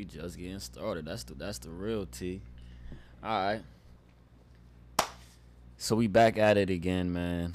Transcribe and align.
We 0.00 0.06
just 0.06 0.38
getting 0.38 0.58
started. 0.60 1.04
That's 1.04 1.24
the 1.24 1.34
that's 1.34 1.58
the 1.58 1.68
real 1.68 2.06
T. 2.06 2.40
All 3.22 3.28
right. 3.28 3.60
So 5.76 5.94
we 5.94 6.06
back 6.06 6.38
at 6.38 6.56
it 6.56 6.70
again, 6.70 7.12
man. 7.12 7.54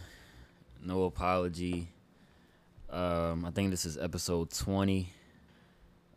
No 0.79 1.05
apology. 1.05 1.88
Um, 2.92 3.46
I 3.46 3.50
think 3.50 3.71
this 3.71 3.84
is 3.84 3.97
episode 3.97 4.52
twenty. 4.52 5.12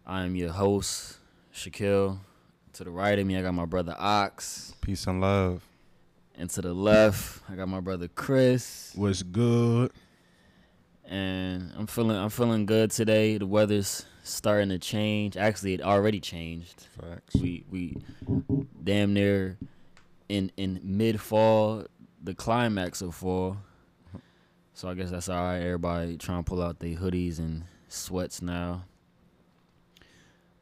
I 0.06 0.24
am 0.24 0.36
your 0.36 0.50
host, 0.50 1.16
Shaquille. 1.54 2.18
To 2.74 2.84
the 2.84 2.90
right 2.90 3.18
of 3.18 3.26
me, 3.26 3.38
I 3.38 3.40
got 3.40 3.54
my 3.54 3.64
brother 3.64 3.96
Ox. 3.98 4.74
Peace 4.82 5.06
and 5.06 5.22
love. 5.22 5.62
And 6.34 6.50
to 6.50 6.60
the 6.60 6.74
left, 6.74 7.40
I 7.50 7.54
got 7.54 7.68
my 7.68 7.80
brother 7.80 8.08
Chris. 8.08 8.92
What's 8.94 9.22
good? 9.22 9.92
And 11.08 11.72
I'm 11.76 11.86
feeling 11.86 12.16
I'm 12.16 12.28
feeling 12.28 12.66
good 12.66 12.90
today. 12.90 13.38
The 13.38 13.46
weather's 13.46 14.04
starting 14.22 14.68
to 14.68 14.78
change. 14.78 15.36
Actually, 15.36 15.74
it 15.74 15.82
already 15.82 16.20
changed. 16.20 16.86
Facts. 17.00 17.34
We 17.34 17.64
we 17.70 17.96
damn 18.84 19.14
near 19.14 19.56
in 20.28 20.52
in 20.58 20.80
mid 20.82 21.20
fall, 21.20 21.86
the 22.22 22.34
climax 22.34 23.00
of 23.00 23.14
fall. 23.14 23.56
So 24.74 24.88
I 24.88 24.94
guess 24.94 25.10
that's 25.10 25.28
all 25.28 25.42
right. 25.42 25.58
Everybody 25.58 26.18
trying 26.18 26.44
to 26.44 26.48
pull 26.48 26.62
out 26.62 26.78
their 26.78 26.94
hoodies 26.94 27.38
and 27.38 27.64
sweats 27.88 28.42
now. 28.42 28.84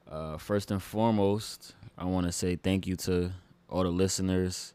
Uh, 0.09 0.39
first 0.39 0.71
and 0.71 0.83
foremost, 0.83 1.75
I 1.99 2.05
want 2.05 2.27
to 2.27 2.33
say 2.33 2.55
thank 2.57 2.87
you 2.87 2.95
to 2.97 3.33
all 3.69 3.83
the 3.83 3.91
listeners 3.91 4.73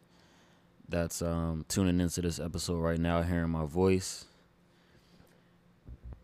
that's 0.90 1.21
um, 1.21 1.65
tuning 1.70 2.01
into 2.01 2.21
this 2.21 2.40
episode 2.40 2.79
right 2.79 2.99
now, 2.99 3.21
hearing 3.21 3.49
my 3.49 3.65
voice. 3.65 4.26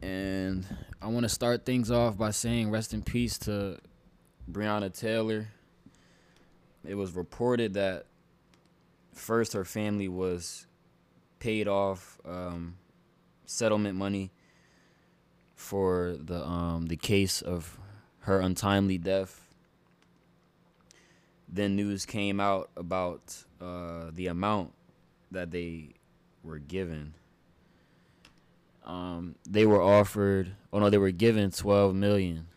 And 0.02 0.66
I 1.02 1.08
want 1.08 1.24
to 1.24 1.30
start 1.30 1.66
things 1.66 1.90
off 1.90 2.18
by 2.18 2.32
saying 2.32 2.70
rest 2.70 2.94
in 2.94 3.02
peace 3.02 3.38
to 3.40 3.80
Breonna 4.52 4.98
Taylor. 4.98 5.48
It 6.86 6.96
was 6.96 7.14
reported 7.14 7.74
that 7.74 8.06
first 9.14 9.54
her 9.54 9.66
family 9.66 10.08
was 10.08 10.68
paid 11.40 11.68
off 11.68 12.20
um, 12.26 12.78
settlement 13.46 13.98
money 13.98 14.32
for 15.56 16.16
the 16.20 16.46
um, 16.46 16.86
the 16.86 16.96
case 16.96 17.42
of 17.42 17.78
her 18.20 18.40
untimely 18.40 18.98
death. 18.98 19.44
Then 21.50 21.76
news 21.76 22.06
came 22.06 22.40
out 22.40 22.70
about 22.76 23.44
uh, 23.60 24.12
the 24.12 24.28
amount 24.28 24.74
that 25.32 25.52
they 25.52 25.94
were 26.44 26.60
given. 26.60 27.14
Um, 28.88 29.36
they 29.48 29.66
were 29.66 29.82
offered, 29.82 30.56
oh 30.72 30.80
no, 30.80 30.90
they 30.90 30.98
were 30.98 31.12
given 31.12 31.52
twelve 31.52 31.94
million. 31.94 32.48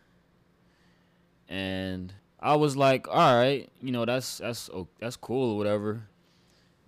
And 1.48 2.14
I 2.38 2.54
was 2.54 2.76
like, 2.76 3.08
all 3.08 3.34
right, 3.34 3.68
you 3.82 3.90
know, 3.90 4.04
that's 4.04 4.38
that's 4.38 4.70
oh, 4.70 4.86
that's 5.00 5.16
cool 5.16 5.54
or 5.54 5.58
whatever. 5.58 6.04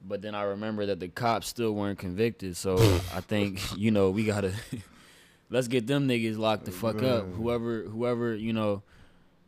But 0.05 0.23
then 0.23 0.37
I 0.37 0.43
remember 0.43 0.87
that 0.87 1.01
the 1.01 1.09
cops 1.09 1.49
still 1.49 1.75
weren't 1.75 1.99
convicted, 1.99 2.57
so 2.57 2.77
I 3.13 3.21
think 3.21 3.61
you 3.77 3.91
know 3.91 4.11
we 4.11 4.25
gotta 4.25 4.53
let's 5.51 5.67
get 5.67 5.89
them 5.89 6.09
niggas 6.09 6.39
locked 6.39 6.65
the 6.65 6.71
fuck 6.71 7.03
up. 7.03 7.27
Whoever 7.33 7.83
whoever 7.83 8.37
you 8.37 8.53
know 8.53 8.83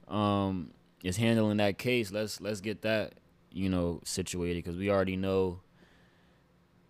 um, 0.09 0.73
is 1.05 1.17
handling 1.17 1.59
that 1.59 1.79
case, 1.79 2.11
let's 2.11 2.41
let's 2.41 2.61
get 2.61 2.83
that 2.83 3.15
you 3.53 3.69
know 3.69 4.01
situated 4.05 4.65
because 4.65 4.77
we 4.77 4.91
already 4.91 5.17
know 5.17 5.61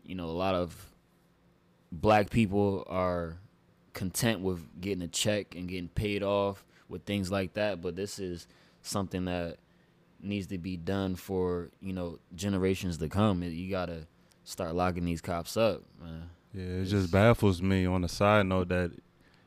you 0.03 0.15
know 0.15 0.27
a 0.27 0.33
lot 0.37 0.55
of 0.55 0.94
black 2.01 2.31
people 2.31 2.85
are 2.89 3.39
content 3.93 4.41
with 4.41 4.81
getting 4.81 5.03
a 5.03 5.09
check 5.09 5.55
and 5.55 5.69
getting 5.69 5.89
paid 5.89 6.23
off 6.23 6.65
with 6.89 7.05
things 7.05 7.31
like 7.31 7.55
that, 7.55 7.81
but 7.81 7.97
this 7.97 8.19
is 8.19 8.47
something 8.83 9.25
that 9.27 9.57
needs 10.21 10.47
to 10.49 10.59
be 10.59 10.77
done 10.77 11.15
for 11.15 11.71
you 11.81 11.93
know 11.93 12.19
generations 12.35 12.99
to 12.99 13.09
come. 13.09 13.43
You 13.43 13.71
gotta 13.71 14.07
start 14.45 14.75
locking 14.75 15.05
these 15.05 15.21
cops 15.21 15.57
up, 15.57 15.83
man. 16.03 16.31
Yeah, 16.53 16.83
it 16.83 16.85
just 16.87 17.11
baffles 17.11 17.61
me 17.63 17.85
on 17.87 18.03
the 18.03 18.09
side 18.09 18.47
note 18.47 18.69
that 18.69 18.93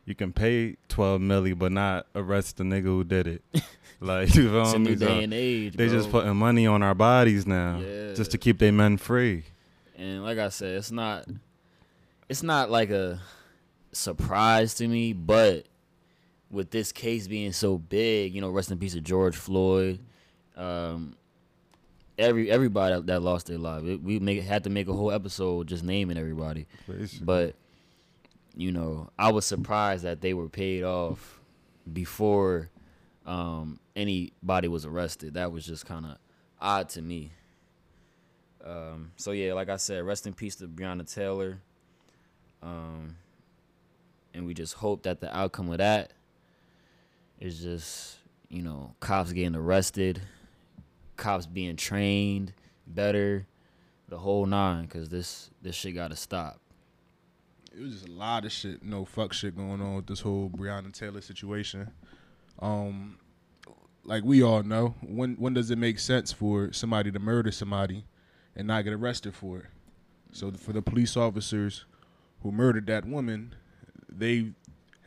you 0.06 0.16
can 0.16 0.34
pay 0.34 0.76
twelve 0.88 1.22
milli 1.22 1.58
but 1.58 1.72
not 1.72 2.08
arrest 2.16 2.58
the 2.58 2.64
nigga 2.64 2.84
who 2.84 3.04
did 3.04 3.28
it. 3.28 3.44
like 4.00 4.34
you 4.36 4.50
know 4.52 4.62
It's 4.62 4.74
a 4.74 4.80
new 4.80 4.96
day 4.96 5.24
and 5.24 5.34
age. 5.34 5.76
they 5.76 5.88
bro. 5.88 5.98
just 5.98 6.12
putting 6.12 6.36
money 6.36 6.68
on 6.68 6.84
our 6.84 6.96
bodies 6.96 7.46
now 7.48 7.80
Yeah. 7.80 8.14
just 8.14 8.32
to 8.32 8.38
keep 8.38 8.60
their 8.60 8.72
men 8.72 8.98
free. 8.98 9.44
And 9.98 10.24
like 10.24 10.38
I 10.38 10.50
said, 10.50 10.76
it's 10.78 10.92
not 10.92 11.26
it's 12.30 12.44
not 12.44 12.70
like 12.70 12.90
a 12.90 13.20
surprise 13.92 14.76
to 14.76 14.88
me, 14.88 15.14
but 15.14 15.66
with 16.50 16.72
this 16.72 16.92
case 16.92 17.28
being 17.28 17.52
so 17.52 17.78
big, 17.78 18.34
you 18.34 18.42
know, 18.42 18.50
rest 18.50 18.72
in 18.72 18.78
peace 18.78 18.96
of 18.96 19.04
George 19.04 19.36
Floyd, 19.36 20.00
um, 20.56 21.16
every 22.18 22.50
everybody 22.50 23.00
that, 23.02 23.22
lost 23.22 23.48
their 23.48 23.58
life. 23.58 23.84
It, 23.84 24.02
we 24.02 24.20
make 24.20 24.44
had 24.44 24.64
to 24.64 24.70
make 24.70 24.88
a 24.88 24.94
whole 24.94 25.12
episode 25.12 25.68
just 25.68 25.84
naming 25.84 26.18
everybody. 26.18 26.68
Basically. 26.88 27.26
But 27.26 27.56
you 28.56 28.72
know, 28.72 29.10
I 29.18 29.32
was 29.32 29.46
surprised 29.46 30.04
that 30.04 30.22
they 30.22 30.34
were 30.34 30.50
paid 30.50 30.84
off 30.84 31.40
before 31.92 32.70
um, 33.26 33.80
anybody 33.96 34.68
was 34.68 34.86
arrested. 34.86 35.36
That 35.36 35.52
was 35.52 35.66
just 35.66 35.86
kind 35.86 36.06
of 36.06 36.18
odd 36.60 36.90
to 36.90 37.02
me. 37.02 37.32
Um, 38.66 39.12
so 39.16 39.32
yeah, 39.32 39.54
like 39.54 39.70
I 39.70 39.78
said, 39.78 40.04
rest 40.04 40.28
in 40.28 40.34
peace 40.34 40.56
to 40.56 40.68
Breonna 40.68 41.12
Taylor. 41.12 41.60
Um, 42.62 43.18
and 44.34 44.46
we 44.46 44.54
just 44.54 44.76
hope 44.76 45.04
that 45.04 45.20
the 45.20 45.36
outcome 45.36 45.72
of 45.72 45.78
that 45.80 46.14
is 47.40 47.60
just 47.60 48.18
you 48.50 48.62
know 48.62 48.94
cops 49.00 49.34
getting 49.34 49.56
arrested, 49.56 50.22
cops 51.18 51.46
being 51.46 51.76
trained 51.76 52.54
better, 52.86 53.46
the 54.10 54.18
whole 54.18 54.46
nine. 54.46 54.88
Cause 54.88 55.10
this 55.10 55.50
this 55.62 55.76
shit 55.76 55.96
got 55.96 56.10
to 56.12 56.16
stop. 56.16 56.60
it 57.76 57.82
was 57.82 57.94
just 57.94 58.08
a 58.08 58.12
lot 58.12 58.46
of 58.46 58.52
shit, 58.52 58.84
no 58.84 59.06
fuck 59.06 59.34
shit 59.34 59.56
going 59.56 59.82
on 59.82 59.96
with 59.96 60.08
this 60.08 60.22
whole 60.22 60.50
Breonna 60.50 60.92
Taylor 60.94 61.22
situation. 61.22 61.90
Um, 62.60 63.20
like 64.04 64.24
we 64.24 64.42
all 64.42 64.64
know, 64.64 64.96
when 65.02 65.36
when 65.36 65.54
does 65.54 65.70
it 65.70 65.78
make 65.78 66.00
sense 66.00 66.32
for 66.32 66.72
somebody 66.74 67.12
to 67.12 67.20
murder 67.20 67.52
somebody 67.52 68.06
and 68.56 68.68
not 68.68 68.84
get 68.84 68.94
arrested 68.94 69.36
for 69.36 69.60
it? 69.60 69.66
So 70.32 70.52
for 70.52 70.74
the 70.74 70.82
police 70.82 71.16
officers 71.18 71.86
who 72.42 72.52
murdered 72.52 72.88
that 72.88 73.06
woman, 73.06 73.56
they 74.10 74.52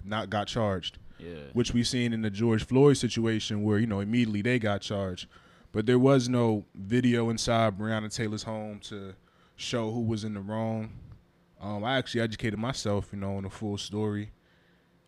not 0.05 0.31
got 0.31 0.47
charged, 0.47 0.99
Yeah. 1.19 1.35
which 1.53 1.73
we 1.75 1.85
seen 1.85 2.13
in 2.13 2.23
the 2.23 2.31
George 2.31 2.65
Floyd 2.65 2.97
situation 2.97 3.63
where 3.63 3.79
you 3.79 3.87
know 3.87 4.01
immediately 4.01 4.43
they 4.43 4.59
got 4.59 4.81
charged, 4.81 5.27
but 5.73 5.87
there 5.87 5.99
was 5.99 6.29
no 6.29 6.65
video 6.75 7.31
inside 7.31 7.79
Breonna 7.79 8.15
Taylor's 8.15 8.43
home 8.45 8.81
to 8.85 9.15
show 9.57 9.91
who 9.91 10.01
was 10.01 10.25
in 10.25 10.35
the 10.35 10.41
wrong. 10.41 10.93
Um, 11.61 11.85
I 11.85 11.99
actually 11.99 12.23
educated 12.23 12.59
myself, 12.59 13.11
you 13.13 13.19
know, 13.19 13.37
on 13.37 13.43
the 13.43 13.51
full 13.51 13.77
story. 13.77 14.31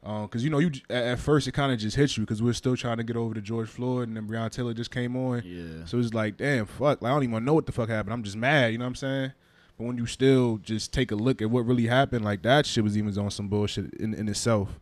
Because, 0.03 0.43
you 0.43 0.51
know, 0.51 0.59
you 0.59 0.71
at, 0.91 1.05
at 1.05 1.19
first 1.21 1.47
it 1.49 1.53
kind 1.53 1.73
of 1.73 1.79
just 1.79 1.97
hits 1.97 2.19
you 2.19 2.25
because 2.25 2.43
we're 2.43 2.53
still 2.53 2.77
trying 2.77 2.97
to 2.99 3.05
get 3.05 3.17
over 3.17 3.33
to 3.35 3.41
George 3.41 3.69
Floyd 3.69 4.09
and 4.09 4.17
then 4.17 4.27
Breonna 4.29 4.51
Taylor 4.51 4.75
just 4.75 4.91
came 4.91 5.17
on. 5.17 5.43
Yeah. 5.47 5.85
So 5.87 5.99
it's 5.99 6.13
like, 6.13 6.37
damn, 6.37 6.67
fuck. 6.67 7.01
Like, 7.01 7.11
I 7.11 7.15
don't 7.15 7.23
even 7.23 7.45
know 7.45 7.55
what 7.55 7.67
the 7.67 7.73
fuck 7.73 7.89
happened. 7.89 8.13
I'm 8.13 8.23
just 8.25 8.37
mad, 8.37 8.73
you 8.73 8.79
know 8.79 8.85
what 8.85 8.89
I'm 8.89 8.95
saying? 8.97 9.33
But 9.79 9.85
when 9.85 9.97
you 9.97 10.07
still 10.07 10.59
just 10.59 10.93
take 10.93 11.11
a 11.11 11.17
look 11.17 11.43
at 11.43 11.51
what 11.51 11.67
really 11.67 11.87
happened, 11.87 12.25
like 12.25 12.43
that 12.43 12.67
shit 12.67 12.85
was 12.85 12.97
even 12.97 13.17
on 13.19 13.31
some 13.31 13.49
bullshit 13.49 13.93
in, 13.95 14.15
in 14.15 14.29
itself. 14.29 14.79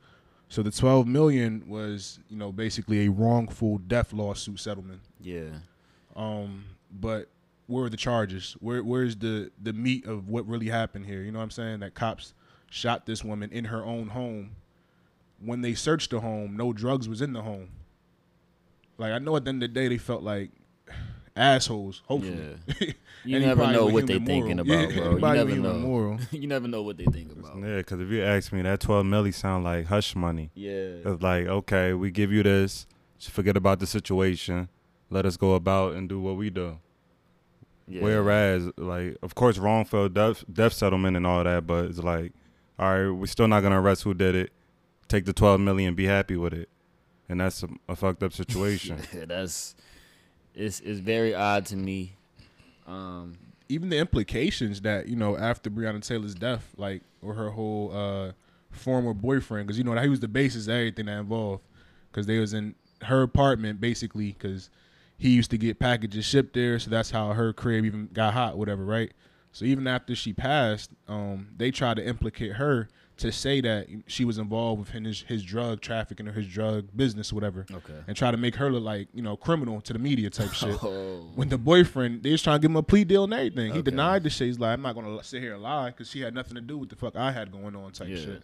So 0.48 0.62
the 0.62 0.70
12 0.72 1.06
million 1.06 1.64
was, 1.68 2.18
you 2.28 2.36
know, 2.36 2.50
basically 2.50 3.06
a 3.06 3.10
wrongful 3.10 3.78
death 3.78 4.12
lawsuit 4.12 4.58
settlement. 4.58 5.00
Yeah. 5.20 5.50
Um, 6.16 6.64
but 6.90 7.28
where 7.68 7.84
are 7.84 7.88
the 7.88 7.96
charges? 7.96 8.56
Where 8.58 8.82
where's 8.82 9.16
the 9.16 9.52
the 9.62 9.72
meat 9.72 10.06
of 10.06 10.28
what 10.28 10.46
really 10.46 10.68
happened 10.68 11.06
here? 11.06 11.22
You 11.22 11.30
know 11.30 11.38
what 11.38 11.44
I'm 11.44 11.50
saying? 11.52 11.80
That 11.80 11.94
cops 11.94 12.34
shot 12.68 13.06
this 13.06 13.22
woman 13.22 13.50
in 13.52 13.66
her 13.66 13.84
own 13.84 14.08
home. 14.08 14.56
When 15.38 15.60
they 15.62 15.74
searched 15.74 16.10
the 16.10 16.20
home, 16.20 16.56
no 16.56 16.72
drugs 16.72 17.08
was 17.08 17.22
in 17.22 17.32
the 17.32 17.42
home. 17.42 17.68
Like 18.98 19.12
I 19.12 19.18
know 19.18 19.36
at 19.36 19.44
the 19.44 19.50
end 19.50 19.62
of 19.62 19.72
the 19.72 19.74
day 19.74 19.86
they 19.86 19.98
felt 19.98 20.22
like 20.22 20.50
assholes. 21.36 22.02
Hopefully, 22.06 22.56
You 23.24 23.38
never 23.40 23.70
know 23.72 23.86
what 23.86 24.06
they 24.06 24.14
human 24.14 24.26
thinking 24.26 24.60
about, 24.60 24.90
Yeah, 24.94 25.14
bro. 25.18 25.32
You 25.32 25.44
never 25.44 25.56
know. 25.56 26.18
you 26.30 26.46
never 26.46 26.68
know 26.68 26.82
what 26.82 26.96
they 26.96 27.04
think 27.04 27.32
about. 27.32 27.58
Yeah, 27.58 27.76
because 27.78 28.00
if 28.00 28.08
you 28.08 28.22
ask 28.22 28.52
me, 28.52 28.62
that 28.62 28.80
twelve 28.80 29.04
milli 29.04 29.32
sound 29.34 29.64
like 29.64 29.86
hush 29.86 30.14
money. 30.16 30.50
Yeah. 30.54 30.70
It's 31.04 31.22
like, 31.22 31.46
okay, 31.46 31.92
we 31.92 32.10
give 32.10 32.32
you 32.32 32.42
this, 32.42 32.86
just 33.18 33.32
forget 33.32 33.56
about 33.56 33.78
the 33.80 33.86
situation, 33.86 34.68
let 35.10 35.26
us 35.26 35.36
go 35.36 35.54
about 35.54 35.94
and 35.94 36.08
do 36.08 36.20
what 36.20 36.36
we 36.36 36.50
do. 36.50 36.78
yeah. 37.86 38.02
Whereas, 38.02 38.70
like, 38.76 39.16
of 39.22 39.34
course, 39.34 39.58
wrongful 39.58 40.08
death, 40.08 40.44
death 40.52 40.72
settlement 40.72 41.16
and 41.16 41.26
all 41.26 41.44
that, 41.44 41.66
but 41.66 41.86
it's 41.86 41.98
like, 41.98 42.32
all 42.78 42.88
right, 42.98 43.10
we're 43.10 43.26
still 43.26 43.48
not 43.48 43.60
gonna 43.60 43.80
arrest 43.80 44.04
who 44.04 44.14
did 44.14 44.34
it. 44.34 44.52
Take 45.08 45.24
the 45.26 45.32
twelve 45.32 45.60
million, 45.60 45.94
be 45.94 46.06
happy 46.06 46.36
with 46.36 46.54
it, 46.54 46.68
and 47.28 47.40
that's 47.40 47.62
a, 47.64 47.68
a 47.88 47.96
fucked 47.96 48.22
up 48.22 48.32
situation. 48.32 48.98
Yeah, 49.12 49.24
that's 49.26 49.74
it's 50.54 50.80
it's 50.80 51.00
very 51.00 51.34
odd 51.34 51.66
to 51.66 51.76
me. 51.76 52.16
Um, 52.86 53.38
even 53.68 53.88
the 53.88 53.98
implications 53.98 54.80
that 54.82 55.08
you 55.08 55.16
know 55.16 55.36
after 55.36 55.70
Breonna 55.70 56.06
Taylor's 56.06 56.34
death, 56.34 56.68
like 56.76 57.02
or 57.22 57.34
her 57.34 57.50
whole 57.50 57.90
uh, 57.94 58.32
former 58.70 59.14
boyfriend, 59.14 59.66
because 59.66 59.78
you 59.78 59.84
know 59.84 59.94
that 59.94 60.02
he 60.02 60.08
was 60.08 60.20
the 60.20 60.28
basis 60.28 60.66
of 60.66 60.74
everything 60.74 61.06
that 61.06 61.18
involved, 61.18 61.62
because 62.10 62.26
they 62.26 62.38
was 62.38 62.52
in 62.54 62.74
her 63.02 63.22
apartment 63.22 63.80
basically 63.80 64.32
because 64.32 64.70
he 65.16 65.30
used 65.30 65.50
to 65.50 65.58
get 65.58 65.78
packages 65.78 66.24
shipped 66.24 66.54
there, 66.54 66.78
so 66.78 66.90
that's 66.90 67.10
how 67.10 67.32
her 67.32 67.52
crib 67.52 67.84
even 67.84 68.08
got 68.12 68.32
hot, 68.32 68.56
whatever, 68.56 68.84
right? 68.84 69.12
So 69.52 69.64
even 69.64 69.86
after 69.86 70.14
she 70.14 70.32
passed, 70.32 70.90
um, 71.08 71.48
they 71.56 71.70
tried 71.70 71.96
to 71.98 72.06
implicate 72.06 72.52
her 72.52 72.88
to 73.20 73.30
say 73.32 73.60
that 73.62 73.86
she 74.06 74.24
was 74.24 74.36
involved 74.38 74.80
with 74.80 74.90
his 74.90 75.22
his 75.22 75.42
drug 75.42 75.80
trafficking 75.80 76.28
or 76.28 76.32
his 76.32 76.46
drug 76.46 76.88
business, 76.94 77.32
or 77.32 77.36
whatever, 77.36 77.64
Okay. 77.72 77.94
and 78.08 78.16
try 78.16 78.30
to 78.30 78.36
make 78.36 78.56
her 78.56 78.70
look 78.70 78.82
like 78.82 79.08
you 79.14 79.22
know 79.22 79.36
criminal 79.36 79.80
to 79.82 79.92
the 79.92 79.98
media 79.98 80.28
type 80.30 80.52
shit. 80.52 80.76
Oh. 80.82 81.30
When 81.34 81.48
the 81.48 81.58
boyfriend, 81.58 82.22
they 82.22 82.32
was 82.32 82.42
trying 82.42 82.56
to 82.58 82.62
give 82.62 82.70
him 82.70 82.76
a 82.76 82.82
plea 82.82 83.04
deal 83.04 83.24
and 83.24 83.32
everything. 83.34 83.72
He 83.72 83.78
Okay. 83.80 83.90
denied 83.90 84.22
the 84.24 84.30
shit. 84.30 84.48
He's 84.48 84.58
like, 84.58 84.72
I'm 84.74 84.82
not 84.82 84.94
gonna 84.94 85.22
sit 85.24 85.42
here 85.42 85.54
and 85.54 85.62
lie 85.62 85.90
because 85.90 86.10
she 86.10 86.20
had 86.20 86.34
nothing 86.34 86.54
to 86.56 86.60
do 86.60 86.76
with 86.78 86.88
the 86.90 86.96
fuck 86.96 87.16
I 87.16 87.30
had 87.32 87.50
going 87.52 87.74
on 87.76 87.92
type 87.92 88.08
Yeah. 88.08 88.16
shit. 88.16 88.42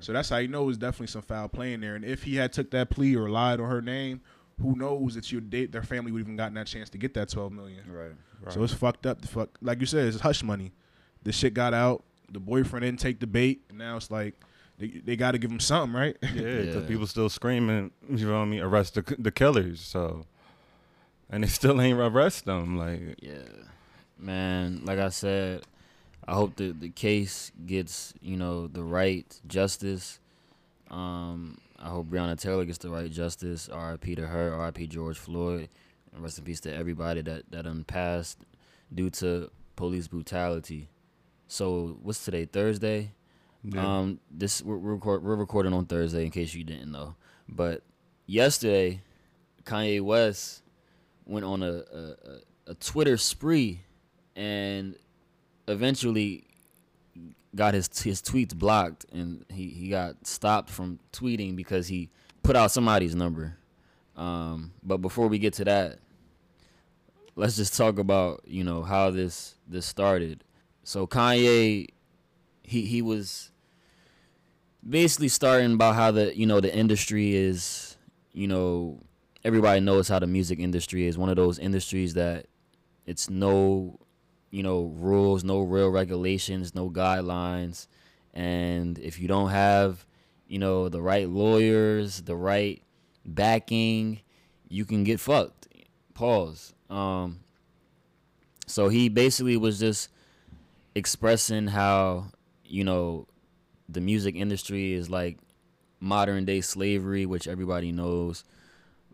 So 0.00 0.12
that's 0.12 0.28
how 0.28 0.36
you 0.36 0.48
know 0.48 0.68
it's 0.68 0.76
definitely 0.76 1.06
some 1.06 1.22
foul 1.22 1.48
play 1.48 1.72
in 1.72 1.80
there. 1.80 1.94
And 1.96 2.04
if 2.04 2.22
he 2.24 2.36
had 2.36 2.52
took 2.52 2.70
that 2.72 2.90
plea 2.90 3.16
or 3.16 3.30
lied 3.30 3.60
on 3.60 3.70
her 3.70 3.80
name, 3.80 4.20
who 4.60 4.76
knows 4.76 5.14
that 5.14 5.32
your 5.32 5.40
date 5.40 5.72
their 5.72 5.82
family 5.82 6.12
would 6.12 6.20
even 6.20 6.36
gotten 6.36 6.52
that 6.54 6.66
chance 6.66 6.90
to 6.90 6.98
get 6.98 7.14
that 7.14 7.30
twelve 7.30 7.50
million. 7.52 7.80
Right. 7.90 8.12
So 8.52 8.62
it's 8.62 8.74
fucked 8.74 9.06
up. 9.06 9.22
The 9.22 9.28
fuck, 9.28 9.48
like 9.62 9.80
you 9.80 9.86
said, 9.86 10.06
it's 10.08 10.20
hush 10.20 10.42
money. 10.42 10.72
The 11.22 11.32
shit 11.32 11.54
got 11.54 11.72
out. 11.72 12.04
The 12.30 12.40
boyfriend 12.40 12.84
didn't 12.84 13.00
take 13.00 13.20
the 13.20 13.26
bait, 13.26 13.62
and 13.68 13.78
now 13.78 13.96
it's 13.96 14.10
like 14.10 14.34
they 14.78 14.88
they 15.04 15.16
got 15.16 15.32
to 15.32 15.38
give 15.38 15.50
him 15.50 15.60
something, 15.60 15.98
right? 15.98 16.16
Yeah, 16.22 16.28
because 16.32 16.82
Yeah. 16.82 16.88
people 16.88 17.06
still 17.06 17.28
screaming, 17.28 17.90
you 18.08 18.26
know 18.26 18.32
what 18.34 18.38
I 18.40 18.44
mean, 18.46 18.60
arrest 18.60 18.94
the, 18.94 19.16
the 19.18 19.30
killers. 19.30 19.80
So, 19.80 20.26
and 21.28 21.42
they 21.44 21.48
still 21.48 21.80
ain't 21.80 21.98
arrest 21.98 22.44
them. 22.44 22.76
Like, 22.78 23.16
Yeah, 23.22 23.42
man. 24.18 24.82
Like 24.84 24.98
I 24.98 25.08
said, 25.10 25.62
I 26.26 26.34
hope 26.34 26.56
the 26.56 26.70
the 26.72 26.90
case 26.90 27.50
gets 27.66 28.14
you 28.20 28.36
know 28.36 28.66
the 28.68 28.82
right 28.82 29.26
justice. 29.46 30.18
Um, 30.90 31.58
I 31.78 31.88
hope 31.88 32.08
Breonna 32.08 32.38
Taylor 32.38 32.64
gets 32.64 32.78
the 32.78 32.90
right 32.90 33.10
justice. 33.10 33.68
R.I.P. 33.68 34.14
to 34.16 34.26
her. 34.26 34.52
R.I.P. 34.54 34.86
George 34.88 35.18
Floyd. 35.18 35.68
And 36.12 36.22
rest 36.22 36.38
in 36.38 36.44
peace 36.44 36.60
to 36.60 36.74
everybody 36.74 37.22
that 37.22 37.50
that 37.50 37.66
unpassed 37.66 38.38
due 38.92 39.10
to 39.10 39.50
police 39.76 40.08
brutality. 40.08 40.88
So 41.50 41.98
what's 42.02 42.24
today? 42.24 42.44
Thursday. 42.44 43.10
yeah. 43.64 43.98
Um, 43.98 44.20
this 44.30 44.62
we're 44.62 44.76
we're, 44.76 44.94
record, 44.94 45.24
we're 45.24 45.34
recording 45.34 45.72
on 45.72 45.84
Thursday 45.84 46.24
in 46.24 46.30
case 46.30 46.54
you 46.54 46.62
didn't 46.62 46.92
know. 46.92 47.16
But 47.48 47.82
yesterday, 48.24 49.02
Kanye 49.64 50.00
West 50.00 50.62
went 51.26 51.44
on 51.44 51.64
a 51.64 51.72
a, 51.72 51.98
a, 51.98 52.40
a 52.68 52.74
Twitter 52.74 53.16
spree, 53.16 53.80
and 54.36 54.94
eventually 55.66 56.44
got 57.56 57.74
his 57.74 57.88
his 58.00 58.22
tweets 58.22 58.54
blocked, 58.54 59.06
and 59.12 59.44
he 59.48 59.70
he 59.70 59.88
got 59.88 60.24
stopped 60.28 60.70
from 60.70 61.00
tweeting 61.12 61.56
because 61.56 61.88
he 61.88 62.10
put 62.44 62.54
out 62.54 62.70
somebody's 62.70 63.16
number. 63.16 63.56
Um, 64.16 64.70
but 64.84 64.98
before 64.98 65.26
we 65.26 65.40
get 65.40 65.54
to 65.54 65.64
that, 65.64 65.98
let's 67.34 67.56
just 67.56 67.76
talk 67.76 67.98
about 67.98 68.42
you 68.46 68.62
know 68.62 68.82
how 68.84 69.10
this 69.10 69.56
this 69.66 69.84
started. 69.84 70.44
So 70.82 71.06
Kanye, 71.06 71.88
he 72.62 72.82
he 72.82 73.02
was 73.02 73.50
basically 74.88 75.28
starting 75.28 75.74
about 75.74 75.94
how 75.94 76.10
the 76.10 76.36
you 76.36 76.46
know 76.46 76.60
the 76.60 76.74
industry 76.74 77.34
is 77.34 77.96
you 78.32 78.48
know 78.48 79.00
everybody 79.44 79.80
knows 79.80 80.08
how 80.08 80.18
the 80.18 80.26
music 80.26 80.58
industry 80.58 81.06
is. 81.06 81.18
One 81.18 81.28
of 81.28 81.36
those 81.36 81.58
industries 81.58 82.14
that 82.14 82.46
it's 83.06 83.28
no 83.28 83.98
you 84.50 84.62
know 84.62 84.92
rules 84.96 85.44
no 85.44 85.60
real 85.60 85.90
regulations 85.90 86.74
no 86.74 86.90
guidelines. 86.90 87.86
And 88.32 88.98
if 88.98 89.18
you 89.20 89.28
don't 89.28 89.50
have 89.50 90.06
you 90.46 90.58
know 90.58 90.88
the 90.88 91.02
right 91.02 91.28
lawyers 91.28 92.22
the 92.22 92.36
right 92.36 92.82
backing 93.24 94.20
you 94.68 94.84
can 94.84 95.04
get 95.04 95.20
fucked. 95.20 95.68
Pause. 96.14 96.74
Um 96.88 97.40
so 98.66 98.88
he 98.88 99.08
basically 99.08 99.56
was 99.56 99.80
just 99.80 100.08
expressing 100.94 101.68
how 101.68 102.26
you 102.64 102.84
know 102.84 103.26
the 103.88 104.00
music 104.00 104.34
industry 104.36 104.92
is 104.92 105.10
like 105.10 105.38
modern 106.00 106.44
day 106.44 106.60
slavery, 106.60 107.26
which 107.26 107.46
everybody 107.46 107.92
knows, 107.92 108.44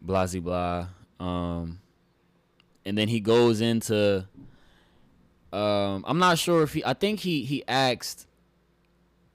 blah 0.00 0.26
blah. 0.26 0.88
Um, 1.18 1.80
and 2.84 2.96
then 2.96 3.08
he 3.08 3.20
goes 3.20 3.60
into, 3.60 4.26
um, 5.52 6.04
I'm 6.06 6.18
not 6.18 6.38
sure 6.38 6.62
if 6.62 6.74
he, 6.74 6.84
I 6.84 6.94
think 6.94 7.20
he 7.20 7.44
he 7.44 7.64
asked 7.66 8.26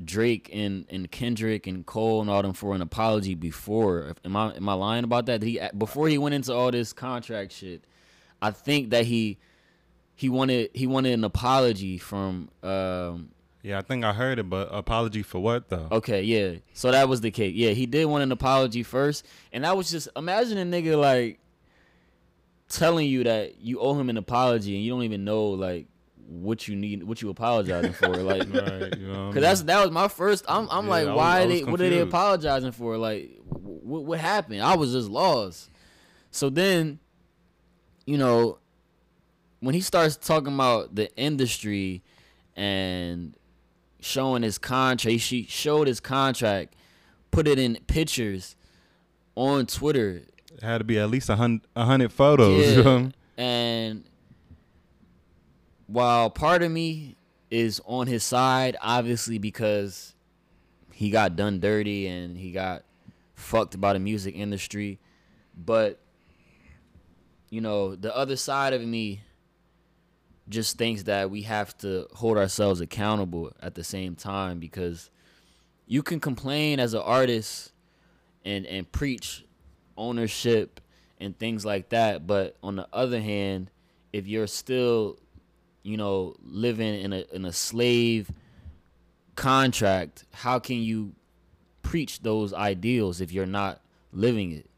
Drake 0.04 0.50
and 0.54 0.86
and 0.90 1.12
Kendrick 1.12 1.68
and 1.68 1.86
Cole 1.86 2.22
and 2.22 2.30
all 2.30 2.42
them 2.42 2.54
for 2.54 2.74
an 2.74 2.82
apology 2.82 3.36
before. 3.36 4.16
Am 4.24 4.36
I 4.36 4.56
am 4.56 4.70
I 4.70 4.74
lying 4.74 5.04
about 5.04 5.26
that? 5.28 5.42
Did 5.42 5.48
he 5.48 5.62
before 5.78 6.08
he 6.08 6.18
went 6.18 6.36
into 6.36 6.54
all 6.54 6.72
this 6.72 6.94
contract 6.94 7.52
shit? 7.52 7.84
I 8.42 8.52
think 8.52 8.90
that 8.90 9.06
he 9.06 9.38
he 10.22 10.30
wanted 10.30 10.70
he 10.76 10.86
wanted 10.86 11.14
an 11.14 11.24
apology 11.24 11.98
from 11.98 12.48
um 12.62 13.30
yeah, 13.64 13.80
I 13.80 13.82
think 13.82 14.04
I 14.04 14.14
heard 14.14 14.38
it, 14.38 14.48
but 14.50 14.70
apology 14.72 15.24
for 15.24 15.40
what 15.40 15.68
though? 15.70 15.88
Okay, 15.92 16.22
yeah. 16.22 16.60
So 16.74 16.92
that 16.92 17.10
was 17.10 17.22
the 17.22 17.32
case. 17.32 17.56
Yeah, 17.56 17.72
he 17.72 17.88
did 17.88 18.06
want 18.06 18.22
an 18.24 18.32
apology 18.32 18.84
first, 18.84 19.26
and 19.52 19.64
that 19.64 19.76
was 19.76 19.90
just 19.90 20.08
imagine 20.16 20.60
a 20.60 20.64
nigga 20.66 20.96
like 21.00 21.40
telling 22.70 23.08
you 23.08 23.24
that 23.24 23.60
you 23.62 23.80
owe 23.80 24.00
him 24.00 24.10
an 24.10 24.18
apology 24.18 24.76
and 24.76 24.84
you 24.86 24.92
don't 24.92 25.04
even 25.04 25.26
know 25.26 25.46
like 25.48 25.88
what 26.28 26.68
you 26.68 26.76
need, 26.76 27.02
what 27.04 27.22
you 27.24 27.30
apologizing 27.32 27.94
for, 27.94 28.16
like. 28.32 28.48
right, 28.54 28.98
you 28.98 29.08
know 29.08 29.30
I 29.30 29.34
Cause 29.34 29.42
that's 29.42 29.62
that 29.64 29.82
was 29.82 29.90
my 29.92 30.08
first. 30.08 30.46
I'm 30.48 30.68
I'm 30.70 30.86
Yeah, 30.86 30.92
like, 30.92 31.08
was- 31.08 31.16
why 31.18 31.40
I 31.40 31.44
are 31.44 31.48
they? 31.48 31.64
What 31.64 31.82
are 31.82 31.90
they 31.90 32.00
apologizing 32.00 32.72
for? 32.74 32.96
Like, 32.98 33.40
what 33.48 34.04
what 34.04 34.20
happened? 34.20 34.62
I 34.62 34.76
was 34.76 34.92
just 34.92 35.10
lost. 35.10 35.70
So 36.30 36.50
then, 36.50 37.00
you 38.06 38.18
know, 38.18 38.60
when 39.62 39.74
he 39.74 39.82
starts 39.82 40.18
talking 40.18 40.54
about 40.54 40.94
the 40.96 41.16
industry 41.16 42.02
and 42.56 43.36
showing 44.02 44.44
his 44.44 44.58
contract, 44.58 45.22
she 45.22 45.46
showed 45.48 45.88
his 45.88 46.00
contract, 46.00 46.76
put 47.32 47.48
it 47.48 47.58
in 47.58 47.78
pictures 47.88 48.56
on 49.36 49.66
Twitter. 49.68 50.24
It 50.54 50.62
had 50.64 50.80
to 50.80 50.84
be 50.84 51.00
at 51.00 51.10
least 51.10 51.30
a 51.30 51.36
hundred, 51.38 51.62
a 51.76 51.86
hundred 51.86 52.12
photos. 52.12 52.66
you 52.76 52.78
Yeah. 52.78 52.84
know? 52.84 53.12
And 53.38 54.04
while 55.88 56.30
part 56.30 56.62
of 56.64 56.72
me 56.72 57.16
is 57.50 57.82
on 57.86 58.08
his 58.08 58.24
side, 58.24 58.76
obviously 58.82 59.38
because 59.38 60.14
he 60.92 61.10
got 61.10 61.36
done 61.36 61.60
dirty 61.60 62.08
and 62.08 62.38
he 62.38 62.52
got 62.52 62.84
fucked 63.36 63.80
by 63.80 63.94
the 63.94 64.00
music 64.00 64.36
industry, 64.36 65.00
but 65.58 66.00
you 67.50 67.60
know, 67.62 67.96
the 67.96 68.16
other 68.16 68.36
side 68.36 68.74
of 68.74 68.82
me 68.82 69.22
just 70.52 70.78
thinks 70.78 71.04
that 71.04 71.32
we 71.32 71.44
have 71.44 71.76
to 71.80 72.06
hold 72.14 72.38
ourselves 72.38 72.82
accountable 72.82 73.52
at 73.62 73.74
the 73.74 73.84
same 73.84 74.16
time 74.16 74.60
because 74.60 75.10
you 75.88 76.04
can 76.04 76.20
complain 76.20 76.80
as 76.80 76.94
an 76.94 77.02
artist 77.02 77.72
and 78.46 78.66
and 78.66 78.92
preach 78.92 79.46
ownership 79.98 80.82
and 81.20 81.38
things 81.40 81.66
like 81.66 81.90
that 81.90 82.28
but 82.28 82.56
on 82.62 82.76
the 82.76 82.88
other 82.92 83.20
hand 83.20 83.72
if 84.12 84.28
you're 84.28 84.48
still 84.48 85.18
you 85.84 85.98
know 85.98 86.36
living 86.44 87.00
in 87.00 87.14
a 87.14 87.24
in 87.32 87.46
a 87.46 87.54
slave 87.54 88.32
contract 89.36 90.26
how 90.32 90.60
can 90.60 90.78
you 90.78 91.14
preach 91.82 92.22
those 92.22 92.54
ideals 92.54 93.22
if 93.22 93.32
you're 93.32 93.46
not 93.46 93.82
living 94.14 94.52
it? 94.52 94.70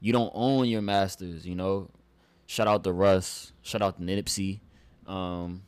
You 0.00 0.12
don't 0.12 0.32
own 0.34 0.68
your 0.68 0.82
masters 0.82 1.46
you 1.46 1.54
know? 1.54 1.90
Shout 2.46 2.66
out 2.66 2.82
to 2.84 2.92
Russ. 2.92 3.52
Shout 3.60 3.82
out 3.82 3.98
to 3.98 4.02
Nipsey 4.02 4.60
um 5.08 5.62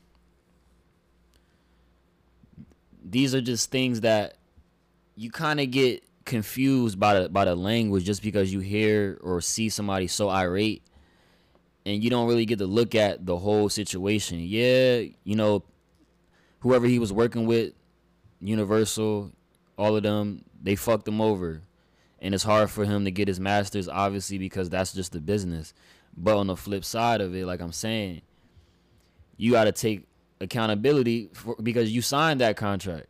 these 3.03 3.35
are 3.35 3.41
just 3.41 3.71
things 3.71 4.03
that 4.03 4.37
you 5.17 5.31
kind 5.31 5.59
of 5.59 5.71
get 5.71 6.05
confused 6.25 7.01
by 7.01 7.19
the 7.19 7.29
by 7.29 7.45
the 7.45 7.57
language 7.57 8.05
just 8.05 8.23
because 8.23 8.53
you 8.53 8.61
hear 8.61 9.19
or 9.23 9.41
see 9.41 9.69
somebody 9.69 10.07
so 10.07 10.29
irate 10.29 10.83
and 11.87 12.03
you 12.03 12.11
don't 12.11 12.29
really 12.29 12.45
get 12.45 12.59
to 12.59 12.67
look 12.67 12.95
at 12.95 13.27
the 13.27 13.37
whole 13.37 13.69
situation. 13.69 14.41
Yeah, 14.41 15.03
you 15.25 15.37
know, 15.37 15.65
whoever 16.61 16.87
he 16.87 16.99
was 16.99 17.13
working 17.13 17.47
with, 17.47 17.73
Universal, 18.41 19.33
all 19.77 19.97
of 19.97 20.03
them, 20.03 20.45
they 20.63 20.77
fucked 20.77 21.09
him 21.09 21.21
over. 21.21 21.63
And 22.23 22.35
it's 22.35 22.45
hard 22.45 22.71
for 22.71 22.85
him 22.85 23.07
to 23.07 23.11
get 23.11 23.29
his 23.29 23.41
masters, 23.41 23.89
obviously, 23.89 24.37
because 24.37 24.69
that's 24.69 24.93
just 24.93 25.13
the 25.13 25.21
business. 25.21 25.73
But 26.15 26.37
on 26.37 26.49
the 26.49 26.57
flip 26.57 26.85
side 26.85 27.23
of 27.23 27.35
it, 27.35 27.47
like 27.47 27.61
I'm 27.61 27.73
saying, 27.73 28.21
you 29.41 29.53
got 29.53 29.65
to 29.65 29.73
take 29.73 30.07
accountability 30.43 31.31
for, 31.33 31.57
because 31.63 31.91
you 31.91 32.03
signed 32.03 32.43
that 32.43 32.59
contract. 32.59 33.07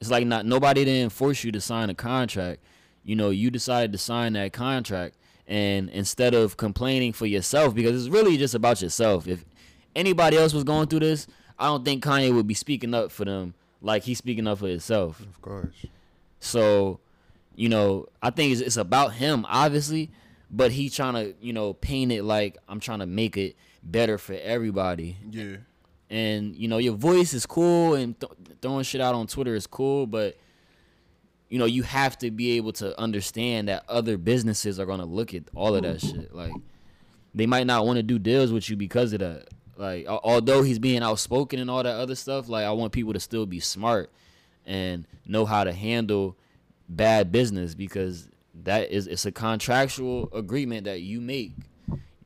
It's 0.00 0.08
like 0.08 0.24
not 0.24 0.46
nobody 0.46 0.84
didn't 0.84 1.10
force 1.10 1.42
you 1.42 1.50
to 1.50 1.60
sign 1.60 1.90
a 1.90 1.94
contract. 1.94 2.62
You 3.02 3.16
know, 3.16 3.30
you 3.30 3.50
decided 3.50 3.90
to 3.90 3.98
sign 3.98 4.34
that 4.34 4.52
contract, 4.52 5.16
and 5.48 5.90
instead 5.90 6.32
of 6.32 6.56
complaining 6.56 7.12
for 7.12 7.26
yourself, 7.26 7.74
because 7.74 8.06
it's 8.06 8.12
really 8.12 8.36
just 8.36 8.54
about 8.54 8.80
yourself. 8.80 9.26
If 9.26 9.44
anybody 9.96 10.36
else 10.36 10.52
was 10.52 10.62
going 10.62 10.86
through 10.86 11.00
this, 11.00 11.26
I 11.58 11.66
don't 11.66 11.84
think 11.84 12.04
Kanye 12.04 12.32
would 12.32 12.46
be 12.46 12.54
speaking 12.54 12.94
up 12.94 13.10
for 13.10 13.24
them 13.24 13.54
like 13.82 14.04
he's 14.04 14.18
speaking 14.18 14.46
up 14.46 14.58
for 14.58 14.68
himself. 14.68 15.18
Of 15.20 15.42
course. 15.42 15.86
So, 16.38 17.00
you 17.56 17.68
know, 17.68 18.06
I 18.22 18.30
think 18.30 18.52
it's, 18.52 18.60
it's 18.60 18.76
about 18.76 19.14
him, 19.14 19.44
obviously, 19.48 20.10
but 20.50 20.70
he 20.70 20.88
trying 20.88 21.14
to, 21.14 21.34
you 21.40 21.52
know, 21.52 21.72
paint 21.72 22.12
it 22.12 22.22
like 22.22 22.58
I'm 22.68 22.78
trying 22.78 23.00
to 23.00 23.06
make 23.06 23.36
it 23.36 23.56
better 23.90 24.18
for 24.18 24.34
everybody. 24.34 25.16
Yeah. 25.30 25.56
And 26.10 26.54
you 26.54 26.68
know, 26.68 26.78
your 26.78 26.94
voice 26.94 27.34
is 27.34 27.46
cool, 27.46 27.94
and 27.94 28.18
th- 28.20 28.32
throwing 28.62 28.84
shit 28.84 29.00
out 29.00 29.14
on 29.14 29.26
Twitter 29.26 29.54
is 29.54 29.66
cool, 29.66 30.06
but 30.06 30.36
you 31.48 31.58
know, 31.58 31.64
you 31.64 31.82
have 31.84 32.18
to 32.18 32.30
be 32.30 32.52
able 32.52 32.72
to 32.72 32.98
understand 33.00 33.68
that 33.68 33.84
other 33.88 34.16
businesses 34.16 34.78
are 34.80 34.86
gonna 34.86 35.04
look 35.04 35.34
at 35.34 35.44
all 35.54 35.74
of 35.74 35.82
that 35.82 36.00
shit. 36.00 36.34
Like, 36.34 36.52
they 37.34 37.46
might 37.46 37.66
not 37.66 37.86
want 37.86 37.98
to 37.98 38.02
do 38.02 38.18
deals 38.18 38.52
with 38.52 38.68
you 38.68 38.76
because 38.76 39.12
of 39.12 39.20
that. 39.20 39.48
Like, 39.76 40.06
al- 40.06 40.20
although 40.24 40.62
he's 40.62 40.78
being 40.78 41.02
outspoken 41.02 41.60
and 41.60 41.70
all 41.70 41.82
that 41.82 41.96
other 41.96 42.14
stuff, 42.14 42.48
like 42.48 42.64
I 42.64 42.72
want 42.72 42.92
people 42.92 43.12
to 43.12 43.20
still 43.20 43.46
be 43.46 43.60
smart 43.60 44.10
and 44.64 45.06
know 45.26 45.44
how 45.44 45.64
to 45.64 45.72
handle 45.72 46.36
bad 46.88 47.30
business 47.32 47.74
because 47.74 48.28
that 48.64 48.90
is 48.90 49.06
it's 49.06 49.26
a 49.26 49.32
contractual 49.32 50.28
agreement 50.32 50.84
that 50.84 51.02
you 51.02 51.20
make. 51.20 51.52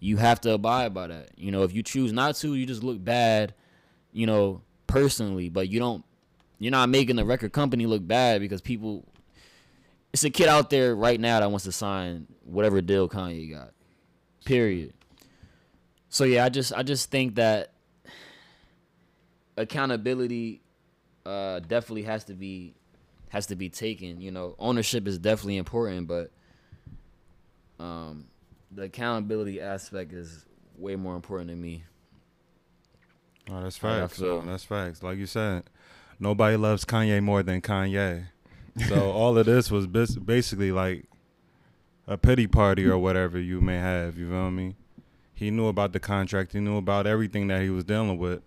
You 0.00 0.16
have 0.16 0.40
to 0.42 0.52
abide 0.52 0.94
by 0.94 1.08
that. 1.08 1.30
You 1.36 1.52
know, 1.52 1.62
if 1.62 1.74
you 1.74 1.82
choose 1.82 2.12
not 2.12 2.34
to, 2.36 2.54
you 2.54 2.66
just 2.66 2.82
look 2.82 3.02
bad, 3.02 3.54
you 4.12 4.26
know, 4.26 4.62
personally, 4.86 5.48
but 5.50 5.68
you 5.68 5.78
don't 5.78 6.04
you're 6.58 6.70
not 6.70 6.88
making 6.88 7.16
the 7.16 7.24
record 7.24 7.52
company 7.52 7.86
look 7.86 8.06
bad 8.06 8.40
because 8.40 8.60
people 8.60 9.04
it's 10.12 10.24
a 10.24 10.30
kid 10.30 10.48
out 10.48 10.70
there 10.70 10.94
right 10.94 11.20
now 11.20 11.40
that 11.40 11.50
wants 11.50 11.64
to 11.64 11.72
sign 11.72 12.26
whatever 12.44 12.80
deal 12.80 13.08
Kanye 13.08 13.50
got. 13.50 13.72
Period. 14.44 14.92
So 16.08 16.24
yeah, 16.24 16.44
I 16.44 16.48
just 16.48 16.72
I 16.72 16.82
just 16.82 17.10
think 17.10 17.36
that 17.36 17.72
accountability 19.56 20.62
uh 21.26 21.60
definitely 21.60 22.02
has 22.04 22.24
to 22.24 22.34
be 22.34 22.74
has 23.28 23.46
to 23.46 23.56
be 23.56 23.68
taken. 23.68 24.20
You 24.20 24.30
know, 24.30 24.56
ownership 24.58 25.06
is 25.06 25.18
definitely 25.18 25.58
important, 25.58 26.08
but 26.08 26.30
um 27.78 28.29
the 28.70 28.82
accountability 28.82 29.60
aspect 29.60 30.12
is 30.12 30.46
way 30.76 30.96
more 30.96 31.16
important 31.16 31.50
to 31.50 31.56
me. 31.56 31.84
Oh, 33.50 33.62
that's 33.62 33.76
facts. 33.76 34.18
So 34.18 34.42
that's 34.46 34.64
facts. 34.64 35.02
Like 35.02 35.18
you 35.18 35.26
said, 35.26 35.64
nobody 36.18 36.56
loves 36.56 36.84
Kanye 36.84 37.22
more 37.22 37.42
than 37.42 37.60
Kanye. 37.60 38.26
So 38.88 39.10
all 39.12 39.36
of 39.36 39.46
this 39.46 39.70
was 39.70 39.86
basically 39.86 40.72
like 40.72 41.06
a 42.06 42.16
pity 42.16 42.46
party 42.46 42.86
or 42.86 42.98
whatever 42.98 43.38
you 43.38 43.60
may 43.60 43.78
have. 43.78 44.16
You 44.16 44.28
feel 44.30 44.50
me? 44.50 44.76
He 45.34 45.50
knew 45.50 45.66
about 45.66 45.92
the 45.92 46.00
contract. 46.00 46.52
He 46.52 46.60
knew 46.60 46.76
about 46.76 47.06
everything 47.06 47.48
that 47.48 47.62
he 47.62 47.70
was 47.70 47.84
dealing 47.84 48.18
with. 48.18 48.42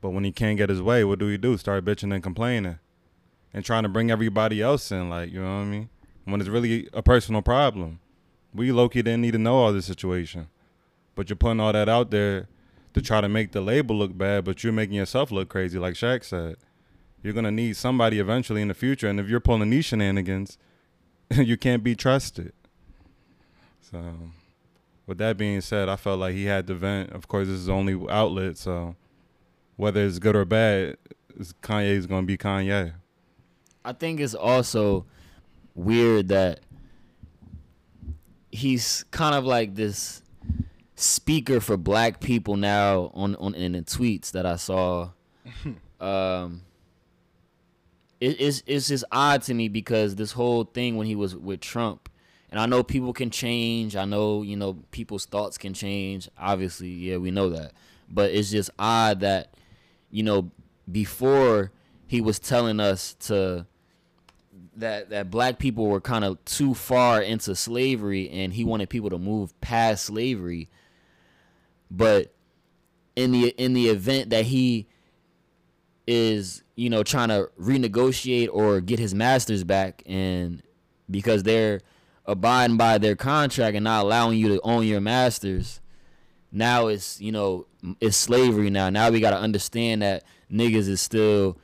But 0.00 0.10
when 0.10 0.22
he 0.22 0.32
can't 0.32 0.56
get 0.56 0.68
his 0.68 0.82
way, 0.82 1.02
what 1.02 1.18
do 1.18 1.26
he 1.26 1.38
do? 1.38 1.56
Start 1.56 1.84
bitching 1.84 2.14
and 2.14 2.22
complaining, 2.22 2.78
and 3.52 3.64
trying 3.64 3.82
to 3.82 3.88
bring 3.88 4.10
everybody 4.10 4.62
else 4.62 4.92
in. 4.92 5.10
Like 5.10 5.32
you 5.32 5.40
know 5.40 5.56
what 5.56 5.62
I 5.62 5.64
mean? 5.64 5.88
When 6.24 6.40
it's 6.40 6.50
really 6.50 6.88
a 6.92 7.02
personal 7.02 7.42
problem. 7.42 7.98
We 8.54 8.72
Loki 8.72 9.02
didn't 9.02 9.20
need 9.20 9.32
to 9.32 9.38
know 9.38 9.56
all 9.56 9.72
this 9.72 9.86
situation, 9.86 10.48
but 11.14 11.28
you're 11.28 11.36
putting 11.36 11.60
all 11.60 11.72
that 11.72 11.88
out 11.88 12.10
there 12.10 12.48
to 12.94 13.02
try 13.02 13.20
to 13.20 13.28
make 13.28 13.52
the 13.52 13.60
label 13.60 13.96
look 13.96 14.16
bad, 14.16 14.44
but 14.44 14.64
you're 14.64 14.72
making 14.72 14.96
yourself 14.96 15.30
look 15.30 15.48
crazy, 15.48 15.78
like 15.78 15.94
Shaq 15.94 16.24
said. 16.24 16.56
You're 17.22 17.34
gonna 17.34 17.50
need 17.50 17.76
somebody 17.76 18.18
eventually 18.18 18.62
in 18.62 18.68
the 18.68 18.74
future, 18.74 19.08
and 19.08 19.20
if 19.20 19.28
you're 19.28 19.40
pulling 19.40 19.70
these 19.70 19.84
shenanigans, 19.84 20.56
you 21.30 21.56
can't 21.56 21.82
be 21.82 21.94
trusted. 21.94 22.52
So, 23.80 24.02
with 25.06 25.18
that 25.18 25.36
being 25.36 25.60
said, 25.60 25.88
I 25.88 25.96
felt 25.96 26.20
like 26.20 26.34
he 26.34 26.44
had 26.44 26.66
to 26.68 26.74
vent. 26.74 27.10
Of 27.10 27.28
course, 27.28 27.48
this 27.48 27.56
is 27.56 27.66
the 27.66 27.72
only 27.72 27.98
outlet, 28.10 28.56
so 28.58 28.96
whether 29.76 30.04
it's 30.04 30.18
good 30.18 30.36
or 30.36 30.44
bad, 30.44 30.96
it's 31.38 31.54
Kanye's 31.62 32.06
gonna 32.06 32.26
be 32.26 32.36
Kanye. 32.36 32.92
I 33.84 33.92
think 33.92 34.20
it's 34.20 34.34
also 34.34 35.06
weird 35.74 36.28
that 36.28 36.60
he's 38.50 39.04
kind 39.10 39.34
of 39.34 39.44
like 39.44 39.74
this 39.74 40.22
speaker 40.94 41.60
for 41.60 41.76
black 41.76 42.20
people 42.20 42.56
now 42.56 43.10
on 43.14 43.36
on 43.36 43.54
in 43.54 43.72
the 43.72 43.82
tweets 43.82 44.32
that 44.32 44.46
I 44.46 44.56
saw. 44.56 45.10
um 46.00 46.62
it, 48.20 48.40
it's 48.40 48.62
it's 48.66 48.88
just 48.88 49.04
odd 49.10 49.42
to 49.42 49.54
me 49.54 49.68
because 49.68 50.16
this 50.16 50.32
whole 50.32 50.64
thing 50.64 50.96
when 50.96 51.06
he 51.06 51.14
was 51.14 51.36
with 51.36 51.60
Trump 51.60 52.08
and 52.50 52.60
I 52.60 52.66
know 52.66 52.82
people 52.82 53.12
can 53.12 53.30
change. 53.30 53.94
I 53.94 54.04
know, 54.04 54.42
you 54.42 54.56
know, 54.56 54.78
people's 54.90 55.26
thoughts 55.26 55.58
can 55.58 55.74
change. 55.74 56.28
Obviously, 56.38 56.88
yeah, 56.88 57.18
we 57.18 57.30
know 57.30 57.50
that. 57.50 57.72
But 58.08 58.30
it's 58.30 58.50
just 58.50 58.70
odd 58.78 59.20
that, 59.20 59.54
you 60.10 60.22
know, 60.22 60.50
before 60.90 61.72
he 62.06 62.22
was 62.22 62.38
telling 62.38 62.80
us 62.80 63.14
to 63.20 63.66
that 64.78 65.10
that 65.10 65.30
black 65.30 65.58
people 65.58 65.86
were 65.86 66.00
kind 66.00 66.24
of 66.24 66.42
too 66.44 66.74
far 66.74 67.20
into 67.20 67.54
slavery 67.54 68.30
and 68.30 68.52
he 68.52 68.64
wanted 68.64 68.88
people 68.88 69.10
to 69.10 69.18
move 69.18 69.58
past 69.60 70.04
slavery. 70.04 70.68
But 71.90 72.32
in 73.16 73.32
the 73.32 73.48
in 73.48 73.72
the 73.74 73.88
event 73.88 74.30
that 74.30 74.46
he 74.46 74.86
is, 76.06 76.62
you 76.74 76.88
know, 76.88 77.02
trying 77.02 77.28
to 77.28 77.50
renegotiate 77.60 78.48
or 78.52 78.80
get 78.80 78.98
his 78.98 79.14
masters 79.14 79.64
back 79.64 80.02
and 80.06 80.62
because 81.10 81.42
they're 81.42 81.80
abiding 82.24 82.76
by 82.76 82.98
their 82.98 83.16
contract 83.16 83.74
and 83.74 83.84
not 83.84 84.04
allowing 84.04 84.38
you 84.38 84.48
to 84.48 84.60
own 84.62 84.86
your 84.86 85.00
masters, 85.00 85.80
now 86.52 86.86
it's, 86.86 87.20
you 87.20 87.32
know, 87.32 87.66
it's 88.00 88.16
slavery 88.16 88.70
now. 88.70 88.90
Now 88.90 89.10
we 89.10 89.20
got 89.20 89.30
to 89.30 89.38
understand 89.38 90.02
that 90.02 90.24
niggas 90.50 90.88
is 90.88 91.00
still 91.00 91.58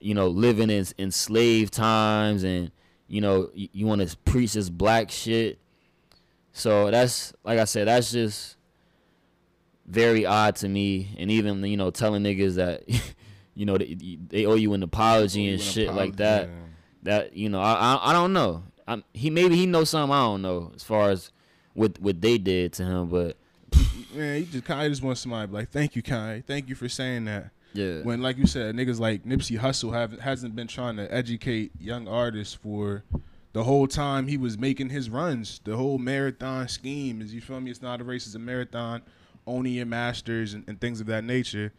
you 0.00 0.14
know, 0.14 0.28
living 0.28 0.70
in 0.70 0.86
in 0.98 1.10
slave 1.10 1.70
times, 1.70 2.42
and 2.42 2.70
you 3.08 3.20
know, 3.20 3.50
you, 3.54 3.68
you 3.72 3.86
want 3.86 4.06
to 4.06 4.16
preach 4.18 4.54
this 4.54 4.70
black 4.70 5.10
shit. 5.10 5.58
So 6.52 6.90
that's 6.90 7.32
like 7.44 7.58
I 7.58 7.64
said, 7.64 7.88
that's 7.88 8.10
just 8.12 8.56
very 9.86 10.26
odd 10.26 10.56
to 10.56 10.68
me. 10.68 11.14
And 11.18 11.30
even 11.30 11.62
you 11.64 11.76
know, 11.76 11.90
telling 11.90 12.22
niggas 12.22 12.56
that 12.56 12.82
you 13.54 13.66
know 13.66 13.78
they, 13.78 14.18
they 14.28 14.46
owe 14.46 14.54
you 14.54 14.72
an 14.74 14.82
apology 14.82 15.48
and 15.48 15.60
an 15.60 15.66
shit 15.66 15.92
like 15.92 16.16
that. 16.16 16.48
Yeah. 16.48 16.54
That 17.02 17.36
you 17.36 17.48
know, 17.48 17.60
I 17.60 17.72
I, 17.72 18.10
I 18.10 18.12
don't 18.12 18.32
know. 18.32 18.64
I'm, 18.86 19.04
he 19.14 19.30
maybe 19.30 19.56
he 19.56 19.66
knows 19.66 19.90
something 19.90 20.12
I 20.12 20.22
don't 20.22 20.42
know 20.42 20.72
as 20.74 20.82
far 20.82 21.10
as 21.10 21.30
what 21.74 22.00
what 22.00 22.20
they 22.20 22.38
did 22.38 22.72
to 22.74 22.84
him, 22.84 23.08
but 23.08 23.36
Man, 24.14 24.40
he 24.40 24.44
just 24.44 24.64
Kanye 24.64 24.88
just 24.88 25.02
wants 25.02 25.20
somebody 25.20 25.46
to 25.46 25.48
be 25.48 25.54
like, 25.54 25.70
thank 25.70 25.94
you, 25.94 26.02
Kanye. 26.02 26.44
Thank 26.44 26.68
you 26.68 26.74
for 26.74 26.88
saying 26.88 27.26
that. 27.26 27.50
Yeah, 27.72 28.02
When, 28.02 28.20
like 28.20 28.36
you 28.36 28.46
said, 28.46 28.74
niggas 28.74 28.98
like 28.98 29.24
Nipsey 29.24 29.58
Hussle 29.58 29.92
have 29.92 30.18
hasn't 30.20 30.56
been 30.56 30.66
trying 30.66 30.96
to 30.96 31.12
educate 31.12 31.72
young 31.78 32.08
artists 32.08 32.54
for 32.54 33.04
the 33.52 33.64
whole 33.64 33.86
time 33.86 34.26
he 34.26 34.36
was 34.36 34.58
making 34.58 34.90
his 34.90 35.10
runs. 35.10 35.60
The 35.64 35.76
whole 35.76 35.98
marathon 35.98 36.68
scheme 36.68 37.20
is 37.20 37.34
you 37.34 37.40
feel 37.40 37.60
me? 37.60 37.70
It's 37.70 37.82
not 37.82 38.00
a 38.00 38.04
race, 38.04 38.26
it's 38.26 38.34
a 38.34 38.38
marathon. 38.38 39.02
Owning 39.46 39.74
your 39.74 39.86
masters 39.86 40.54
and, 40.54 40.64
and 40.68 40.80
things 40.80 41.00
of 41.00 41.06
that 41.06 41.24
nature 41.24 41.72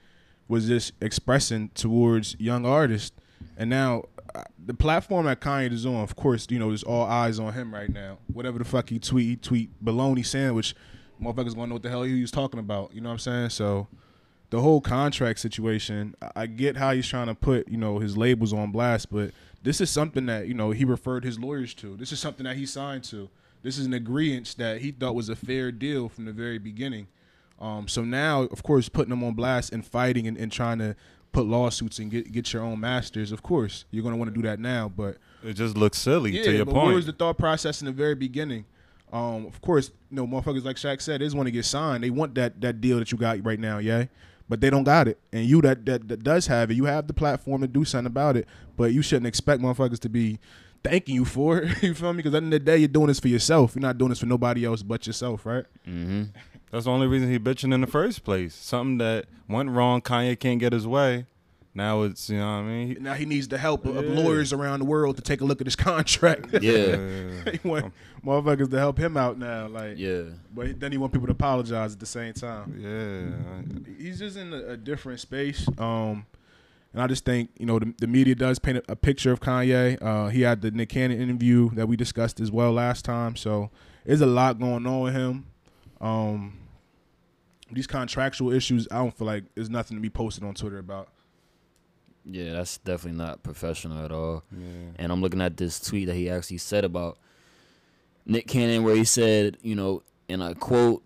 was 0.48 0.68
just 0.68 0.94
expressing 1.02 1.70
towards 1.70 2.36
young 2.40 2.66
artists. 2.66 3.16
And 3.58 3.70
now 3.70 4.06
uh, 4.36 4.44
the 4.66 4.74
platform 4.74 5.26
that 5.26 5.40
Kanye 5.40 5.72
is 5.72 5.86
on, 5.86 5.96
of 5.96 6.16
course, 6.16 6.48
you 6.50 6.60
know, 6.60 6.70
there's 6.70 6.84
all 6.84 7.06
eyes 7.06 7.40
on 7.40 7.54
him 7.54 7.74
right 7.74 7.90
now. 7.90 8.18
Whatever 8.34 8.60
the 8.60 8.66
fuck 8.66 8.90
he 8.90 9.00
tweet, 9.00 9.26
he 9.28 9.36
tweet 9.36 9.70
baloney 9.84 10.26
sandwich. 10.26 10.76
Motherfuckers 11.22 11.56
gonna 11.56 11.68
know 11.68 11.76
what 11.76 11.84
the 11.84 11.90
hell 11.90 12.04
he 12.04 12.20
was 12.20 12.32
talking 12.32 12.60
about. 12.60 12.94
You 12.94 13.02
know 13.02 13.10
what 13.10 13.14
I'm 13.14 13.20
saying? 13.20 13.50
So 13.52 13.88
the 14.52 14.62
whole 14.62 14.80
contract 14.82 15.40
situation, 15.40 16.14
I- 16.36 16.46
get 16.46 16.78
how 16.78 16.92
he's 16.94 17.08
trying 17.08 17.28
to 17.28 17.36
put, 17.36 17.68
you 17.68 17.78
know, 17.78 18.00
his 18.00 18.16
labels 18.16 18.54
on 18.54 18.72
blast, 18.72 19.10
but 19.12 19.32
this 19.64 19.82
is 19.82 19.90
something 19.90 20.26
that, 20.28 20.48
you 20.48 20.54
know, 20.54 20.72
he 20.72 20.86
referred 20.86 21.24
his 21.24 21.40
lawyers 21.40 21.74
to. 21.76 21.96
This 21.98 22.12
is 22.12 22.20
something 22.20 22.44
that 22.44 22.58
he 22.58 22.66
signed 22.66 23.04
to. 23.06 23.30
This 23.64 23.78
is 23.78 23.86
an 23.86 23.94
agreement 23.94 24.56
that 24.58 24.82
he 24.82 24.92
thought 24.92 25.16
was 25.16 25.30
a 25.30 25.36
fair 25.36 25.72
deal 25.72 26.10
from 26.10 26.26
the 26.26 26.32
very 26.32 26.58
beginning. 26.58 27.08
Um, 27.60 27.88
so 27.88 28.04
now, 28.04 28.44
of 28.44 28.64
course, 28.64 28.90
putting 28.90 29.12
them 29.12 29.24
on 29.24 29.34
blast 29.34 29.72
and 29.72 29.86
fighting 29.86 30.28
and, 30.28 30.36
and 30.38 30.52
trying 30.52 30.80
to 30.80 30.96
put 31.32 31.46
lawsuits 31.46 32.00
and 32.00 32.10
get 32.12 32.32
get 32.32 32.52
your 32.52 32.64
own 32.64 32.80
masters, 32.80 33.32
of 33.32 33.44
course, 33.44 33.86
you're 33.92 34.04
gonna 34.04 34.18
want 34.18 34.34
to 34.34 34.36
do 34.36 34.42
that 34.48 34.60
now. 34.60 34.90
But 34.90 35.18
It 35.44 35.54
just 35.54 35.78
looks 35.78 35.98
silly 36.00 36.32
yeah, 36.32 36.44
to 36.44 36.52
your 36.52 36.66
but 36.66 36.74
point. 36.74 36.86
where 36.88 36.96
was 36.96 37.06
the 37.06 37.14
thought 37.14 37.38
process 37.38 37.82
in 37.82 37.86
the 37.86 37.92
very 37.92 38.16
beginning? 38.16 38.66
Um, 39.14 39.46
of 39.46 39.62
course, 39.62 39.92
you 40.10 40.16
know, 40.18 40.26
motherfuckers 40.26 40.64
like 40.66 40.78
Shaq 40.78 41.02
said, 41.02 41.22
they 41.22 41.26
just 41.26 41.36
want 41.36 41.48
to 41.48 41.52
get 41.52 41.66
signed. 41.66 42.04
They 42.04 42.10
want 42.10 42.34
that 42.36 42.60
that 42.62 42.82
deal 42.82 42.98
that 43.00 43.12
you 43.12 43.18
got 43.18 43.46
right 43.46 43.60
now, 43.60 43.78
yeah. 43.78 44.06
But 44.52 44.60
they 44.60 44.70
don't 44.70 44.84
got 44.84 45.08
it, 45.08 45.18
and 45.32 45.46
you 45.46 45.62
that, 45.62 45.86
that 45.86 46.10
that 46.10 46.24
does 46.24 46.48
have 46.48 46.70
it, 46.70 46.74
you 46.74 46.84
have 46.84 47.08
the 47.08 47.14
platform 47.14 47.62
to 47.62 47.68
do 47.70 47.86
something 47.86 48.06
about 48.06 48.36
it. 48.36 48.46
But 48.76 48.92
you 48.92 49.02
shouldn't 49.02 49.28
expect 49.28 49.62
motherfuckers 49.62 50.00
to 50.00 50.10
be 50.10 50.40
thanking 50.84 51.16
you 51.16 51.24
for 51.24 51.60
it. 51.60 51.82
you 51.82 51.94
feel 51.94 52.12
me? 52.12 52.18
Because 52.18 52.32
at 52.36 52.42
the 52.42 52.46
end 52.46 52.54
of 52.54 52.60
the 52.60 52.66
day, 52.66 52.76
you're 52.76 52.90
doing 52.90 53.08
this 53.08 53.22
for 53.22 53.30
yourself. 53.30 53.76
You're 53.76 53.82
not 53.82 53.98
doing 53.98 54.10
this 54.10 54.20
for 54.20 54.26
nobody 54.26 54.66
else 54.66 54.84
but 54.84 55.08
yourself, 55.08 55.46
right? 55.46 55.64
mm-hmm. 55.88 56.24
That's 56.70 56.84
the 56.84 56.92
only 56.92 57.08
reason 57.08 57.32
he 57.32 57.40
bitching 57.40 57.74
in 57.74 57.80
the 57.80 57.88
first 57.88 58.26
place. 58.26 58.54
Something 58.54 58.98
that 58.98 59.28
went 59.48 59.70
wrong, 59.70 60.02
Kanye 60.02 60.38
can't 60.38 60.60
get 60.60 60.74
his 60.74 60.86
way. 60.86 61.28
Now 61.74 62.02
it's 62.04 62.30
you 62.30 62.38
know 62.38 62.46
what 62.46 62.52
I 62.52 62.62
mean. 62.64 62.88
He- 62.90 62.94
Now 62.96 63.14
he 63.14 63.26
needs 63.26 63.48
the 63.48 63.58
help 63.58 63.86
of, 63.86 63.96
of 63.96 64.06
Yeah. 64.06 64.16
lawyers 64.22 64.52
around 64.52 64.80
the 64.80 64.86
world 64.86 65.16
to 65.16 65.22
take 65.22 65.40
a 65.42 65.46
look 65.46 65.62
at 65.62 65.68
his 65.68 65.76
contract. 65.90 66.48
yeah, 66.62 66.98
he 67.52 67.60
want 67.68 67.94
motherfuckers 68.26 68.70
to 68.72 68.78
help 68.78 68.98
him 68.98 69.16
out 69.16 69.38
now, 69.38 69.68
like. 69.68 69.98
yeah. 69.98 70.24
But 70.54 70.80
then 70.82 70.92
he 70.92 70.98
want 70.98 71.14
people 71.14 71.28
to 71.28 71.32
apologize 71.34 71.94
at 71.94 72.00
the 72.00 72.06
same 72.06 72.34
time. 72.34 72.76
yeah. 72.78 73.94
he's 73.98 74.20
just 74.20 74.36
in 74.38 74.52
a, 74.54 74.72
a 74.74 74.78
different 74.78 75.20
space. 75.22 75.66
Um, 75.78 76.26
And 76.94 77.02
I 77.02 77.08
just 77.08 77.24
think 77.24 77.52
you 77.58 77.66
know 77.66 77.80
the, 77.80 77.94
the 78.00 78.08
media 78.08 78.36
does 78.36 78.60
paint 78.60 78.80
a, 78.80 78.92
a 78.92 78.96
picture 78.98 79.32
of 79.32 79.40
Kanye. 79.40 79.98
Uh, 80.02 80.28
he 80.28 80.42
had 80.42 80.62
the 80.62 80.72
Nick 80.72 80.90
Cannon 80.90 81.22
interview 81.22 81.70
that 81.76 81.88
we 81.88 81.96
discussed 81.96 82.42
as 82.42 82.52
well 82.52 82.74
last 82.74 83.06
time. 83.06 83.38
So 83.38 83.70
there's 84.06 84.20
a 84.20 84.26
lot 84.26 84.60
going 84.60 84.86
on 84.86 85.00
with 85.02 85.14
him. 85.14 85.46
Um, 86.02 86.58
these 87.72 87.88
contractual 87.88 88.52
issues, 88.52 88.90
I 88.92 88.98
don't 88.98 89.16
feel 89.18 89.28
like 89.28 89.46
there's 89.56 89.70
nothing 89.70 89.96
to 89.96 90.02
be 90.02 90.10
posted 90.10 90.44
on 90.44 90.54
Twitter 90.54 90.80
about. 90.80 91.08
Yeah, 92.26 92.54
that's 92.54 92.78
definitely 92.78 93.18
not 93.18 93.44
professional 93.44 94.04
at 94.04 94.12
all. 94.12 94.44
Yeah. 94.52 94.92
And 94.98 95.12
I'm 95.12 95.22
looking 95.22 95.42
at 95.42 95.58
this 95.58 95.80
tweet 95.80 96.08
that 96.08 96.16
he 96.16 96.30
actually 96.30 96.60
said 96.60 96.86
about 96.86 97.18
Nick 98.26 98.48
Cannon, 98.48 98.84
where 98.84 98.96
he 98.96 99.04
said, 99.04 99.58
you 99.62 99.76
know, 99.76 100.04
in 100.28 100.42
a 100.42 100.54
quote, 100.56 101.04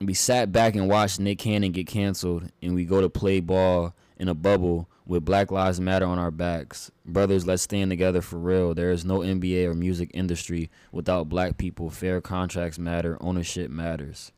we 0.00 0.14
sat 0.14 0.50
back 0.50 0.74
and 0.74 0.88
watched 0.88 1.20
Nick 1.20 1.38
Cannon 1.38 1.72
get 1.72 1.86
canceled, 1.86 2.50
and 2.62 2.74
we 2.74 2.84
go 2.84 3.00
to 3.00 3.08
play 3.08 3.40
ball 3.40 3.94
in 4.18 4.28
a 4.28 4.34
bubble 4.34 4.88
with 5.06 5.24
Black 5.24 5.50
Lives 5.50 5.80
Matter 5.80 6.06
on 6.06 6.18
our 6.18 6.30
backs. 6.30 6.90
Brothers, 7.04 7.46
let's 7.46 7.62
stand 7.62 7.90
together 7.90 8.22
for 8.22 8.38
real. 8.38 8.74
There 8.74 8.90
is 8.90 9.04
no 9.04 9.18
NBA 9.18 9.66
or 9.66 9.74
music 9.74 10.10
industry 10.14 10.70
without 10.90 11.28
black 11.28 11.58
people. 11.58 11.90
Fair 11.90 12.20
contracts 12.20 12.78
matter, 12.78 13.18
ownership 13.20 13.70
matters. 13.70 14.32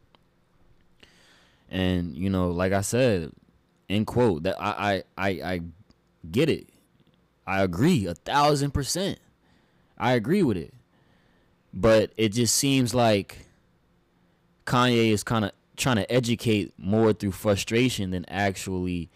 And, 1.71 2.17
you 2.17 2.31
know, 2.31 2.51
like 2.51 2.73
I 2.73 2.81
said, 2.81 3.33
end 3.89 4.07
quote, 4.07 4.45
that 4.45 4.61
I 4.61 5.05
I 5.17 5.29
I, 5.29 5.29
I 5.55 5.61
get 6.31 6.49
it. 6.49 6.69
I 7.47 7.63
agree 7.63 8.07
a 8.07 8.15
thousand 8.15 8.73
percent. 8.73 9.19
I 9.99 10.13
agree 10.13 10.43
with 10.43 10.57
it. 10.57 10.73
But 11.73 12.13
it 12.17 12.31
just 12.31 12.55
seems 12.55 12.95
like 12.95 13.47
Kanye 14.67 15.11
is 15.11 15.23
kind 15.25 15.45
of 15.45 15.53
trying 15.77 15.97
to 15.97 16.11
educate 16.11 16.73
more 16.79 17.13
through 17.13 17.33
frustration 17.33 18.11
than 18.11 18.25
actually 18.29 19.11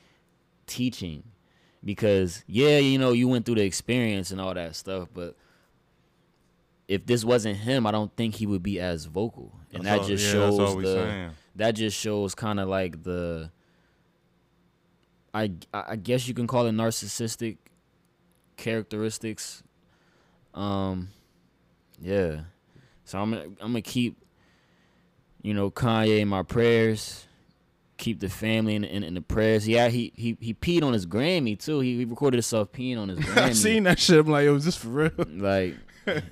teaching. 0.66 1.22
Because 1.84 2.42
yeah, 2.46 2.78
you 2.78 2.98
know, 2.98 3.12
you 3.12 3.28
went 3.28 3.46
through 3.46 3.54
the 3.56 3.62
experience 3.64 4.30
and 4.30 4.40
all 4.40 4.52
that 4.54 4.74
stuff, 4.76 5.08
but 5.14 5.36
if 6.88 7.06
this 7.06 7.24
wasn't 7.24 7.56
him, 7.58 7.86
I 7.86 7.92
don't 7.92 8.14
think 8.16 8.34
he 8.34 8.46
would 8.46 8.62
be 8.62 8.80
as 8.80 9.04
vocal. 9.04 9.52
And 9.72 9.84
That's 9.84 9.96
that 9.96 10.02
all- 10.02 10.08
just 10.08 10.34
yeah, 10.34 10.40
that's 10.40 10.58
all 10.58 10.74
shows 10.74 10.82
the 10.82 11.30
that 11.56 11.72
just 11.72 11.96
shows 11.98 12.34
kind 12.34 12.58
of 12.60 12.68
like 12.68 13.02
the 13.04 13.50
I 15.44 15.50
I 15.72 15.96
guess 15.96 16.26
you 16.28 16.34
can 16.34 16.46
call 16.46 16.66
it 16.66 16.72
narcissistic 16.72 17.58
characteristics. 18.56 19.62
Um 20.54 21.08
yeah. 22.00 22.40
So 23.04 23.18
I'm 23.18 23.30
gonna 23.30 23.44
I'm 23.44 23.72
gonna 23.72 23.82
keep 23.82 24.16
you 25.42 25.54
know 25.54 25.70
Kanye 25.70 26.20
in 26.20 26.28
my 26.28 26.42
prayers. 26.42 27.24
Keep 27.96 28.20
the 28.20 28.28
family 28.28 28.76
in, 28.76 28.84
in, 28.84 29.02
in 29.02 29.14
the 29.14 29.20
prayers. 29.20 29.66
Yeah, 29.66 29.88
he, 29.88 30.12
he 30.14 30.36
he 30.40 30.54
peed 30.54 30.84
on 30.84 30.92
his 30.92 31.04
Grammy 31.04 31.58
too. 31.58 31.80
He, 31.80 31.96
he 31.96 32.04
recorded 32.04 32.36
himself 32.36 32.70
peeing 32.70 32.96
on 32.96 33.08
his 33.08 33.18
Grammy. 33.26 33.38
I 33.38 33.52
seen 33.52 33.82
that 33.84 33.98
shit. 33.98 34.20
I'm 34.20 34.26
like, 34.28 34.44
yo, 34.44 34.54
is 34.54 34.64
this 34.64 34.76
for 34.76 34.88
real? 34.88 35.10
Like 35.26 35.74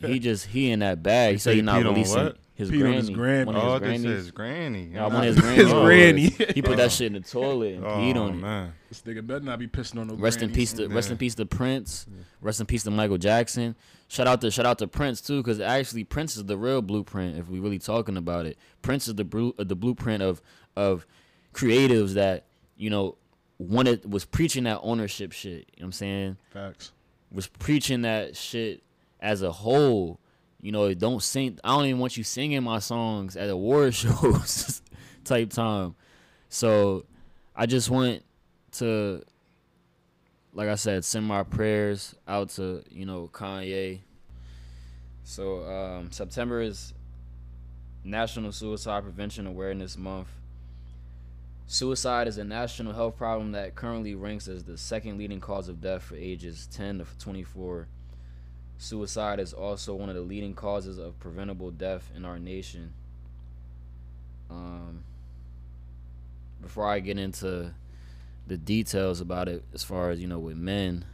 he 0.01 0.21
just 0.21 0.47
he 0.47 0.71
in 0.71 0.79
that 0.81 1.03
bag. 1.03 1.31
He 1.31 1.33
You 1.33 1.39
said 1.39 1.51
say 1.51 1.55
he 1.55 1.57
he 1.57 1.63
not 1.63 1.83
releasing 1.83 2.25
what? 2.25 2.37
His 2.57 2.71
Peed 2.71 2.87
on 2.87 2.93
his 2.95 3.11
Grammy. 3.11 3.47
One 3.47 3.57
of 3.57 3.63
Oh, 3.65 3.79
his 3.79 4.03
this 4.03 4.11
Grammys. 4.13 4.17
is 4.17 4.31
Granny. 4.33 4.91
Yeah, 4.93 5.07
one 5.07 5.27
of 5.29 5.37
his 5.37 5.45
His 5.57 5.73
granny. 5.73 6.23
He 6.55 6.63
put 6.63 6.73
Oh. 6.73 6.77
that 6.77 6.91
shit 6.93 7.09
in 7.09 7.13
the 7.23 7.29
toilet 7.29 7.75
and 7.75 7.85
peed 7.85 8.17
Oh, 8.17 8.23
on 8.25 8.31
it. 8.31 8.37
man. 8.37 8.73
This 8.89 9.03
nigga 9.03 9.27
better 9.27 9.45
not 9.45 9.59
be 9.59 9.67
pissing 9.69 10.01
on 10.01 10.09
no. 10.09 10.15
Rest 10.15 10.43
in 10.43 10.53
peace 10.53 10.73
to 10.75 10.89
rest 10.89 11.11
in 11.11 11.17
peace 11.19 11.35
to 11.37 11.47
Prince. 11.47 12.07
Rest 12.41 12.61
in 12.61 12.67
peace 12.67 12.83
to 12.85 12.91
Michael 12.91 13.19
Jackson. 13.19 13.77
Shout 14.09 14.27
out 14.27 14.41
to 14.41 14.51
shout 14.51 14.67
out 14.67 14.79
to 14.79 14.89
Prince 14.89 15.21
too, 15.21 15.43
because 15.43 15.61
actually 15.61 16.05
Prince 16.05 16.37
is 16.37 16.45
the 16.45 16.57
real 16.57 16.81
blueprint. 16.83 17.37
If 17.39 17.49
we 17.49 17.59
really 17.61 17.79
talking 17.79 18.17
about 18.17 18.47
it, 18.47 18.57
Prince 18.83 19.07
is 19.09 19.15
the 19.17 19.25
blu- 19.25 19.55
uh, 19.59 19.65
the 19.65 19.77
blueprint 19.77 20.23
of 20.23 20.41
of 20.77 21.07
creatives 21.53 22.15
that 22.15 22.45
you 22.77 22.89
know 22.91 23.17
wanted 23.59 24.11
was 24.11 24.25
preaching 24.25 24.65
that 24.65 24.81
ownership 24.83 25.33
shit. 25.33 25.51
You 25.53 25.59
know 25.59 25.65
what 25.79 25.85
I'm 25.87 25.93
saying? 25.93 26.37
Facts. 26.53 26.93
was 27.33 27.49
preaching 27.49 28.03
that 28.03 28.37
shit 28.37 28.83
as 29.21 29.43
a 29.43 29.51
whole. 29.53 30.21
You 30.61 30.73
know, 30.73 30.93
don't 30.95 31.23
sing. 31.23 31.59
I 31.63 31.77
don't 31.77 31.87
even 31.87 32.01
want 32.01 32.17
you 32.17 32.25
singing 32.25 32.63
my 32.63 32.79
songs 32.79 33.37
at 33.37 33.51
award 33.51 33.95
shows 33.95 34.83
type 35.25 35.51
time. 35.51 35.95
So 36.49 37.05
I 37.55 37.67
just 37.67 37.91
want 37.91 38.23
to, 38.73 39.23
like 40.53 40.69
I 40.69 40.75
said, 40.75 41.05
send 41.05 41.27
my 41.27 41.43
prayers 41.43 42.15
out 42.27 42.51
to 42.51 42.83
you 42.91 43.07
know 43.07 43.29
Kanye. 43.33 44.01
So 45.25 45.65
um, 45.67 46.13
September 46.13 46.61
is 46.61 46.95
National 48.05 48.53
Suicide 48.53 49.03
Prevention 49.03 49.47
Awareness 49.47 49.99
Month. 49.99 50.29
Suicide 51.67 52.29
is 52.29 52.39
a 52.39 52.45
national 52.45 52.93
health 52.93 53.17
problem 53.17 53.51
that 53.53 53.75
currently 53.75 54.15
ranks 54.15 54.47
as 54.47 54.63
the 54.63 54.79
second 54.79 55.19
leading 55.19 55.41
cause 55.41 55.69
of 55.69 55.81
death 55.81 56.05
for 56.05 56.15
ages 56.15 56.69
10 56.73 56.99
to 56.99 57.07
24. 57.19 57.89
Suicide 58.79 59.41
is 59.41 59.53
also 59.53 59.95
one 59.95 60.09
of 60.09 60.15
the 60.15 60.21
leading 60.21 60.55
causes 60.55 60.99
of 60.99 61.19
preventable 61.19 61.71
death 61.71 62.11
in 62.15 62.25
our 62.25 62.39
nation. 62.39 62.93
Um, 64.51 65.03
before 66.61 66.87
I 66.87 67.01
get 67.01 67.19
into 67.19 67.73
the 68.47 68.57
details 68.57 69.21
about 69.21 69.49
it, 69.49 69.65
as 69.73 69.83
far 69.83 70.11
as 70.11 70.21
you 70.21 70.27
know, 70.27 70.39
with 70.39 70.57
men, 70.57 71.05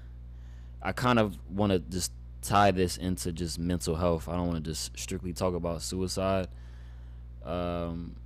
I 0.83 0.93
kind 0.93 1.19
of 1.19 1.37
want 1.51 1.73
to 1.73 1.79
just 1.79 2.13
tie 2.43 2.73
this 2.73 2.97
into 2.97 3.33
just 3.33 3.59
mental 3.59 3.95
health. 3.95 4.29
I 4.29 4.37
don't 4.37 4.49
want 4.49 4.65
to 4.65 4.71
just 4.71 4.99
strictly 4.99 5.33
talk 5.33 5.55
about 5.55 5.83
suicide. 5.83 6.49
Um, 7.45 8.17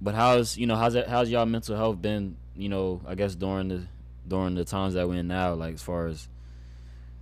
but 0.00 0.14
how's 0.14 0.56
you 0.56 0.66
know 0.66 0.76
how's 0.76 0.92
that, 0.92 1.08
how's 1.08 1.30
y'all 1.30 1.46
mental 1.46 1.76
health 1.76 2.00
been? 2.00 2.36
You 2.54 2.68
know, 2.68 3.00
I 3.06 3.14
guess 3.14 3.34
during 3.34 3.68
the 3.68 3.86
during 4.28 4.54
the 4.54 4.64
times 4.64 4.94
that 4.94 5.08
we're 5.08 5.20
in 5.20 5.28
now, 5.28 5.54
like 5.54 5.74
as 5.74 5.82
far 5.82 6.06
as 6.06 6.28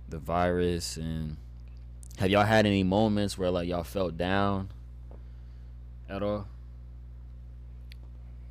the 0.09 0.19
virus 0.19 0.97
and 0.97 1.37
have 2.17 2.29
y'all 2.29 2.45
had 2.45 2.65
any 2.65 2.83
moments 2.83 3.37
where 3.37 3.51
like 3.51 3.67
y'all 3.67 3.83
felt 3.83 4.17
down 4.17 4.69
at 6.09 6.23
all? 6.23 6.47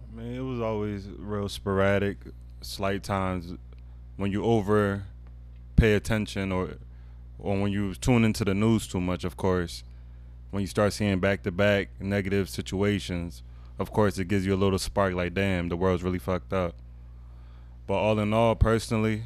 I 0.02 0.16
mean, 0.16 0.34
it 0.34 0.40
was 0.40 0.60
always 0.60 1.08
real 1.18 1.48
sporadic, 1.48 2.18
slight 2.60 3.02
times 3.02 3.54
when 4.16 4.30
you 4.30 4.44
over 4.44 5.04
pay 5.76 5.94
attention 5.94 6.52
or 6.52 6.76
or 7.38 7.60
when 7.60 7.72
you 7.72 7.94
tune 7.94 8.24
into 8.24 8.44
the 8.44 8.54
news 8.54 8.86
too 8.86 9.00
much, 9.00 9.24
of 9.24 9.36
course. 9.36 9.82
When 10.50 10.60
you 10.60 10.66
start 10.66 10.92
seeing 10.92 11.18
back 11.18 11.42
to 11.42 11.50
back 11.50 11.88
negative 12.00 12.48
situations, 12.48 13.42
of 13.78 13.90
course 13.90 14.18
it 14.18 14.28
gives 14.28 14.46
you 14.46 14.54
a 14.54 14.56
little 14.56 14.78
spark 14.78 15.14
like 15.14 15.34
damn, 15.34 15.68
the 15.68 15.76
world's 15.76 16.02
really 16.02 16.18
fucked 16.18 16.52
up. 16.52 16.76
But 17.86 17.94
all 17.94 18.18
in 18.18 18.32
all, 18.32 18.54
personally, 18.54 19.24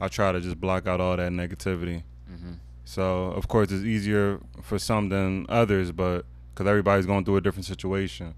I 0.00 0.08
try 0.08 0.32
to 0.32 0.40
just 0.40 0.60
block 0.60 0.86
out 0.86 1.00
all 1.00 1.16
that 1.16 1.32
negativity. 1.32 2.02
Mm-hmm. 2.30 2.54
So 2.84 3.26
of 3.32 3.48
course 3.48 3.70
it's 3.70 3.84
easier 3.84 4.40
for 4.62 4.78
some 4.78 5.08
than 5.08 5.46
others, 5.48 5.92
but 5.92 6.24
because 6.56 6.68
everybody's 6.68 7.06
going 7.06 7.24
through 7.24 7.36
a 7.36 7.40
different 7.40 7.66
situation. 7.66 8.34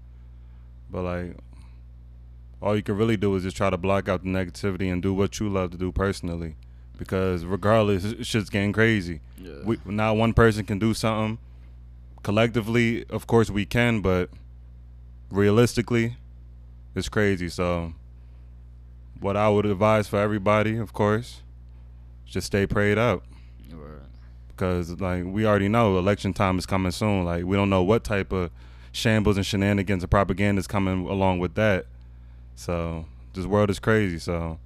But 0.89 1.03
like, 1.03 1.37
all 2.61 2.75
you 2.75 2.83
can 2.83 2.97
really 2.97 3.15
do 3.15 3.33
is 3.35 3.43
just 3.43 3.55
try 3.55 3.69
to 3.69 3.77
block 3.77 4.09
out 4.09 4.23
the 4.23 4.29
negativity 4.29 4.91
and 4.91 5.01
do 5.01 5.13
what 5.13 5.39
you 5.39 5.47
love 5.47 5.71
to 5.71 5.77
do 5.77 5.91
personally, 5.91 6.55
because 6.97 7.45
regardless, 7.45 8.15
shit's 8.27 8.49
getting 8.49 8.73
crazy. 8.73 9.21
Yeah. 9.37 9.63
We 9.63 9.77
not 9.85 10.17
one 10.17 10.33
person 10.33 10.65
can 10.65 10.79
do 10.79 10.93
something. 10.93 11.39
Collectively, 12.23 13.05
of 13.09 13.27
course 13.27 13.49
we 13.49 13.65
can, 13.65 14.01
but 14.01 14.29
realistically, 15.31 16.17
it's 16.95 17.07
crazy. 17.07 17.47
So, 17.47 17.93
what 19.21 19.37
I 19.37 19.47
would 19.47 19.65
advise 19.65 20.09
for 20.09 20.17
everybody, 20.19 20.77
of 20.77 20.91
course, 20.91 21.41
just 22.29 22.47
stay 22.47 22.65
prayed 22.67 22.97
up 22.97 23.23
Right. 23.71 23.99
because 24.49 24.99
like 25.01 25.23
we 25.25 25.45
already 25.45 25.67
know 25.67 25.97
election 25.97 26.33
time 26.33 26.57
is 26.57 26.65
coming 26.65 26.91
soon. 26.91 27.25
Like 27.25 27.45
we 27.45 27.55
don't 27.55 27.69
know 27.69 27.83
what 27.83 28.03
type 28.03 28.31
of 28.31 28.51
shambles 28.91 29.37
and 29.37 29.45
shenanigans 29.45 30.03
and 30.03 30.09
propaganda 30.11 30.59
is 30.59 30.67
coming 30.67 31.07
along 31.07 31.39
with 31.39 31.55
that. 31.55 31.85
So 32.55 33.05
this 33.33 33.45
world 33.45 33.69
is 33.69 33.79
crazy. 33.79 34.19
So 34.19 34.59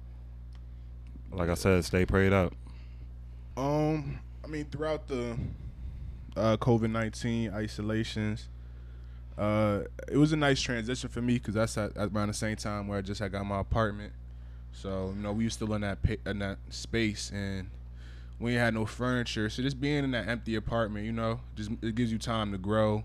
like 1.32 1.48
I 1.48 1.54
said, 1.54 1.84
stay 1.84 2.06
prayed 2.06 2.32
up. 2.32 2.52
Um, 3.56 4.18
I 4.44 4.46
mean, 4.48 4.66
throughout 4.70 5.06
the 5.08 5.36
uh, 6.36 6.56
COVID 6.56 6.90
nineteen 6.90 7.50
isolations, 7.50 8.48
uh, 9.38 9.80
it 10.10 10.16
was 10.16 10.32
a 10.32 10.36
nice 10.36 10.60
transition 10.60 11.08
for 11.08 11.22
me 11.22 11.34
because 11.34 11.54
that's 11.54 11.78
at, 11.78 11.96
at 11.96 12.10
around 12.12 12.28
the 12.28 12.34
same 12.34 12.56
time 12.56 12.88
where 12.88 12.98
I 12.98 13.00
just 13.02 13.20
had 13.20 13.32
got 13.32 13.44
my 13.46 13.60
apartment. 13.60 14.12
So 14.74 15.12
you 15.16 15.22
know, 15.22 15.32
we 15.32 15.44
were 15.44 15.50
still 15.50 15.72
in 15.74 15.80
that 15.82 16.02
pa- 16.02 16.30
in 16.30 16.40
that 16.40 16.58
space, 16.70 17.30
and 17.32 17.70
we 18.38 18.54
had 18.54 18.74
no 18.74 18.84
furniture. 18.84 19.48
So 19.48 19.62
just 19.62 19.80
being 19.80 20.04
in 20.04 20.10
that 20.10 20.28
empty 20.28 20.56
apartment, 20.56 21.06
you 21.06 21.12
know, 21.12 21.40
just 21.56 21.70
it 21.82 21.94
gives 21.94 22.12
you 22.12 22.18
time 22.18 22.52
to 22.52 22.58
grow, 22.58 23.04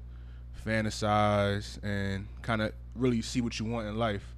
fantasize, 0.66 1.82
and 1.84 2.28
kind 2.42 2.62
of 2.62 2.74
really 2.96 3.22
see 3.22 3.42
what 3.42 3.60
you 3.60 3.66
want 3.66 3.88
in 3.88 3.98
life. 3.98 4.36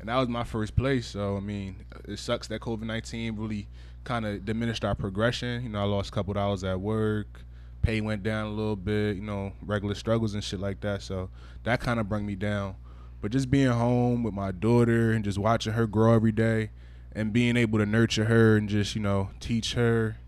And 0.00 0.08
that 0.08 0.16
was 0.16 0.28
my 0.28 0.44
first 0.44 0.76
place. 0.76 1.06
So 1.06 1.36
I 1.36 1.40
mean, 1.40 1.76
it 2.06 2.18
sucks 2.18 2.46
that 2.48 2.60
COVID 2.60 2.82
nineteen 2.82 3.36
really 3.36 3.66
kind 4.04 4.24
of 4.24 4.44
diminished 4.44 4.84
our 4.84 4.94
progression. 4.94 5.62
You 5.64 5.68
know, 5.70 5.80
I 5.80 5.84
lost 5.84 6.10
a 6.10 6.12
couple 6.12 6.32
dollars 6.34 6.64
at 6.64 6.80
work. 6.80 7.42
Pay 7.82 8.00
went 8.00 8.22
down 8.22 8.46
a 8.46 8.50
little 8.50 8.76
bit. 8.76 9.16
You 9.16 9.22
know, 9.22 9.52
regular 9.62 9.94
struggles 9.94 10.34
and 10.34 10.42
shit 10.42 10.60
like 10.60 10.80
that. 10.80 11.02
So 11.02 11.30
that 11.64 11.80
kind 11.80 11.98
of 12.00 12.08
brought 12.08 12.22
me 12.22 12.36
down. 12.36 12.76
But 13.20 13.32
just 13.32 13.50
being 13.50 13.70
home 13.70 14.22
with 14.22 14.34
my 14.34 14.52
daughter 14.52 15.12
and 15.12 15.24
just 15.24 15.38
watching 15.38 15.72
her 15.72 15.86
grow 15.86 16.14
every 16.14 16.32
day 16.32 16.70
and 17.12 17.32
being 17.32 17.56
able 17.56 17.78
to 17.78 17.86
nurture 17.86 18.26
her 18.26 18.56
and 18.56 18.68
just, 18.68 18.94
you 18.94 19.00
know, 19.00 19.30
teach 19.40 19.74
her 19.74 20.18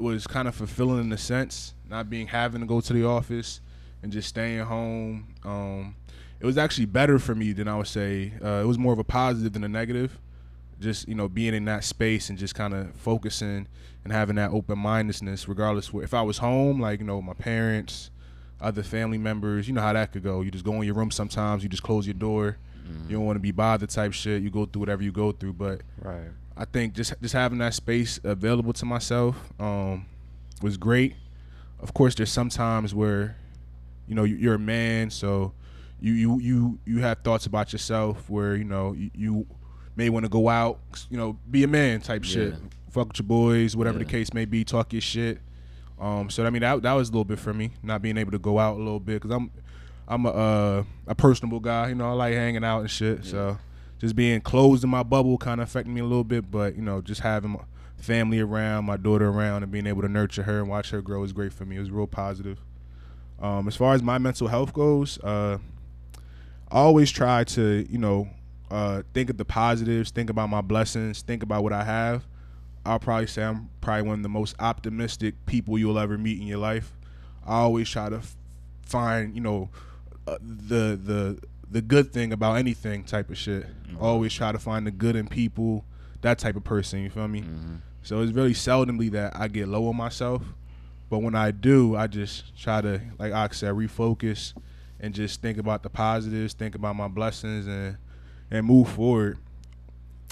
it 0.00 0.02
was 0.02 0.26
kind 0.26 0.48
of 0.48 0.54
fulfilling 0.54 1.00
in 1.00 1.12
a 1.12 1.18
sense, 1.18 1.74
not 1.88 2.08
being 2.08 2.28
having 2.28 2.62
to 2.62 2.66
go 2.66 2.80
to 2.80 2.92
the 2.94 3.04
office 3.04 3.60
and 4.02 4.10
just 4.10 4.30
staying 4.30 4.60
home. 4.60 5.34
Um, 5.44 5.94
it 6.40 6.46
was 6.46 6.56
actually 6.56 6.86
better 6.86 7.18
for 7.18 7.34
me 7.34 7.52
than 7.52 7.68
I 7.68 7.76
would 7.76 7.86
say. 7.86 8.32
Uh, 8.42 8.62
it 8.62 8.66
was 8.66 8.78
more 8.78 8.94
of 8.94 8.98
a 8.98 9.04
positive 9.04 9.52
than 9.52 9.62
a 9.62 9.68
negative. 9.68 10.18
Just 10.80 11.06
you 11.06 11.14
know, 11.14 11.28
being 11.28 11.52
in 11.52 11.66
that 11.66 11.84
space 11.84 12.30
and 12.30 12.38
just 12.38 12.54
kind 12.54 12.72
of 12.72 12.94
focusing 12.94 13.68
and 14.02 14.10
having 14.10 14.36
that 14.36 14.52
open 14.52 14.78
mindedness, 14.78 15.46
regardless. 15.46 15.92
Where, 15.92 16.02
if 16.02 16.14
I 16.14 16.22
was 16.22 16.38
home, 16.38 16.80
like 16.80 17.00
you 17.00 17.06
know, 17.06 17.20
my 17.20 17.34
parents, 17.34 18.10
other 18.60 18.82
family 18.82 19.18
members, 19.18 19.66
you 19.68 19.74
know 19.74 19.80
how 19.80 19.92
that 19.92 20.12
could 20.12 20.22
go. 20.22 20.42
You 20.42 20.50
just 20.50 20.64
go 20.64 20.74
in 20.74 20.82
your 20.82 20.94
room 20.94 21.10
sometimes. 21.10 21.62
You 21.62 21.68
just 21.68 21.82
close 21.82 22.06
your 22.06 22.14
door. 22.14 22.56
You 23.08 23.16
don't 23.16 23.24
want 23.24 23.36
to 23.36 23.40
be 23.40 23.52
bothered 23.52 23.88
type 23.90 24.12
shit. 24.12 24.42
You 24.42 24.50
go 24.50 24.66
through 24.66 24.80
whatever 24.80 25.02
you 25.04 25.12
go 25.12 25.30
through, 25.30 25.52
but 25.52 25.80
Right. 26.02 26.28
I 26.56 26.64
think 26.64 26.92
just 26.94 27.14
just 27.22 27.32
having 27.34 27.58
that 27.58 27.72
space 27.74 28.18
available 28.24 28.72
to 28.74 28.84
myself 28.84 29.36
um, 29.60 30.06
was 30.60 30.76
great. 30.76 31.14
Of 31.78 31.94
course, 31.94 32.16
there's 32.16 32.32
some 32.32 32.48
times 32.48 32.92
where, 32.94 33.36
you 34.08 34.14
know, 34.16 34.24
you- 34.24 34.36
you're 34.36 34.54
a 34.54 34.58
man, 34.58 35.10
so 35.10 35.52
you 36.00 36.12
you 36.14 36.40
you 36.40 36.78
you 36.84 36.98
have 36.98 37.18
thoughts 37.22 37.46
about 37.46 37.72
yourself 37.72 38.28
where 38.28 38.56
you 38.56 38.64
know 38.64 38.92
you, 38.92 39.10
you 39.14 39.46
may 39.94 40.08
want 40.10 40.24
to 40.24 40.28
go 40.28 40.48
out, 40.48 40.80
you 41.10 41.16
know, 41.16 41.38
be 41.48 41.62
a 41.62 41.68
man 41.68 42.00
type 42.00 42.24
shit, 42.24 42.54
fuck 42.90 43.06
with 43.08 43.18
your 43.20 43.26
boys, 43.28 43.76
whatever 43.76 43.98
the 44.00 44.04
case 44.04 44.34
may 44.34 44.44
be, 44.46 44.64
talk 44.64 44.92
your 44.92 45.00
shit. 45.02 45.38
Um, 46.00 46.30
so 46.30 46.44
I 46.46 46.50
mean 46.50 46.62
that 46.62 46.82
that 46.82 46.92
was 46.94 47.08
a 47.08 47.12
little 47.12 47.24
bit 47.24 47.38
for 47.38 47.52
me, 47.52 47.72
not 47.82 48.00
being 48.02 48.16
able 48.16 48.32
to 48.32 48.38
go 48.38 48.58
out 48.58 48.76
a 48.76 48.78
little 48.78 49.00
bit 49.00 49.22
because 49.22 49.30
I'm 49.30 49.50
I'm 50.08 50.26
a 50.26 50.30
uh, 50.30 50.84
a 51.06 51.14
personable 51.14 51.60
guy, 51.60 51.90
you 51.90 51.94
know, 51.94 52.08
I 52.08 52.12
like 52.12 52.34
hanging 52.34 52.64
out 52.64 52.80
and 52.80 52.90
shit. 52.90 53.24
So 53.24 53.58
just 53.98 54.16
being 54.16 54.40
closed 54.40 54.82
in 54.82 54.90
my 54.90 55.02
bubble 55.02 55.36
kind 55.36 55.60
of 55.60 55.68
affected 55.68 55.92
me 55.92 56.00
a 56.00 56.04
little 56.04 56.24
bit, 56.24 56.50
but 56.50 56.74
you 56.74 56.82
know, 56.82 57.02
just 57.02 57.20
having 57.20 57.50
my 57.50 57.60
family 57.98 58.40
around, 58.40 58.86
my 58.86 58.96
daughter 58.96 59.28
around, 59.28 59.62
and 59.62 59.70
being 59.70 59.86
able 59.86 60.00
to 60.00 60.08
nurture 60.08 60.42
her 60.44 60.60
and 60.60 60.68
watch 60.68 60.90
her 60.90 61.02
grow 61.02 61.22
is 61.22 61.32
great 61.32 61.52
for 61.52 61.66
me. 61.66 61.76
It 61.76 61.80
was 61.80 61.90
real 61.90 62.06
positive. 62.06 62.58
Um, 63.38 63.68
as 63.68 63.76
far 63.76 63.94
as 63.94 64.02
my 64.02 64.18
mental 64.18 64.48
health 64.48 64.72
goes, 64.72 65.18
uh, 65.22 65.58
I 66.70 66.78
always 66.78 67.10
try 67.10 67.44
to, 67.44 67.86
you 67.90 67.98
know, 67.98 68.28
uh, 68.70 69.02
think 69.12 69.30
of 69.30 69.36
the 69.36 69.44
positives, 69.44 70.10
think 70.10 70.30
about 70.30 70.48
my 70.48 70.60
blessings, 70.60 71.22
think 71.22 71.42
about 71.42 71.62
what 71.62 71.72
I 71.72 71.84
have. 71.84 72.24
I'll 72.84 72.98
probably 72.98 73.26
say 73.26 73.42
I'm 73.42 73.68
probably 73.80 74.02
one 74.02 74.18
of 74.20 74.22
the 74.22 74.28
most 74.28 74.56
optimistic 74.58 75.34
people 75.46 75.78
you'll 75.78 75.98
ever 75.98 76.16
meet 76.16 76.40
in 76.40 76.46
your 76.46 76.58
life. 76.58 76.92
I 77.46 77.56
always 77.58 77.88
try 77.88 78.08
to 78.08 78.16
f- 78.16 78.36
find, 78.82 79.34
you 79.34 79.40
know, 79.40 79.68
uh, 80.26 80.38
the 80.40 80.98
the 81.02 81.38
the 81.70 81.80
good 81.82 82.12
thing 82.12 82.32
about 82.32 82.54
anything 82.56 83.04
type 83.04 83.30
of 83.30 83.38
shit. 83.38 83.66
Always 84.00 84.32
try 84.32 84.50
to 84.52 84.58
find 84.58 84.86
the 84.86 84.90
good 84.90 85.14
in 85.16 85.28
people, 85.28 85.84
that 86.22 86.38
type 86.38 86.56
of 86.56 86.64
person. 86.64 87.02
You 87.02 87.10
feel 87.10 87.28
me? 87.28 87.44
So 88.02 88.20
it's 88.22 88.32
very 88.32 88.52
seldomly 88.54 89.10
that 89.12 89.36
I 89.36 89.48
get 89.48 89.68
low 89.68 89.86
on 89.88 89.96
myself, 89.96 90.42
but 91.10 91.18
when 91.18 91.34
I 91.34 91.50
do, 91.50 91.96
I 91.96 92.06
just 92.06 92.58
try 92.58 92.80
to, 92.80 93.00
like 93.18 93.32
I 93.32 93.46
said, 93.52 93.74
refocus 93.74 94.54
and 94.98 95.14
just 95.14 95.42
think 95.42 95.58
about 95.58 95.82
the 95.82 95.90
positives, 95.90 96.54
think 96.54 96.74
about 96.74 96.96
my 96.96 97.08
blessings, 97.08 97.66
and 97.66 97.96
and 98.50 98.66
move 98.66 98.88
forward. 98.88 99.38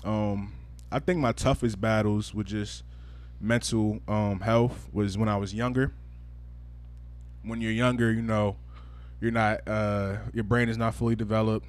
Um, 0.05 0.53
I 0.91 0.99
think 0.99 1.19
my 1.21 1.33
toughest 1.33 1.81
battles 1.81 2.35
with 2.35 2.47
just 2.47 2.83
mental 3.41 4.01
um, 4.09 4.41
health 4.41 4.89
was 4.93 5.17
when 5.19 5.29
I 5.29 5.37
was 5.37 5.55
younger. 5.55 5.93
When 7.43 7.61
you're 7.61 7.73
younger, 7.73 8.11
you 8.13 8.23
know, 8.23 8.57
you're 9.21 9.31
not 9.31 9.67
uh, 9.67 10.17
your 10.33 10.45
brain 10.45 10.69
is 10.69 10.77
not 10.77 10.95
fully 10.95 11.17
developed. 11.17 11.67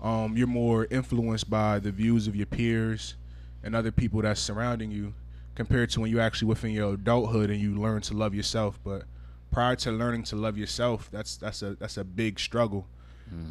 Um, 0.00 0.36
you're 0.36 0.46
more 0.46 0.86
influenced 0.90 1.48
by 1.48 1.78
the 1.78 1.90
views 1.90 2.26
of 2.28 2.36
your 2.36 2.46
peers 2.46 3.16
and 3.62 3.74
other 3.74 3.90
people 3.90 4.20
that's 4.22 4.40
surrounding 4.40 4.90
you 4.90 5.14
compared 5.54 5.90
to 5.90 6.00
when 6.00 6.10
you 6.10 6.20
actually 6.20 6.48
within 6.48 6.70
your 6.70 6.94
adulthood 6.94 7.50
and 7.50 7.58
you 7.60 7.74
learn 7.74 8.02
to 8.02 8.14
love 8.14 8.34
yourself. 8.34 8.78
But 8.84 9.04
prior 9.50 9.74
to 9.76 9.90
learning 9.90 10.24
to 10.24 10.36
love 10.36 10.58
yourself, 10.58 11.08
that's 11.10 11.36
that's 11.36 11.62
a 11.62 11.74
that's 11.76 11.96
a 11.96 12.04
big 12.04 12.38
struggle. 12.38 12.86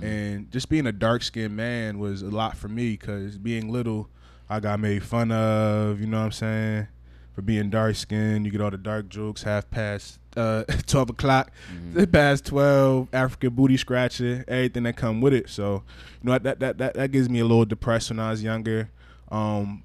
And 0.03 0.51
just 0.51 0.69
being 0.69 0.87
a 0.87 0.91
dark 0.93 1.21
skinned 1.23 1.55
man 1.55 1.99
was 1.99 2.21
a 2.21 2.29
lot 2.29 2.55
for 2.55 2.69
me 2.69 2.91
because 2.91 3.37
being 3.37 3.69
little, 3.69 4.07
I 4.49 4.59
got 4.59 4.79
made 4.79 5.03
fun 5.03 5.31
of. 5.31 5.99
You 5.99 6.07
know 6.07 6.19
what 6.19 6.25
I'm 6.25 6.31
saying? 6.31 6.87
For 7.33 7.41
being 7.41 7.69
dark 7.69 7.95
skinned, 7.95 8.45
you 8.45 8.51
get 8.51 8.61
all 8.61 8.71
the 8.71 8.77
dark 8.77 9.09
jokes 9.09 9.43
half 9.43 9.69
past 9.69 10.19
uh, 10.37 10.63
twelve 10.87 11.09
o'clock, 11.09 11.51
past 12.11 12.45
twelve, 12.45 13.09
African 13.13 13.53
booty 13.53 13.77
scratching, 13.77 14.43
everything 14.47 14.83
that 14.83 14.95
come 14.95 15.21
with 15.21 15.33
it. 15.33 15.49
So, 15.49 15.83
you 16.21 16.29
know 16.29 16.39
that 16.39 16.59
that 16.59 16.77
that 16.77 16.93
that 16.93 17.11
gives 17.11 17.29
me 17.29 17.39
a 17.39 17.45
little 17.45 17.65
depressed 17.65 18.09
when 18.09 18.19
I 18.19 18.31
was 18.31 18.43
younger. 18.43 18.89
Um, 19.31 19.83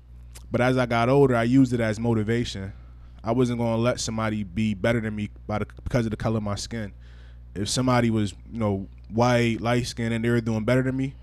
but 0.51 0.61
as 0.61 0.77
I 0.77 0.87
got 0.87 1.09
older, 1.09 1.35
I 1.35 1.45
used 1.45 1.73
it 1.73 1.81
as 1.81 1.99
motivation. 1.99 2.73
I 3.23 3.33
wasn't 3.33 3.59
gonna 3.59 3.77
let 3.77 4.01
somebody 4.01 4.45
be 4.45 4.75
better 4.75 5.01
than 5.01 5.15
me 5.15 5.31
by 5.47 5.59
the, 5.61 5.67
because 5.85 6.07
of 6.07 6.11
the 6.11 6.17
color 6.17 6.39
of 6.39 6.43
my 6.43 6.55
skin. 6.55 6.93
If 7.55 7.69
somebody 7.69 8.11
was, 8.11 8.33
you 8.53 8.59
know, 8.59 8.89
white, 9.09 9.61
light 9.61 9.87
skinned, 9.87 10.15
and 10.15 10.25
they 10.25 10.31
were 10.31 10.41
doing 10.41 10.65
better 10.65 10.83
than 10.83 10.97
me, 10.97 11.15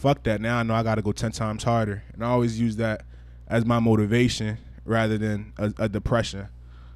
fuck 0.00 0.22
that. 0.24 0.40
Now 0.40 0.58
I 0.58 0.62
know 0.62 0.74
I 0.74 0.82
got 0.82 0.96
to 0.96 1.02
go 1.02 1.12
ten 1.12 1.32
times 1.32 1.62
harder, 1.62 2.02
and 2.12 2.24
I 2.24 2.28
always 2.28 2.58
use 2.58 2.76
that 2.76 3.04
as 3.46 3.64
my 3.64 3.78
motivation 3.78 4.58
rather 4.84 5.18
than 5.18 5.52
a, 5.58 5.72
a 5.78 5.88
depression. 5.88 6.48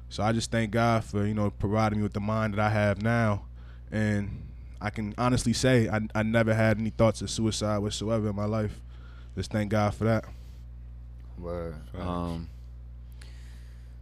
So 0.09 0.23
I 0.23 0.31
just 0.31 0.51
thank 0.51 0.71
God 0.71 1.03
for 1.03 1.25
you 1.25 1.33
know 1.33 1.51
providing 1.51 1.99
me 1.99 2.03
with 2.03 2.13
the 2.13 2.19
mind 2.19 2.55
that 2.55 2.59
I 2.59 2.69
have 2.69 3.01
now, 3.01 3.45
and 3.91 4.47
I 4.81 4.89
can 4.89 5.13
honestly 5.17 5.53
say 5.53 5.87
I, 5.87 6.01
I 6.13 6.23
never 6.23 6.53
had 6.53 6.79
any 6.79 6.89
thoughts 6.89 7.21
of 7.21 7.29
suicide 7.29 7.77
whatsoever 7.79 8.29
in 8.29 8.35
my 8.35 8.45
life. 8.45 8.81
Just 9.35 9.51
thank 9.51 9.69
God 9.69 9.93
for 9.93 10.05
that. 10.05 10.25
Word. 11.37 11.75
Um, 11.97 12.49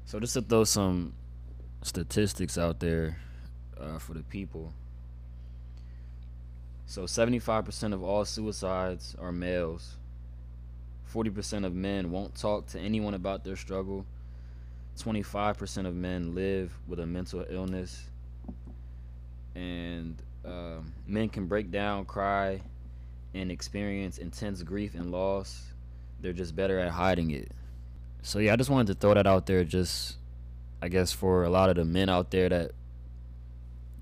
so 0.05 0.19
just 0.19 0.33
to 0.35 0.41
throw 0.41 0.63
some 0.63 1.13
statistics 1.81 2.57
out 2.57 2.79
there 2.79 3.17
uh, 3.79 3.97
for 3.97 4.13
the 4.13 4.23
people. 4.23 4.73
So 6.85 7.03
75% 7.03 7.93
of 7.93 8.03
all 8.03 8.25
suicides 8.25 9.15
are 9.19 9.31
males. 9.31 9.97
40% 11.13 11.65
of 11.65 11.73
men 11.73 12.11
won't 12.11 12.35
talk 12.35 12.67
to 12.67 12.79
anyone 12.79 13.13
about 13.13 13.43
their 13.43 13.55
struggle. 13.55 14.05
25% 14.99 15.85
of 15.85 15.95
men 15.95 16.35
live 16.35 16.71
with 16.87 16.99
a 16.99 17.05
mental 17.05 17.45
illness. 17.49 18.09
And 19.55 20.21
um, 20.45 20.93
men 21.07 21.29
can 21.29 21.47
break 21.47 21.71
down, 21.71 22.05
cry, 22.05 22.61
and 23.33 23.51
experience 23.51 24.17
intense 24.17 24.61
grief 24.61 24.93
and 24.93 25.11
loss 25.11 25.73
they're 26.23 26.33
just 26.33 26.55
better 26.55 26.79
at 26.79 26.91
hiding 26.91 27.31
it. 27.31 27.51
So 28.23 28.39
yeah, 28.39 28.53
I 28.53 28.55
just 28.55 28.69
wanted 28.69 28.87
to 28.87 28.93
throw 28.95 29.13
that 29.13 29.27
out 29.27 29.45
there 29.45 29.63
just 29.63 30.15
I 30.81 30.87
guess 30.87 31.11
for 31.11 31.43
a 31.43 31.49
lot 31.49 31.69
of 31.69 31.75
the 31.75 31.85
men 31.85 32.09
out 32.09 32.31
there 32.31 32.49
that 32.49 32.71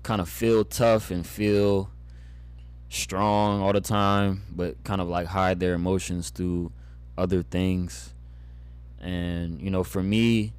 kind 0.02 0.20
of 0.20 0.28
feel 0.28 0.64
tough 0.64 1.10
and 1.10 1.26
feel 1.26 1.90
strong 2.92 3.62
all 3.62 3.72
the 3.72 3.80
time 3.80 4.42
but 4.50 4.82
kind 4.84 5.00
of 5.00 5.08
like 5.08 5.26
hide 5.26 5.58
their 5.58 5.72
emotions 5.72 6.28
through 6.28 6.70
other 7.16 7.42
things. 7.42 8.12
And 9.00 9.60
you 9.60 9.70
know, 9.70 9.82
for 9.82 10.02
me 10.02 10.52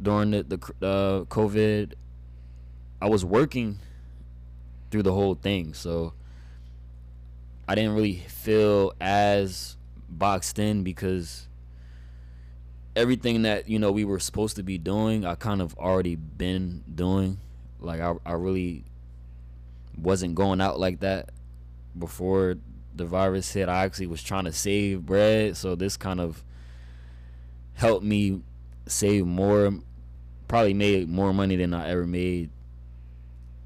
during 0.00 0.32
the 0.32 0.42
the 0.42 0.56
uh, 0.86 1.24
COVID 1.24 1.94
I 3.00 3.08
was 3.08 3.24
working 3.24 3.78
through 4.90 5.02
the 5.02 5.12
whole 5.12 5.34
thing. 5.34 5.74
So 5.74 6.12
I 7.66 7.74
didn't 7.74 7.94
really 7.94 8.16
feel 8.28 8.92
as 9.00 9.76
boxed 10.08 10.58
in 10.58 10.84
because 10.84 11.48
everything 12.94 13.42
that 13.42 13.66
you 13.66 13.78
know 13.78 13.90
we 13.90 14.04
were 14.04 14.18
supposed 14.18 14.56
to 14.56 14.62
be 14.62 14.76
doing 14.76 15.24
i 15.24 15.34
kind 15.34 15.62
of 15.62 15.74
already 15.78 16.14
been 16.14 16.84
doing 16.94 17.38
like 17.80 18.02
i, 18.02 18.12
I 18.26 18.32
really 18.32 18.84
wasn't 19.96 20.34
going 20.34 20.60
out 20.60 20.78
like 20.78 21.00
that 21.00 21.30
before 21.98 22.56
the 22.94 23.04
virus 23.04 23.52
hit 23.52 23.68
i 23.68 23.84
actually 23.84 24.06
was 24.06 24.22
trying 24.22 24.44
to 24.44 24.52
save 24.52 25.06
bread. 25.06 25.56
So 25.56 25.74
this 25.74 25.96
kind 25.96 26.20
of 26.20 26.44
helped 27.74 28.04
me 28.04 28.40
save 28.86 29.26
more 29.26 29.72
probably 30.48 30.74
made 30.74 31.08
more 31.08 31.32
money 31.32 31.56
than 31.56 31.72
i 31.72 31.88
ever 31.88 32.06
made 32.06 32.50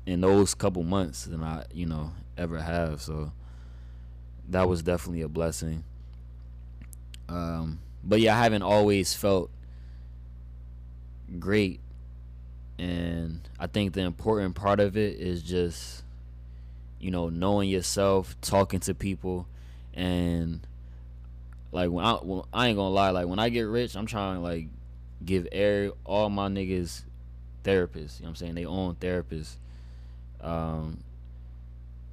in 0.04 0.20
those 0.20 0.54
couple 0.54 0.84
months 0.84 1.24
than 1.24 1.42
i 1.42 1.64
you 1.72 1.86
know 1.86 2.12
ever 2.38 2.60
have. 2.60 3.00
So 3.00 3.32
that 4.48 4.68
was 4.68 4.82
definitely 4.82 5.22
a 5.22 5.28
blessing. 5.28 5.84
Um, 7.28 7.80
but 8.04 8.20
yeah, 8.20 8.38
I 8.38 8.42
haven't 8.42 8.62
always 8.62 9.14
felt 9.14 9.50
great, 11.38 11.80
and 12.78 13.40
I 13.58 13.66
think 13.66 13.94
the 13.94 14.02
important 14.02 14.54
part 14.54 14.78
of 14.78 14.96
it 14.96 15.18
is 15.18 15.42
just, 15.42 16.04
you 16.98 17.10
know, 17.10 17.28
knowing 17.28 17.68
yourself, 17.68 18.36
talking 18.40 18.80
to 18.80 18.94
people, 18.94 19.46
and 19.94 20.66
like 21.72 21.90
when 21.90 22.04
I 22.04 22.14
when, 22.14 22.42
I 22.52 22.68
ain't 22.68 22.76
gonna 22.76 22.90
lie, 22.90 23.10
like 23.10 23.26
when 23.26 23.38
I 23.38 23.48
get 23.48 23.62
rich, 23.62 23.96
I'm 23.96 24.06
trying 24.06 24.36
to 24.36 24.40
like 24.40 24.68
give 25.24 25.46
air 25.52 25.92
all 26.04 26.30
my 26.30 26.48
niggas 26.48 27.02
therapists. 27.64 28.18
You 28.18 28.24
know 28.24 28.26
what 28.26 28.28
I'm 28.28 28.34
saying? 28.36 28.54
They 28.54 28.64
own 28.64 28.94
therapists. 28.96 29.56
Um, 30.40 30.98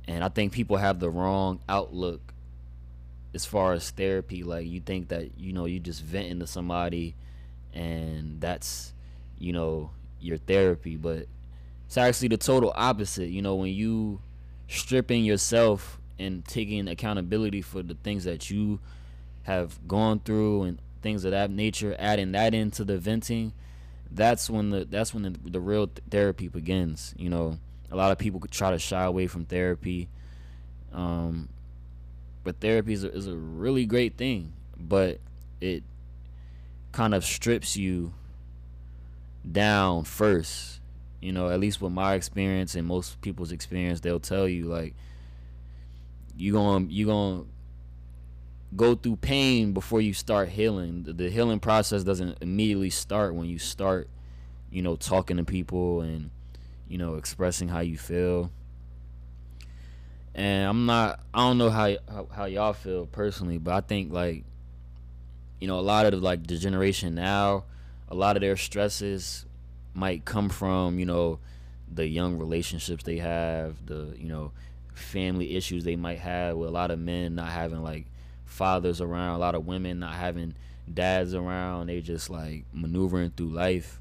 and 0.07 0.23
I 0.23 0.29
think 0.29 0.51
people 0.51 0.77
have 0.77 0.99
the 0.99 1.09
wrong 1.09 1.59
outlook 1.69 2.33
as 3.33 3.45
far 3.45 3.73
as 3.73 3.89
therapy, 3.89 4.43
like 4.43 4.67
you 4.67 4.79
think 4.79 5.07
that 5.09 5.39
you 5.39 5.53
know 5.53 5.65
you 5.65 5.79
just 5.79 6.03
venting 6.03 6.39
to 6.39 6.47
somebody, 6.47 7.15
and 7.73 8.39
that's 8.39 8.93
you 9.39 9.53
know 9.53 9.89
your 10.19 10.37
therapy, 10.37 10.95
but 10.95 11.27
it's 11.87 11.97
actually 11.97 12.29
the 12.29 12.37
total 12.37 12.71
opposite. 12.75 13.29
You 13.29 13.41
know 13.41 13.55
when 13.55 13.73
you 13.73 14.19
stripping 14.67 15.23
yourself 15.23 15.99
and 16.19 16.45
taking 16.45 16.87
accountability 16.87 17.61
for 17.61 17.83
the 17.83 17.95
things 17.95 18.23
that 18.23 18.49
you 18.49 18.79
have 19.43 19.85
gone 19.87 20.19
through 20.19 20.63
and 20.63 20.79
things 21.01 21.25
of 21.25 21.31
that 21.31 21.51
nature, 21.51 21.95
adding 21.99 22.31
that 22.31 22.53
into 22.53 22.83
the 22.83 22.97
venting, 22.97 23.53
that's 24.09 24.49
when 24.49 24.69
the 24.69 24.85
that's 24.85 25.13
when 25.13 25.23
the, 25.23 25.35
the 25.49 25.59
real 25.59 25.87
th- 25.87 25.99
therapy 26.09 26.47
begins. 26.47 27.13
You 27.17 27.29
know, 27.29 27.57
a 27.91 27.95
lot 27.95 28.11
of 28.11 28.17
people 28.17 28.41
try 28.49 28.71
to 28.71 28.79
shy 28.79 29.03
away 29.03 29.27
from 29.27 29.45
therapy, 29.45 30.07
um, 30.93 31.49
but 32.43 32.59
therapy 32.59 32.93
is 32.93 33.03
a, 33.03 33.11
is 33.11 33.27
a 33.27 33.35
really 33.35 33.85
great 33.85 34.17
thing, 34.17 34.53
but 34.77 35.19
it 35.59 35.83
kind 36.91 37.13
of 37.13 37.25
strips 37.25 37.75
you 37.75 38.13
down 39.49 40.03
first. 40.03 40.79
You 41.23 41.31
know, 41.31 41.49
at 41.49 41.61
least 41.61 41.81
with 41.81 41.93
my 41.93 42.15
experience 42.15 42.75
and 42.75 42.85
most 42.85 43.21
people's 43.21 43.53
experience, 43.53 44.01
they'll 44.01 44.19
tell 44.19 44.45
you 44.45 44.65
like 44.65 44.93
you 46.35 46.51
gonna 46.51 46.85
you 46.89 47.05
going 47.05 47.43
to 47.43 47.47
go 48.75 48.93
through 48.93 49.15
pain 49.15 49.71
before 49.71 50.01
you 50.01 50.13
start 50.13 50.49
healing. 50.49 51.03
The, 51.03 51.13
the 51.13 51.29
healing 51.29 51.61
process 51.61 52.03
doesn't 52.03 52.39
immediately 52.41 52.89
start 52.89 53.35
when 53.35 53.47
you 53.47 53.57
start, 53.57 54.09
you 54.69 54.81
know, 54.81 54.97
talking 54.97 55.37
to 55.37 55.45
people 55.45 56.01
and 56.01 56.29
you 56.89 56.97
know 56.97 57.15
expressing 57.15 57.69
how 57.69 57.79
you 57.79 57.97
feel. 57.97 58.51
And 60.35 60.67
I'm 60.67 60.85
not 60.85 61.21
I 61.33 61.47
don't 61.47 61.57
know 61.57 61.69
how 61.69 61.95
how, 62.09 62.27
how 62.35 62.45
y'all 62.45 62.73
feel 62.73 63.05
personally, 63.05 63.59
but 63.59 63.73
I 63.73 63.79
think 63.79 64.11
like 64.11 64.43
you 65.61 65.69
know 65.69 65.79
a 65.79 65.87
lot 65.87 66.05
of 66.05 66.21
like 66.21 66.45
the 66.47 66.57
generation 66.57 67.15
now, 67.15 67.63
a 68.09 68.13
lot 68.13 68.35
of 68.35 68.41
their 68.41 68.57
stresses 68.57 69.45
might 69.93 70.25
come 70.25 70.49
from 70.49 70.99
you 70.99 71.05
know 71.05 71.39
the 71.91 72.07
young 72.07 72.37
relationships 72.37 73.03
they 73.03 73.17
have, 73.17 73.85
the 73.85 74.15
you 74.17 74.27
know 74.27 74.51
family 74.93 75.55
issues 75.55 75.83
they 75.83 75.95
might 75.95 76.19
have 76.19 76.55
with 76.55 76.69
a 76.69 76.71
lot 76.71 76.91
of 76.91 76.99
men 76.99 77.35
not 77.35 77.49
having 77.49 77.81
like 77.83 78.05
fathers 78.45 79.01
around, 79.01 79.35
a 79.35 79.39
lot 79.39 79.55
of 79.55 79.65
women 79.65 79.99
not 79.99 80.13
having 80.13 80.55
dads 80.91 81.33
around. 81.33 81.87
They 81.87 82.01
just 82.01 82.29
like 82.29 82.65
maneuvering 82.73 83.31
through 83.31 83.49
life. 83.49 83.99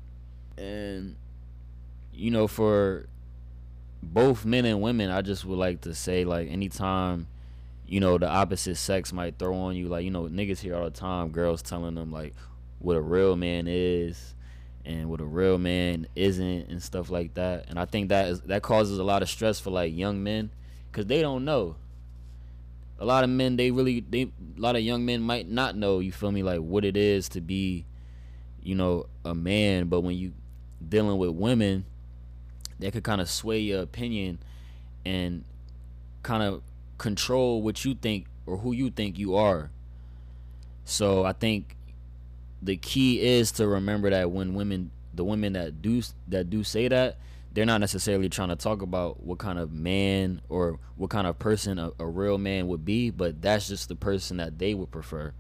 And 0.57 1.17
you 2.13 2.31
know, 2.31 2.47
for 2.47 3.07
both 4.03 4.45
men 4.45 4.65
and 4.65 4.83
women, 4.83 5.11
I 5.11 5.23
just 5.23 5.45
would 5.45 5.59
like 5.59 5.83
to 5.83 5.95
say 5.95 6.25
like 6.25 6.49
anytime 6.49 7.27
you 7.87 8.01
know 8.01 8.17
the 8.17 8.29
opposite 8.29 8.77
sex 8.77 9.13
might 9.13 9.39
throw 9.39 9.55
on 9.55 9.77
you 9.77 9.87
like 9.87 10.03
you 10.03 10.11
know 10.11 10.23
niggas 10.23 10.61
here 10.61 10.75
all 10.75 10.85
the 10.85 10.91
time 10.91 11.29
girls 11.29 11.61
telling 11.61 11.95
them 11.95 12.11
like 12.11 12.33
what 12.79 12.97
a 12.97 13.01
real 13.01 13.37
man 13.37 13.67
is 13.69 14.32
and 14.85 15.09
what 15.09 15.21
a 15.21 15.25
real 15.25 15.59
man 15.59 16.07
isn't 16.17 16.69
and 16.69 16.83
stuff 16.83 17.11
like 17.11 17.35
that. 17.35 17.67
And 17.69 17.79
i 17.79 17.85
think 17.85 18.09
that 18.09 18.29
is 18.29 18.41
that 18.43 18.63
causes 18.63 18.99
a 18.99 19.05
lot 19.05 19.23
of 19.23 19.29
stress 19.29 19.61
for 19.61 19.71
like 19.71 19.95
young 19.95 20.23
men 20.23 20.51
because 20.91 21.07
they 21.07 21.21
don't 21.21 21.45
know. 21.45 21.77
A 22.99 23.05
lot 23.05 23.25
of 23.25 23.31
men 23.31 23.57
they 23.57 23.71
really 23.71 24.01
they 24.01 24.23
a 24.23 24.61
lot 24.61 24.77
of 24.77 24.83
young 24.83 25.05
men 25.05 25.23
might 25.23 25.49
not 25.49 25.77
know 25.77 25.99
you 25.99 26.13
feel 26.13 26.31
me 26.31 26.43
like 26.43 26.61
what 26.61 26.85
it 26.85 26.97
is 26.97 27.29
to 27.31 27.41
be 27.41 27.85
you 28.63 28.75
know 28.75 29.07
a 29.25 29.35
man. 29.35 29.87
But 29.87 30.01
when 30.01 30.17
you 30.17 30.33
dealing 30.87 31.19
with 31.19 31.31
women 31.31 31.85
that 32.79 32.93
could 32.93 33.05
kind 33.05 33.21
of 33.21 33.31
sway 33.31 33.61
your 33.61 33.83
opinion 33.83 34.39
and 35.05 35.45
kind 36.23 36.43
of 36.43 36.63
control 36.99 37.63
what 37.63 37.85
you 37.85 37.95
think 37.95 38.27
or 38.47 38.59
who 38.59 38.73
you 38.73 38.91
think 38.91 39.19
you 39.19 39.37
are. 39.37 39.71
So 40.85 41.25
i 41.25 41.33
think 41.33 41.77
the 42.63 42.77
key 42.77 43.21
is 43.21 43.53
to 43.53 43.67
remember 43.67 44.11
that 44.11 44.31
when 44.31 44.55
women 44.55 44.91
the 45.15 45.25
women 45.25 45.53
that 45.53 45.83
do 45.83 46.03
that 46.29 46.49
do 46.49 46.65
say 46.65 46.89
that 46.89 47.17
they're 47.53 47.67
not 47.67 47.79
necessarily 47.79 48.29
trying 48.29 48.49
to 48.49 48.57
talk 48.57 48.81
about 48.83 49.23
what 49.23 49.39
kind 49.39 49.59
of 49.59 49.73
man 49.73 50.41
or 50.49 50.79
what 50.97 51.11
kind 51.11 51.27
of 51.27 51.39
person 51.39 51.79
a, 51.79 51.93
a, 51.99 52.07
real 52.07 52.39
man 52.39 52.67
would 52.67 52.85
be, 52.85 53.11
but 53.11 53.43
that's 53.43 53.69
just 53.69 53.89
the 53.89 53.95
person 53.95 54.39
that 54.39 54.59
they 54.59 54.73
would 54.73 54.91
prefer. 54.91 55.35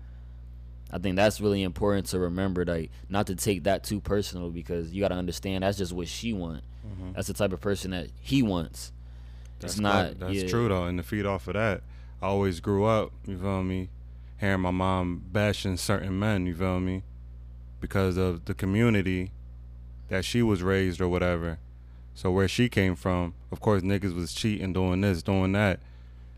I 0.91 0.99
think 0.99 1.17
that's 1.17 1.41
really 1.41 1.63
important 1.63 2.07
to 2.09 2.19
remember, 2.19 2.67
like 2.67 2.91
not 3.09 3.29
to 3.29 3.35
take 3.35 3.65
that 3.65 3.83
too 3.83 3.99
personal 3.99 4.51
because 4.51 4.93
you 4.93 5.01
got 5.01 5.09
to 5.09 5.15
understand 5.15 5.65
that's 5.65 5.79
just 5.79 5.93
what 5.95 6.07
she 6.07 6.35
want. 6.35 6.63
Mm-hmm. 6.87 7.13
That's 7.15 7.29
the 7.29 7.35
type 7.35 7.55
of 7.55 7.63
person 7.63 7.93
that 7.93 8.09
he 8.21 8.43
wants. 8.43 8.93
That's 9.61 9.75
it's 9.75 9.81
not. 9.81 10.19
That's 10.19 10.35
yeah. 10.35 10.49
true 10.49 10.69
though, 10.69 10.85
and 10.85 10.99
to 10.99 11.03
feed 11.03 11.25
off 11.25 11.49
of 11.49 11.55
that, 11.55 11.81
I 12.21 12.27
always 12.27 12.61
grew 12.61 12.85
up. 12.85 13.13
You 13.27 13.39
feel 13.39 13.63
me? 13.63 13.89
Hearing 14.39 14.61
my 14.61 14.71
mom 14.71 15.23
bashing 15.33 15.79
certain 15.79 16.19
men. 16.19 16.45
You 16.45 16.55
feel 16.55 16.79
me? 16.81 17.05
Because 17.83 18.17
of 18.17 18.47
the 18.47 18.55
community 18.55 19.33
that 20.09 20.25
she 20.25 20.41
was 20.41 20.63
raised 20.63 21.01
or 21.01 21.09
whatever 21.09 21.59
so 22.15 22.31
where 22.31 22.49
she 22.49 22.69
came 22.69 22.95
from, 22.95 23.35
of 23.51 23.61
course, 23.61 23.83
niggas 23.83 24.15
was 24.15 24.35
cheating, 24.35 24.73
doing 24.73 25.01
this, 25.01 25.23
doing 25.23 25.53
that, 25.53 25.81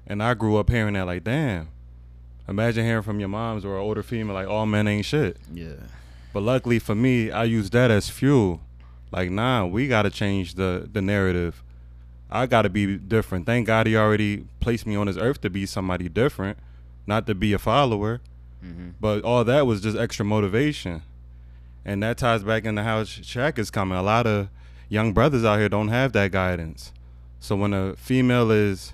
and 0.06 0.22
I 0.22 0.34
grew 0.34 0.56
up 0.56 0.70
hearing 0.70 0.94
that 0.94 1.06
like, 1.06 1.24
damn. 1.24 1.68
Imagine 2.46 2.84
hearing 2.84 3.02
from 3.02 3.20
your 3.20 3.30
moms 3.30 3.64
or 3.64 3.76
an 3.76 3.80
older 3.80 4.02
female 4.02 4.34
like, 4.34 4.46
all 4.46 4.66
men 4.66 4.86
ain't 4.86 5.06
shit. 5.06 5.38
Yeah. 5.52 5.76
But 6.32 6.42
luckily 6.42 6.78
for 6.78 6.94
me, 6.94 7.30
I 7.30 7.44
use 7.44 7.70
that 7.70 7.90
as 7.90 8.10
fuel. 8.10 8.60
Like, 9.10 9.30
nah, 9.30 9.64
we 9.64 9.88
gotta 9.88 10.10
change 10.10 10.54
the 10.54 10.88
the 10.92 11.00
narrative. 11.00 11.62
I 12.30 12.46
gotta 12.46 12.68
be 12.68 12.98
different. 12.98 13.46
Thank 13.46 13.66
God 13.66 13.86
he 13.86 13.96
already 13.96 14.44
placed 14.60 14.86
me 14.86 14.94
on 14.94 15.06
this 15.06 15.16
earth 15.16 15.40
to 15.42 15.50
be 15.50 15.64
somebody 15.64 16.08
different, 16.08 16.58
not 17.06 17.26
to 17.28 17.34
be 17.34 17.52
a 17.52 17.58
follower. 17.58 18.20
Mm-hmm. 18.62 18.90
But 19.00 19.22
all 19.22 19.44
that 19.44 19.66
was 19.66 19.80
just 19.80 19.96
extra 19.96 20.24
motivation, 20.24 21.02
and 21.84 22.02
that 22.02 22.18
ties 22.18 22.42
back 22.42 22.64
into 22.64 22.82
how 22.82 23.02
Shaq 23.02 23.58
is 23.58 23.70
coming. 23.70 23.98
A 23.98 24.02
lot 24.02 24.26
of 24.26 24.48
young 24.88 25.12
brothers 25.12 25.44
out 25.44 25.58
here 25.58 25.68
don't 25.68 25.88
have 25.88 26.12
that 26.12 26.32
guidance. 26.32 26.92
So 27.40 27.56
when 27.56 27.74
a 27.74 27.94
female 27.96 28.50
is 28.50 28.92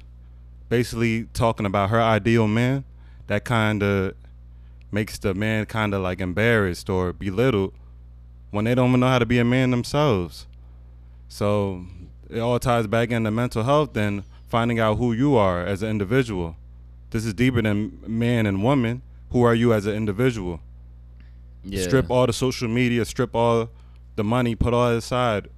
basically 0.68 1.24
talking 1.32 1.66
about 1.66 1.90
her 1.90 2.00
ideal 2.00 2.48
man, 2.48 2.84
that 3.28 3.44
kind 3.44 3.82
of 3.82 4.14
makes 4.90 5.18
the 5.18 5.34
man 5.34 5.66
kind 5.66 5.94
of 5.94 6.02
like 6.02 6.20
embarrassed 6.20 6.90
or 6.90 7.12
belittled 7.12 7.72
when 8.50 8.64
they 8.64 8.74
don't 8.74 8.88
even 8.88 9.00
know 9.00 9.08
how 9.08 9.20
to 9.20 9.26
be 9.26 9.38
a 9.38 9.44
man 9.44 9.70
themselves. 9.70 10.46
So 11.28 11.86
it 12.28 12.40
all 12.40 12.58
ties 12.58 12.88
back 12.88 13.10
into 13.10 13.30
mental 13.30 13.62
health 13.62 13.96
and 13.96 14.24
finding 14.48 14.80
out 14.80 14.96
who 14.96 15.12
you 15.12 15.36
are 15.36 15.64
as 15.64 15.82
an 15.82 15.90
individual. 15.90 16.56
This 17.10 17.24
is 17.24 17.34
deeper 17.34 17.62
than 17.62 18.00
man 18.06 18.46
and 18.46 18.64
woman. 18.64 19.02
Who 19.30 19.42
are 19.42 19.54
you 19.54 19.72
as 19.72 19.86
an 19.86 19.94
individual? 19.94 20.60
Yeah. 21.64 21.82
Strip 21.82 22.10
all 22.10 22.26
the 22.26 22.32
social 22.32 22.68
media, 22.68 23.04
strip 23.04 23.34
all 23.34 23.70
the 24.16 24.24
money, 24.24 24.54
put 24.54 24.72
all 24.74 24.90
aside 24.90 25.48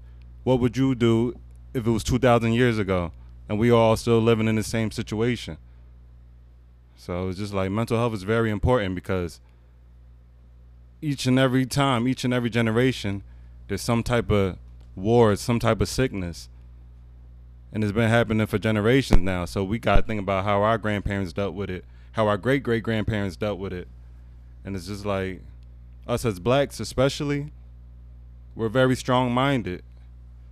what 0.44 0.60
would 0.60 0.76
you 0.76 0.94
do 0.94 1.34
if 1.74 1.86
it 1.86 1.90
was 1.90 2.04
2,000 2.04 2.52
years 2.52 2.78
ago 2.78 3.12
and 3.48 3.58
we 3.58 3.70
all 3.70 3.96
still 3.96 4.20
living 4.20 4.48
in 4.48 4.56
the 4.56 4.62
same 4.62 4.90
situation? 4.90 5.56
So 6.96 7.28
it's 7.28 7.38
just 7.38 7.52
like 7.52 7.70
mental 7.70 7.98
health 7.98 8.14
is 8.14 8.22
very 8.22 8.50
important 8.50 8.94
because 8.94 9.40
each 11.00 11.26
and 11.26 11.38
every 11.38 11.66
time, 11.66 12.06
each 12.06 12.24
and 12.24 12.32
every 12.32 12.50
generation, 12.50 13.22
there's 13.68 13.82
some 13.82 14.02
type 14.02 14.30
of 14.30 14.56
war, 14.94 15.34
some 15.36 15.58
type 15.58 15.80
of 15.80 15.88
sickness. 15.88 16.48
And 17.72 17.82
it's 17.82 17.92
been 17.92 18.10
happening 18.10 18.46
for 18.46 18.58
generations 18.58 19.22
now. 19.22 19.46
So 19.46 19.64
we 19.64 19.78
got 19.78 19.96
to 19.96 20.02
think 20.02 20.20
about 20.20 20.44
how 20.44 20.62
our 20.62 20.78
grandparents 20.78 21.32
dealt 21.32 21.54
with 21.54 21.70
it, 21.70 21.84
how 22.12 22.28
our 22.28 22.36
great 22.36 22.62
great 22.62 22.82
grandparents 22.82 23.36
dealt 23.36 23.58
with 23.58 23.72
it. 23.72 23.88
And 24.64 24.76
it's 24.76 24.86
just 24.86 25.04
like 25.04 25.42
us 26.06 26.24
as 26.24 26.40
blacks, 26.40 26.80
especially, 26.80 27.52
we're 28.54 28.68
very 28.68 28.96
strong 28.96 29.32
minded. 29.32 29.82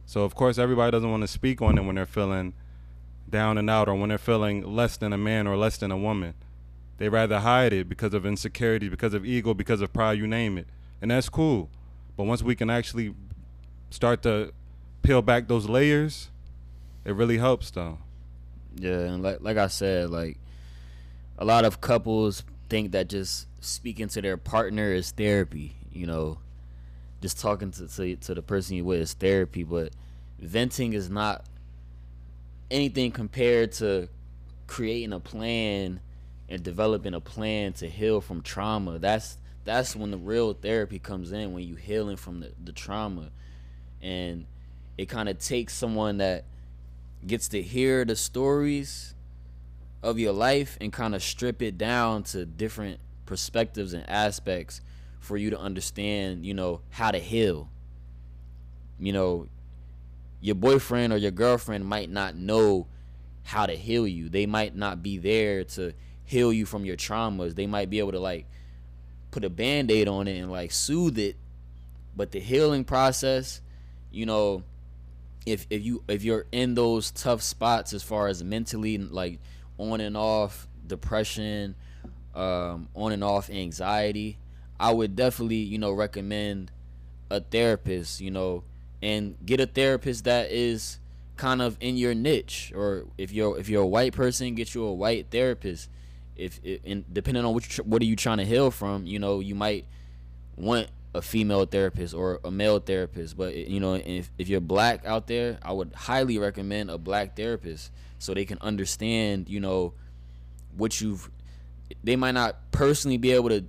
So 0.07 0.23
of 0.23 0.35
course 0.35 0.59
everybody 0.59 0.91
doesn't 0.91 1.11
want 1.11 1.23
to 1.23 1.29
speak 1.29 1.63
on 1.63 1.79
it 1.79 1.83
when 1.83 1.95
they're 1.95 2.07
feeling 2.07 2.55
down 3.29 3.59
and 3.59 3.71
out 3.71 3.89
or 3.89 3.95
when 3.95 4.09
they're 4.09 4.19
feeling 4.19 4.75
less 4.75 4.97
than 4.97 5.13
a 5.13 5.19
man 5.19 5.47
or 5.47 5.57
less 5.57 5.77
than 5.77 5.91
a 5.91 5.97
woman. 5.97 6.35
They 6.99 7.09
rather 7.09 7.39
hide 7.39 7.73
it 7.73 7.89
because 7.89 8.13
of 8.13 8.27
insecurity, 8.27 8.89
because 8.89 9.15
of 9.15 9.25
ego, 9.25 9.55
because 9.55 9.81
of 9.81 9.93
pride, 9.93 10.19
you 10.19 10.27
name 10.27 10.59
it. 10.59 10.67
And 11.01 11.11
that's 11.11 11.29
cool. 11.29 11.71
But 12.17 12.25
once 12.25 12.43
we 12.43 12.55
can 12.55 12.69
actually 12.69 13.15
start 13.91 14.23
to 14.25 14.53
peel 15.03 15.23
back 15.23 15.49
those 15.49 15.69
layers, 15.69 16.29
it 17.05 17.15
really 17.15 17.39
helps 17.39 17.71
though. 17.71 17.99
Yeah, 18.77 18.99
and 18.99 19.23
like 19.23 19.39
like 19.41 19.57
I 19.57 19.69
said, 19.69 20.11
like 20.11 20.39
a 21.39 21.45
lot 21.45 21.65
of 21.65 21.81
couples 21.81 22.45
think 22.69 22.93
that 22.93 23.09
just 23.09 23.47
speaking 23.61 24.09
to 24.09 24.23
their 24.23 24.37
partner 24.37 24.93
is 24.93 25.11
therapy, 25.11 25.77
you 25.93 26.07
know 26.07 26.39
just 27.21 27.39
talking 27.39 27.71
to, 27.71 27.87
to, 27.87 28.17
to 28.17 28.35
the 28.35 28.43
person 28.43 28.77
you 28.77 28.85
with 28.85 29.01
is 29.01 29.13
therapy, 29.13 29.63
but 29.63 29.93
venting 30.39 30.93
is 30.93 31.11
not 31.11 31.45
anything 32.71 33.11
compared 33.11 33.73
to 33.73 34.09
creating 34.67 35.13
a 35.13 35.21
plan 35.21 36.01
and 36.49 36.63
developing 36.63 37.15
a 37.15 37.21
plan 37.21 37.73
to 37.75 37.89
heal 37.89 38.21
from 38.21 38.41
trauma. 38.43 38.99
That's 38.99 39.37
that's 39.65 39.95
when 39.95 40.11
the 40.11 40.17
real 40.17 40.55
therapy 40.55 40.99
comes 40.99 41.33
in 41.33 41.53
when 41.53 41.65
you 41.65 41.75
healing 41.75 42.17
from 42.17 42.41
the, 42.41 42.51
the 42.65 42.73
trauma. 42.73 43.31
And 44.01 44.47
it 44.97 45.07
kind 45.07 45.29
of 45.29 45.39
takes 45.39 45.75
someone 45.75 46.17
that 46.17 46.45
gets 47.27 47.49
to 47.49 47.61
hear 47.61 48.07
the 48.07 48.17
stories 48.17 49.15
of 50.03 50.19
your 50.19 50.33
life 50.33 50.79
and 50.81 50.91
kind 50.91 51.15
of 51.15 51.23
strip 51.23 51.61
it 51.61 51.77
down 51.77 52.23
to 52.23 52.47
different 52.47 53.01
perspectives 53.31 53.93
and 53.93 54.11
aspects 54.11 54.81
for 55.21 55.37
you 55.37 55.51
to 55.51 55.59
understand, 55.61 56.45
you 56.45 56.53
know, 56.53 56.81
how 56.91 57.13
to 57.13 57.19
heal. 57.21 57.69
You 58.99 59.13
know, 59.13 59.47
your 60.41 60.57
boyfriend 60.57 61.13
or 61.13 61.17
your 61.17 61.31
girlfriend 61.31 61.87
might 61.87 62.11
not 62.11 62.35
know 62.35 62.89
how 63.45 63.67
to 63.67 63.77
heal 63.77 64.05
you. 64.05 64.29
They 64.29 64.47
might 64.47 64.75
not 64.75 65.01
be 65.01 65.17
there 65.17 65.63
to 65.63 65.93
heal 66.25 66.53
you 66.53 66.67
from 66.67 66.85
your 66.85 66.97
traumas. 66.97 67.55
They 67.55 67.69
might 67.69 67.89
be 67.89 68.01
able 68.01 68.11
to 68.11 68.19
like 68.19 68.47
put 69.31 69.45
a 69.45 69.49
band-aid 69.49 70.09
on 70.09 70.27
it 70.27 70.37
and 70.37 70.51
like 70.51 70.73
soothe 70.73 71.17
it. 71.17 71.37
But 72.17 72.33
the 72.33 72.41
healing 72.41 72.83
process, 72.83 73.61
you 74.11 74.27
know, 74.27 74.65
if 75.47 75.69
if 75.71 75.85
you 75.85 76.03
if 76.09 76.25
you're 76.25 76.47
in 76.51 76.75
those 76.75 77.13
tough 77.13 77.43
spots 77.43 77.93
as 77.93 78.03
far 78.03 78.27
as 78.27 78.43
mentally 78.43 78.99
like 78.99 79.39
on 79.79 80.01
and 80.01 80.17
off 80.17 80.67
depression, 80.85 81.77
um, 82.35 82.89
on 82.95 83.13
and 83.13 83.25
off 83.25 83.51
anxiety, 83.51 84.39
I 84.79 84.93
would 84.93 85.17
definitely, 85.17 85.57
you 85.57 85.79
know, 85.79 85.93
recommend 85.93 86.71
a 87.31 87.41
therapist, 87.41 88.21
you 88.21 88.31
know, 88.31 88.65
and 89.03 89.37
get 89.45 89.61
a 89.61 89.67
therapist 89.67 90.25
that 90.25 90.51
is 90.51 90.99
kind 91.37 91.63
of 91.63 91.77
in 91.81 91.97
your 91.97 92.15
niche 92.15 92.71
or 92.77 93.07
if 93.17 93.33
you're 93.33 93.59
if 93.59 93.67
you're 93.67 93.83
a 93.83 93.87
white 93.87 94.13
person 94.13 94.55
get 94.55 94.75
you 94.75 94.85
a 94.85 94.93
white 94.93 95.27
therapist. 95.31 95.89
If, 96.37 96.59
and 96.87 97.05
depending 97.13 97.45
on 97.45 97.53
which 97.53 97.77
what 97.79 98.01
are 98.01 98.07
you 98.07 98.17
trying 98.17 98.39
to 98.39 98.47
heal 98.47 98.71
from 98.71 99.05
you 99.05 99.19
know 99.19 99.41
you 99.41 99.55
might 99.55 99.85
want 100.57 100.89
a 101.15 101.21
female 101.21 101.67
therapist 101.67 102.15
or 102.15 102.41
a 102.45 102.51
male 102.51 102.79
therapist 102.79 103.37
but 103.37 103.55
you 103.55 103.79
know 103.79 103.95
if, 103.95 104.31
if 104.39 104.49
you're 104.49 104.61
black 104.61 105.05
out 105.05 105.27
there 105.27 105.59
i 105.63 105.71
would 105.71 105.93
highly 105.93 106.39
recommend 106.39 106.91
a 106.91 106.97
black 106.97 107.37
therapist 107.37 107.91
so 108.19 108.33
they 108.33 108.47
can 108.47 108.57
understand 108.63 109.51
you 109.51 109.61
know 109.61 109.93
what 110.77 110.99
you've 111.01 111.31
they 112.03 112.17
might 112.17 112.33
not 112.33 112.57
personally 112.73 113.17
be 113.17 113.33
able 113.33 113.49
to 113.49 113.65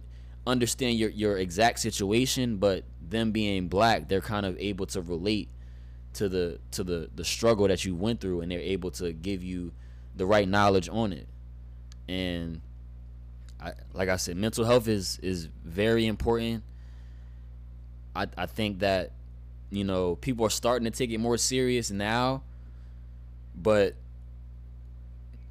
understand 0.48 0.98
your 0.98 1.10
your 1.10 1.38
exact 1.38 1.80
situation 1.80 2.58
but 2.58 2.84
them 3.10 3.32
being 3.32 3.68
black 3.68 4.08
they're 4.08 4.22
kind 4.22 4.46
of 4.46 4.58
able 4.60 4.86
to 4.86 5.02
relate 5.02 5.50
to 6.14 6.28
the 6.28 6.60
to 6.72 6.84
the 6.84 7.10
the 7.16 7.24
struggle 7.24 7.68
that 7.68 7.86
you 7.86 7.94
went 7.96 8.20
through 8.20 8.42
and 8.42 8.52
they're 8.52 8.60
able 8.60 8.90
to 8.90 9.14
give 9.14 9.44
you 9.44 9.72
the 10.16 10.26
right 10.26 10.48
knowledge 10.48 10.90
on 10.90 11.14
it 11.14 11.28
and 12.08 12.62
I, 13.62 13.74
like 13.94 14.10
I 14.10 14.16
said, 14.16 14.38
mental 14.38 14.66
health 14.66 14.88
is 14.88 15.20
is 15.22 15.48
very 15.64 16.08
important. 16.08 16.64
I 18.16 18.28
I 18.38 18.46
think 18.48 18.80
that 18.80 19.12
you 19.70 19.84
know 19.84 20.16
people 20.16 20.46
are 20.46 20.52
starting 20.52 20.86
to 20.86 20.92
take 20.92 21.12
it 21.12 21.20
more 21.20 21.38
serious 21.38 21.92
now, 21.92 22.44
but 23.56 23.96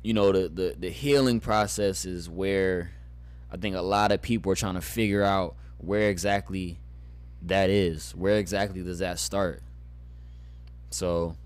you 0.03 0.15
know 0.15 0.33
the 0.33 0.49
the 0.49 0.77
the 0.79 0.91
healing 0.91 1.41
process 1.41 2.05
is 2.05 2.29
where 2.29 2.93
I 3.53 3.57
think 3.57 3.77
a 3.77 3.83
lot 3.83 4.13
of 4.13 4.23
people 4.23 4.53
are 4.53 4.57
trying 4.57 4.75
to 4.75 4.81
figure 4.81 5.23
out 5.23 5.57
where 5.79 6.09
exactly 6.11 6.79
that 7.43 7.71
is. 7.71 8.15
Where 8.15 8.37
exactly 8.37 8.83
does 8.83 9.01
that 9.01 9.19
start? 9.19 9.63
So 10.91 11.37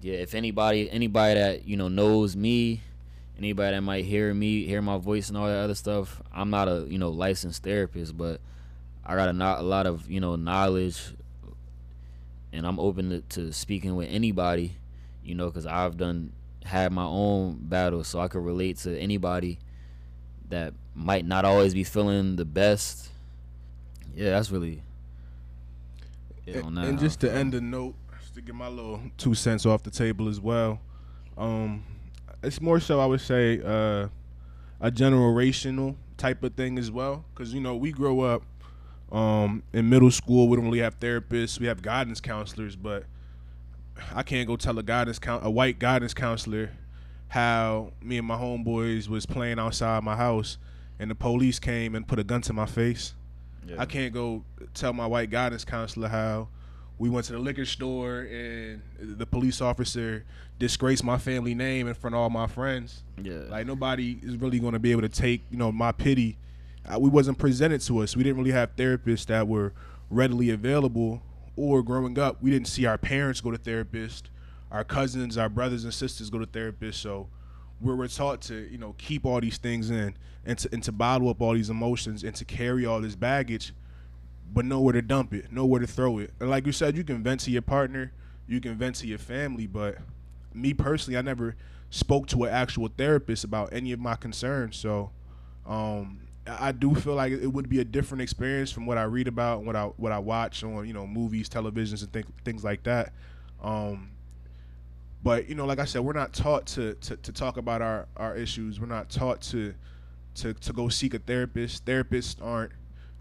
yeah, 0.00 0.14
if 0.14 0.34
anybody 0.34 0.90
anybody 0.90 1.40
that 1.40 1.66
you 1.66 1.76
know 1.76 1.88
knows 1.88 2.36
me 2.36 2.82
anybody 3.38 3.74
that 3.74 3.82
might 3.82 4.04
hear 4.04 4.32
me, 4.32 4.64
hear 4.64 4.82
my 4.82 4.98
voice 4.98 5.28
and 5.28 5.36
all 5.36 5.46
that 5.46 5.58
other 5.58 5.74
stuff, 5.74 6.22
I'm 6.32 6.50
not 6.50 6.68
a 6.68 6.86
you 6.88 6.98
know 6.98 7.10
licensed 7.10 7.62
therapist, 7.62 8.16
but 8.16 8.40
I 9.04 9.16
got 9.16 9.28
a, 9.28 9.60
a 9.60 9.62
lot 9.62 9.86
of 9.86 10.10
you 10.10 10.20
know 10.20 10.36
knowledge, 10.36 11.14
and 12.52 12.66
I'm 12.66 12.78
open 12.78 13.10
to, 13.10 13.20
to 13.36 13.52
speaking 13.52 13.96
with 13.96 14.08
anybody, 14.10 14.76
you 15.24 15.34
know, 15.34 15.46
because 15.46 15.66
I've 15.66 15.96
done 15.96 16.32
had 16.64 16.92
my 16.92 17.04
own 17.04 17.58
battles, 17.60 18.08
so 18.08 18.20
I 18.20 18.28
could 18.28 18.44
relate 18.44 18.78
to 18.78 18.98
anybody 18.98 19.58
that 20.48 20.74
might 20.94 21.24
not 21.24 21.44
always 21.44 21.74
be 21.74 21.84
feeling 21.84 22.36
the 22.36 22.44
best. 22.44 23.08
Yeah, 24.14 24.30
that's 24.30 24.50
really. 24.50 24.82
and, 26.46 26.78
and 26.78 26.98
just 26.98 27.20
to 27.20 27.32
end 27.32 27.52
the 27.52 27.60
note, 27.60 27.94
just 28.20 28.34
to 28.34 28.40
get 28.40 28.54
my 28.54 28.68
little 28.68 29.00
two 29.18 29.34
cents 29.34 29.66
off 29.66 29.82
the 29.82 29.90
table 29.90 30.28
as 30.28 30.40
well. 30.40 30.80
Um, 31.36 31.84
it's 32.42 32.60
more 32.60 32.80
so 32.80 33.00
I 33.00 33.06
would 33.06 33.20
say 33.20 33.60
uh, 33.60 34.08
a 34.80 34.90
generational 34.90 35.96
type 36.16 36.42
of 36.42 36.54
thing 36.54 36.78
as 36.78 36.90
well, 36.90 37.24
because 37.34 37.52
you 37.52 37.60
know 37.60 37.76
we 37.76 37.92
grow 37.92 38.20
up 38.20 38.42
um, 39.12 39.62
in 39.72 39.88
middle 39.88 40.10
school. 40.10 40.48
We 40.48 40.56
don't 40.56 40.66
really 40.66 40.80
have 40.80 40.98
therapists. 40.98 41.58
We 41.58 41.66
have 41.66 41.82
guidance 41.82 42.20
counselors, 42.20 42.76
but 42.76 43.04
I 44.14 44.22
can't 44.22 44.46
go 44.46 44.56
tell 44.56 44.78
a 44.78 44.82
guidance 44.82 45.18
count 45.18 45.46
a 45.46 45.50
white 45.50 45.78
guidance 45.78 46.14
counselor 46.14 46.70
how 47.28 47.92
me 48.00 48.18
and 48.18 48.26
my 48.26 48.36
homeboys 48.36 49.08
was 49.08 49.26
playing 49.26 49.58
outside 49.58 50.02
my 50.04 50.16
house 50.16 50.58
and 50.98 51.10
the 51.10 51.14
police 51.14 51.58
came 51.58 51.94
and 51.94 52.06
put 52.06 52.18
a 52.18 52.24
gun 52.24 52.40
to 52.42 52.52
my 52.52 52.66
face. 52.66 53.14
Yeah. 53.66 53.76
I 53.78 53.86
can't 53.86 54.12
go 54.12 54.44
tell 54.74 54.92
my 54.92 55.06
white 55.06 55.30
guidance 55.30 55.64
counselor 55.64 56.08
how 56.08 56.48
we 56.98 57.08
went 57.08 57.26
to 57.26 57.32
the 57.32 57.38
liquor 57.38 57.64
store 57.64 58.20
and 58.20 58.82
the 58.98 59.26
police 59.26 59.60
officer 59.60 60.24
disgraced 60.58 61.02
my 61.02 61.18
family 61.18 61.54
name 61.54 61.88
in 61.88 61.94
front 61.94 62.14
of 62.14 62.20
all 62.20 62.30
my 62.30 62.46
friends. 62.46 63.02
Yeah. 63.20 63.40
Like 63.48 63.66
nobody 63.66 64.20
is 64.22 64.36
really 64.36 64.60
going 64.60 64.74
to 64.74 64.78
be 64.78 64.92
able 64.92 65.02
to 65.02 65.08
take, 65.08 65.42
you 65.50 65.58
know, 65.58 65.72
my 65.72 65.92
pity. 65.92 66.38
Uh, 66.86 66.98
we 66.98 67.08
wasn't 67.08 67.38
presented 67.38 67.80
to 67.80 67.98
us. 67.98 68.16
We 68.16 68.22
didn't 68.22 68.38
really 68.38 68.52
have 68.52 68.76
therapists 68.76 69.26
that 69.26 69.48
were 69.48 69.72
readily 70.10 70.50
available 70.50 71.22
or 71.56 71.82
growing 71.82 72.18
up, 72.18 72.42
we 72.42 72.50
didn't 72.50 72.68
see 72.68 72.86
our 72.86 72.98
parents 72.98 73.40
go 73.40 73.50
to 73.50 73.58
therapists, 73.58 74.24
our 74.70 74.84
cousins, 74.84 75.38
our 75.38 75.48
brothers 75.48 75.84
and 75.84 75.94
sisters 75.94 76.30
go 76.30 76.38
to 76.38 76.46
therapists. 76.46 76.94
So 76.94 77.28
we 77.80 77.94
were 77.94 78.08
taught 78.08 78.40
to, 78.42 78.68
you 78.70 78.78
know, 78.78 78.94
keep 78.98 79.24
all 79.24 79.40
these 79.40 79.58
things 79.58 79.90
in 79.90 80.16
and 80.44 80.58
to 80.58 80.68
and 80.72 80.82
to 80.82 80.92
bottle 80.92 81.28
up 81.28 81.40
all 81.40 81.54
these 81.54 81.70
emotions 81.70 82.24
and 82.24 82.34
to 82.36 82.44
carry 82.44 82.86
all 82.86 83.00
this 83.00 83.14
baggage 83.14 83.72
but 84.54 84.64
nowhere 84.64 84.92
to 84.92 85.02
dump 85.02 85.34
it, 85.34 85.50
nowhere 85.52 85.80
to 85.80 85.86
throw 85.86 86.18
it. 86.18 86.32
And 86.38 86.48
like 86.48 86.64
you 86.64 86.72
said, 86.72 86.96
you 86.96 87.02
can 87.02 87.22
vent 87.22 87.40
to 87.40 87.50
your 87.50 87.62
partner, 87.62 88.12
you 88.46 88.60
can 88.60 88.76
vent 88.76 88.96
to 88.96 89.06
your 89.06 89.18
family, 89.18 89.66
but 89.66 89.98
me 90.54 90.72
personally, 90.72 91.18
I 91.18 91.22
never 91.22 91.56
spoke 91.90 92.28
to 92.28 92.44
an 92.44 92.50
actual 92.50 92.88
therapist 92.96 93.42
about 93.42 93.72
any 93.72 93.90
of 93.90 93.98
my 93.98 94.14
concerns. 94.14 94.76
So 94.76 95.10
um, 95.66 96.20
I 96.46 96.72
do 96.72 96.94
feel 96.94 97.14
like 97.14 97.32
it 97.32 97.46
would 97.46 97.68
be 97.68 97.80
a 97.80 97.84
different 97.84 98.22
experience 98.22 98.70
from 98.70 98.86
what 98.86 98.98
I 98.98 99.04
read 99.04 99.28
about, 99.28 99.64
what 99.64 99.76
I 99.76 99.84
what 99.84 100.12
I 100.12 100.18
watch 100.18 100.62
on 100.62 100.86
you 100.86 100.92
know 100.92 101.06
movies, 101.06 101.48
televisions, 101.48 102.02
and 102.02 102.12
th- 102.12 102.26
things 102.44 102.62
like 102.62 102.82
that. 102.84 103.12
Um, 103.62 104.10
but 105.22 105.48
you 105.48 105.54
know, 105.54 105.64
like 105.64 105.78
I 105.78 105.86
said, 105.86 106.02
we're 106.02 106.12
not 106.12 106.34
taught 106.34 106.66
to, 106.66 106.94
to, 106.94 107.16
to 107.16 107.32
talk 107.32 107.56
about 107.56 107.80
our, 107.80 108.06
our 108.16 108.36
issues. 108.36 108.78
We're 108.78 108.86
not 108.86 109.08
taught 109.08 109.40
to 109.42 109.74
to 110.36 110.52
to 110.52 110.72
go 110.72 110.88
seek 110.88 111.14
a 111.14 111.18
therapist. 111.18 111.86
Therapists 111.86 112.36
aren't 112.42 112.72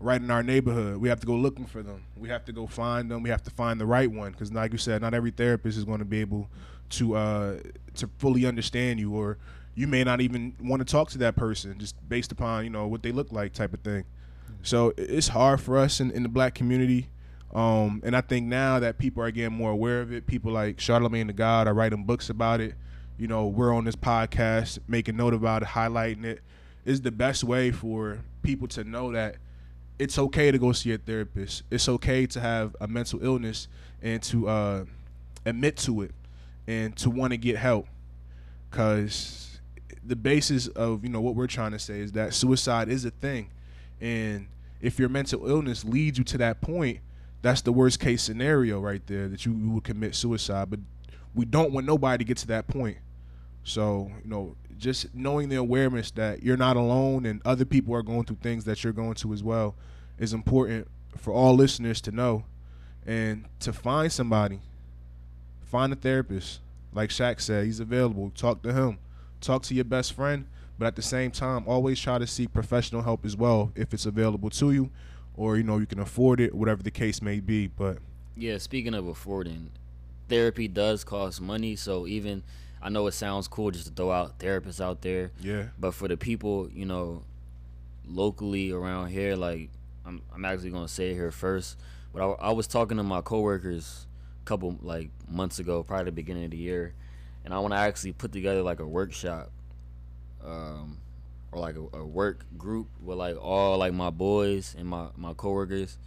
right 0.02 0.22
in 0.22 0.30
our 0.30 0.44
neighborhood. 0.44 0.98
We 0.98 1.08
have 1.08 1.22
to 1.22 1.26
go 1.26 1.36
looking 1.36 1.66
for 1.66 1.82
them. 1.82 2.04
We 2.18 2.28
have 2.28 2.44
to 2.46 2.52
go 2.52 2.68
find 2.68 3.10
them. 3.10 3.24
We 3.24 3.30
have 3.30 3.44
to 3.44 3.52
find 3.52 3.80
the 3.80 3.86
right 3.86 4.12
one 4.12 4.34
because, 4.34 4.52
like 4.52 4.74
you 4.74 4.78
said, 4.78 5.02
not 5.02 5.14
every 5.14 5.32
therapist 5.32 5.78
is 5.78 5.86
going 5.86 6.00
to 6.00 6.06
be 6.06 6.20
able 6.20 6.50
to 6.90 7.16
uh, 7.16 7.60
to 7.96 8.10
fully 8.18 8.46
understand 8.46 9.00
you, 9.00 9.16
or 9.16 9.38
you 9.76 9.88
may 9.88 10.04
not 10.04 10.22
even 10.22 10.56
want 10.62 10.86
to 10.86 10.92
talk 10.92 11.10
to 11.12 11.18
that 11.20 11.36
person 11.36 11.78
just 11.80 11.96
based 12.08 12.32
upon 12.32 12.64
you 12.64 12.70
know 12.70 12.88
what 12.88 13.04
they 13.04 13.12
look 13.12 13.32
like, 13.32 13.54
type 13.54 13.74
of 13.74 13.82
thing. 13.82 14.06
So 14.62 14.94
it's 14.98 15.28
hard 15.28 15.60
for 15.60 15.78
us 15.78 16.00
in, 16.00 16.12
in 16.12 16.24
the 16.24 16.30
black 16.30 16.56
community. 16.56 17.10
Um, 17.54 18.02
and 18.04 18.16
I 18.16 18.22
think 18.22 18.48
now 18.48 18.80
that 18.80 18.98
people 18.98 19.22
are 19.22 19.30
getting 19.30 19.56
more 19.56 19.72
aware 19.72 20.02
of 20.02 20.12
it, 20.12 20.26
people 20.26 20.52
like 20.52 20.80
Charlemagne 20.80 21.28
the 21.28 21.34
God 21.34 21.68
are 21.68 21.74
writing 21.74 22.04
books 22.04 22.30
about 22.30 22.62
it. 22.62 22.76
You 23.18 23.28
know, 23.28 23.48
we're 23.48 23.74
on 23.74 23.84
this 23.86 23.96
podcast 23.96 24.80
making 24.88 25.18
note 25.18 25.34
about 25.34 25.62
it, 25.62 25.70
highlighting 25.70 26.24
it. 26.24 26.42
Is 26.86 27.02
the 27.02 27.12
best 27.12 27.44
way 27.44 27.72
for 27.72 28.20
people 28.42 28.68
to 28.70 28.84
know 28.84 29.12
that 29.12 29.36
it's 30.00 30.18
okay 30.18 30.52
to 30.52 30.58
go 30.58 30.72
see 30.72 30.92
a 30.92 30.98
therapist. 30.98 31.64
It's 31.70 31.88
okay 31.88 32.26
to 32.28 32.40
have 32.40 32.76
a 32.82 32.88
mental 32.88 33.24
illness 33.24 33.68
and 34.02 34.22
to 34.24 34.50
uh, 34.50 34.86
admit 35.46 35.78
to 35.78 36.02
it 36.02 36.12
and 36.68 36.96
to 36.98 37.10
want 37.10 37.32
to 37.32 37.38
get 37.38 37.58
help. 37.58 37.88
Cause 38.72 39.53
the 40.06 40.15
basis 40.15 40.67
of 40.67 41.04
you 41.04 41.10
know 41.10 41.22
what 41.22 41.36
we're 41.36 41.48
trying 41.48 41.72
to 41.72 41.80
say 41.80 42.00
is 42.00 42.12
that 42.13 42.34
suicide 42.34 42.89
is 42.89 43.06
a 43.06 43.12
thing, 43.12 43.50
and 44.02 44.48
if 44.82 45.00
your 45.00 45.10
mental 45.10 45.48
illness 45.48 45.86
leads 45.86 46.17
you 46.17 46.23
to 46.25 46.38
that 46.40 46.62
point, 46.62 47.00
that's 47.42 47.62
the 47.62 47.71
worst 47.71 48.00
case 48.00 48.21
scenario 48.21 48.79
right 48.79 49.06
there 49.08 49.27
that 49.29 49.46
you, 49.46 49.54
would 49.54 49.84
commit 49.84 50.15
suicide. 50.15 50.69
But 50.69 50.79
we 51.34 51.46
don't 51.46 51.71
want 51.71 51.86
nobody 51.86 52.23
to 52.23 52.27
get 52.27 52.38
to 52.38 52.48
that 52.48 52.67
point. 52.67 52.98
So 53.63 54.12
you 54.23 54.29
know, 54.29 54.56
just 54.77 55.13
knowing 55.15 55.50
the 55.50 55.56
awareness 55.56 56.12
that 56.12 56.44
you're 56.44 56.58
not 56.58 56.75
alone 56.75 57.25
and 57.25 57.42
other 57.46 57.65
people 57.65 57.96
are 57.96 58.04
going 58.04 58.25
through 58.25 58.38
things 58.42 58.65
that 58.65 58.84
you're 58.84 58.94
going 58.94 59.13
to 59.15 59.34
as 59.34 59.42
well 59.42 59.75
is 60.19 60.34
important 60.34 60.88
for 61.17 61.34
all 61.34 61.56
listeners 61.56 62.02
to 62.02 62.12
know. 62.12 62.46
And 63.06 63.46
to 63.60 63.73
find 63.73 64.12
somebody 64.12 64.62
find 65.62 65.92
a 65.92 65.96
therapist. 65.96 66.60
Like 66.94 67.10
Shaq 67.10 67.42
said 67.42 67.65
he's 67.65 67.79
available. 67.79 68.31
Talk 68.36 68.62
to 68.62 68.71
him 68.71 69.00
talk 69.44 69.62
to 69.63 69.73
your 69.73 69.83
best 69.85 70.13
friend 70.13 70.46
but 70.79 70.85
at 70.87 70.96
the 70.96 71.02
same 71.02 71.29
time 71.31 71.63
always 71.67 72.00
try 72.00 72.17
to 72.17 72.25
seek 72.25 72.52
professional 72.54 73.02
help 73.04 73.25
as 73.25 73.35
well 73.37 73.71
if 73.75 73.94
it's 73.94 74.06
available 74.06 74.50
to 74.50 74.71
you 74.71 74.89
or 75.35 75.58
you 75.58 75.63
know 75.63 75.77
you 75.77 75.85
can 75.85 76.00
afford 76.00 76.39
it 76.39 76.54
whatever 76.56 76.81
the 76.81 76.91
case 76.91 77.21
may 77.21 77.39
be 77.39 77.67
but 77.67 77.98
yeah 78.35 78.58
speaking 78.58 78.94
of 78.94 79.08
affording 79.08 79.69
therapy 80.29 80.67
does 80.67 81.04
cost 81.04 81.39
money 81.41 81.75
so 81.75 82.08
even 82.08 82.41
I 82.81 82.89
know 82.89 83.08
it 83.08 83.13
sounds 83.13 83.48
cool 83.48 83.71
just 83.71 83.87
to 83.87 83.94
throw 83.94 84.12
out 84.12 84.39
therapists 84.39 84.81
out 84.81 85.02
there, 85.02 85.31
Yeah. 85.39 85.67
but 85.79 85.94
for 85.94 86.10
the 86.10 86.17
people, 86.17 86.69
you 86.73 86.83
know, 86.85 87.23
locally 88.06 88.71
around 88.71 89.08
here, 89.08 89.37
like 89.37 89.69
I'm, 90.06 90.21
I'm 90.33 90.44
actually 90.44 90.71
gonna 90.71 90.89
say 90.89 91.12
it 91.12 91.13
here 91.13 91.31
first. 91.31 91.77
But 92.13 92.21
I, 92.21 92.50
I 92.50 92.52
was 92.52 92.67
talking 92.67 92.98
to 92.98 93.04
my 93.04 93.21
coworkers 93.21 94.06
a 94.41 94.46
couple 94.46 94.77
like 94.81 95.10
months 95.29 95.60
ago, 95.60 95.81
probably 95.83 96.06
the 96.06 96.12
beginning 96.12 96.44
of 96.46 96.52
the 96.52 96.58
year, 96.58 96.94
and 97.44 97.54
I 97.54 97.60
want 97.60 97.73
to 97.73 97.77
actually 97.79 98.13
put 98.13 98.31
together 98.31 98.62
like 98.62 98.79
a 98.79 98.87
workshop, 98.87 99.52
um, 100.44 100.98
or 101.52 101.60
like 101.60 101.75
a, 101.75 101.98
a 101.98 102.06
work 102.06 102.46
group 102.58 102.87
with 103.02 103.17
like 103.17 103.37
all 103.41 103.77
like 103.77 103.94
my 103.94 104.10
boys 104.10 104.75
and 104.77 104.87
my 104.87 105.08
my 105.15 105.33
coworkers, 105.33 105.98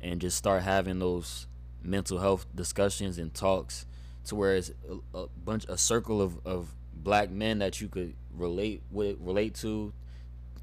and 0.00 0.20
just 0.20 0.36
start 0.36 0.62
having 0.62 0.98
those 0.98 1.46
mental 1.82 2.18
health 2.18 2.46
discussions 2.54 3.18
and 3.18 3.32
talks 3.34 3.86
to 4.24 4.34
where 4.34 4.56
it's 4.56 4.70
a, 5.14 5.18
a 5.18 5.26
bunch 5.44 5.64
a 5.68 5.78
circle 5.78 6.20
of, 6.20 6.38
of 6.46 6.74
black 6.94 7.30
men 7.30 7.58
that 7.60 7.80
you 7.80 7.88
could 7.88 8.14
relate 8.36 8.82
with 8.90 9.16
relate 9.20 9.54
to 9.54 9.92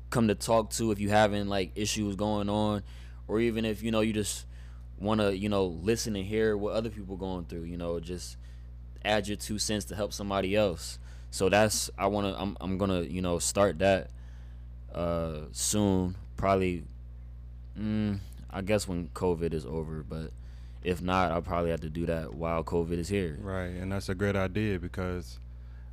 come 0.10 0.28
to 0.28 0.36
talk 0.36 0.70
to 0.70 0.92
if 0.92 1.00
you 1.00 1.10
having 1.10 1.48
like 1.48 1.72
issues 1.76 2.16
going 2.16 2.50
on 2.50 2.84
or 3.28 3.40
even 3.40 3.66
if 3.66 3.82
you 3.82 3.92
know 3.92 4.02
you 4.02 4.14
just 4.14 4.46
want 5.00 5.20
to 5.20 5.36
you 5.36 5.50
know 5.50 5.66
listen 5.66 6.16
and 6.16 6.26
hear 6.26 6.56
what 6.56 6.74
other 6.74 6.90
people 6.90 7.18
going 7.18 7.44
through 7.46 7.64
you 7.64 7.78
know 7.78 8.00
just 8.00 8.38
add 9.06 9.28
your 9.28 9.38
two 9.38 9.60
cents 9.60 9.86
to 9.86 9.96
help 9.96 10.14
somebody 10.14 10.56
else. 10.56 11.00
So 11.32 11.50
that's 11.50 11.90
i 11.98 12.08
want 12.08 12.34
to 12.34 12.42
I'm, 12.42 12.58
I'm 12.62 12.78
gonna 12.78 13.02
you 13.02 13.22
know 13.22 13.40
start 13.40 13.80
that 13.80 14.10
uh 14.94 15.42
soon. 15.52 16.16
Probably 16.38 16.84
mm, 17.80 18.20
i 18.52 18.62
guess 18.62 18.88
when 18.88 19.08
covid 19.10 19.54
is 19.54 19.66
over 19.66 20.04
but 20.04 20.32
if 20.84 21.02
not 21.02 21.32
i'll 21.32 21.42
probably 21.42 21.72
have 21.72 21.80
to 21.80 21.90
do 21.90 22.06
that 22.06 22.34
while 22.34 22.64
covid 22.64 22.98
is 22.98 23.08
here. 23.08 23.38
Right, 23.42 23.68
and 23.68 23.92
that's 23.92 24.10
a 24.10 24.16
great 24.16 24.36
idea 24.36 24.80
because 24.80 25.40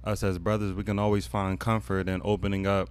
us 0.05 0.23
as 0.23 0.39
brothers, 0.39 0.73
we 0.73 0.85
can 0.85 0.99
always 0.99 1.27
find 1.27 1.59
comfort 1.59 2.09
in 2.09 2.21
opening 2.25 2.67
up 2.67 2.91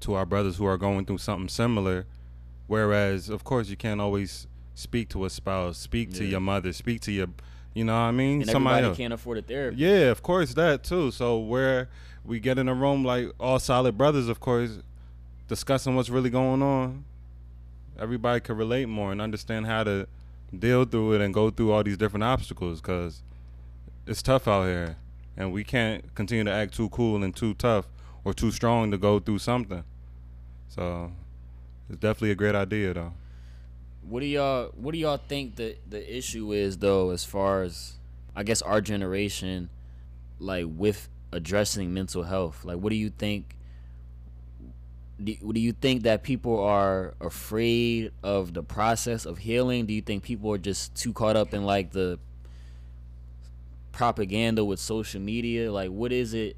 to 0.00 0.14
our 0.14 0.26
brothers 0.26 0.56
who 0.56 0.66
are 0.66 0.78
going 0.78 1.04
through 1.04 1.18
something 1.18 1.48
similar. 1.48 2.06
Whereas, 2.66 3.28
of 3.28 3.44
course, 3.44 3.68
you 3.68 3.76
can't 3.76 4.00
always 4.00 4.46
speak 4.74 5.08
to 5.10 5.24
a 5.24 5.30
spouse, 5.30 5.78
speak 5.78 6.12
to 6.14 6.24
your 6.24 6.40
mother, 6.40 6.72
speak 6.72 7.00
to 7.02 7.12
your, 7.12 7.28
you 7.76 7.84
know 7.84 7.92
what 7.92 7.98
I 8.08 8.10
mean? 8.10 8.40
and 8.42 8.50
Somebody 8.50 8.76
everybody 8.78 8.88
else. 8.88 8.96
can't 8.96 9.12
afford 9.12 9.38
a 9.38 9.42
therapy 9.42 9.76
Yeah, 9.76 10.10
of 10.10 10.22
course 10.22 10.54
that 10.54 10.82
too. 10.82 11.10
So 11.10 11.38
where 11.38 11.88
we 12.24 12.40
get 12.40 12.58
in 12.58 12.68
a 12.68 12.74
room 12.74 13.04
like 13.04 13.30
all 13.38 13.58
solid 13.58 13.96
brothers, 13.98 14.28
of 14.28 14.40
course, 14.40 14.78
discussing 15.46 15.94
what's 15.94 16.08
really 16.08 16.30
going 16.30 16.62
on, 16.62 17.04
everybody 17.98 18.40
can 18.40 18.56
relate 18.56 18.86
more 18.88 19.12
and 19.12 19.20
understand 19.20 19.66
how 19.66 19.84
to 19.84 20.08
deal 20.58 20.84
through 20.84 21.12
it 21.14 21.20
and 21.20 21.34
go 21.34 21.50
through 21.50 21.70
all 21.72 21.82
these 21.84 21.96
different 21.98 22.24
obstacles 22.24 22.80
because 22.80 23.22
it's 24.06 24.22
tough 24.22 24.48
out 24.48 24.64
here, 24.64 24.96
and 25.36 25.52
we 25.52 25.62
can't 25.62 26.14
continue 26.14 26.44
to 26.44 26.50
act 26.52 26.72
too 26.74 26.88
cool 26.88 27.22
and 27.22 27.36
too 27.36 27.52
tough 27.54 27.86
or 28.24 28.32
too 28.32 28.50
strong 28.50 28.90
to 28.90 28.96
go 28.98 29.18
through 29.20 29.38
something. 29.38 29.84
So 30.68 31.12
it's 31.90 31.98
definitely 31.98 32.30
a 32.30 32.34
great 32.36 32.54
idea, 32.54 32.94
though. 32.94 33.12
What 34.08 34.20
do 34.20 34.26
y'all 34.26 34.70
What 34.76 34.92
do 34.92 34.98
y'all 34.98 35.20
think 35.28 35.56
the 35.56 35.76
the 35.88 36.16
issue 36.16 36.52
is 36.52 36.78
though, 36.78 37.10
as 37.10 37.24
far 37.24 37.62
as 37.62 37.94
I 38.34 38.42
guess 38.42 38.62
our 38.62 38.80
generation, 38.80 39.70
like 40.38 40.66
with 40.68 41.08
addressing 41.32 41.92
mental 41.92 42.22
health? 42.22 42.64
Like, 42.64 42.78
what 42.78 42.90
do 42.90 42.96
you 42.96 43.10
think? 43.10 43.56
Do, 45.22 45.34
do 45.52 45.60
you 45.60 45.72
think 45.72 46.02
that 46.02 46.22
people 46.22 46.60
are 46.62 47.14
afraid 47.20 48.12
of 48.22 48.52
the 48.52 48.62
process 48.62 49.24
of 49.24 49.38
healing? 49.38 49.86
Do 49.86 49.94
you 49.94 50.02
think 50.02 50.22
people 50.22 50.52
are 50.52 50.58
just 50.58 50.94
too 50.94 51.14
caught 51.14 51.36
up 51.36 51.54
in 51.54 51.64
like 51.64 51.92
the 51.92 52.18
propaganda 53.92 54.64
with 54.64 54.78
social 54.78 55.20
media? 55.20 55.72
Like, 55.72 55.90
what 55.90 56.12
is 56.12 56.34
it 56.34 56.56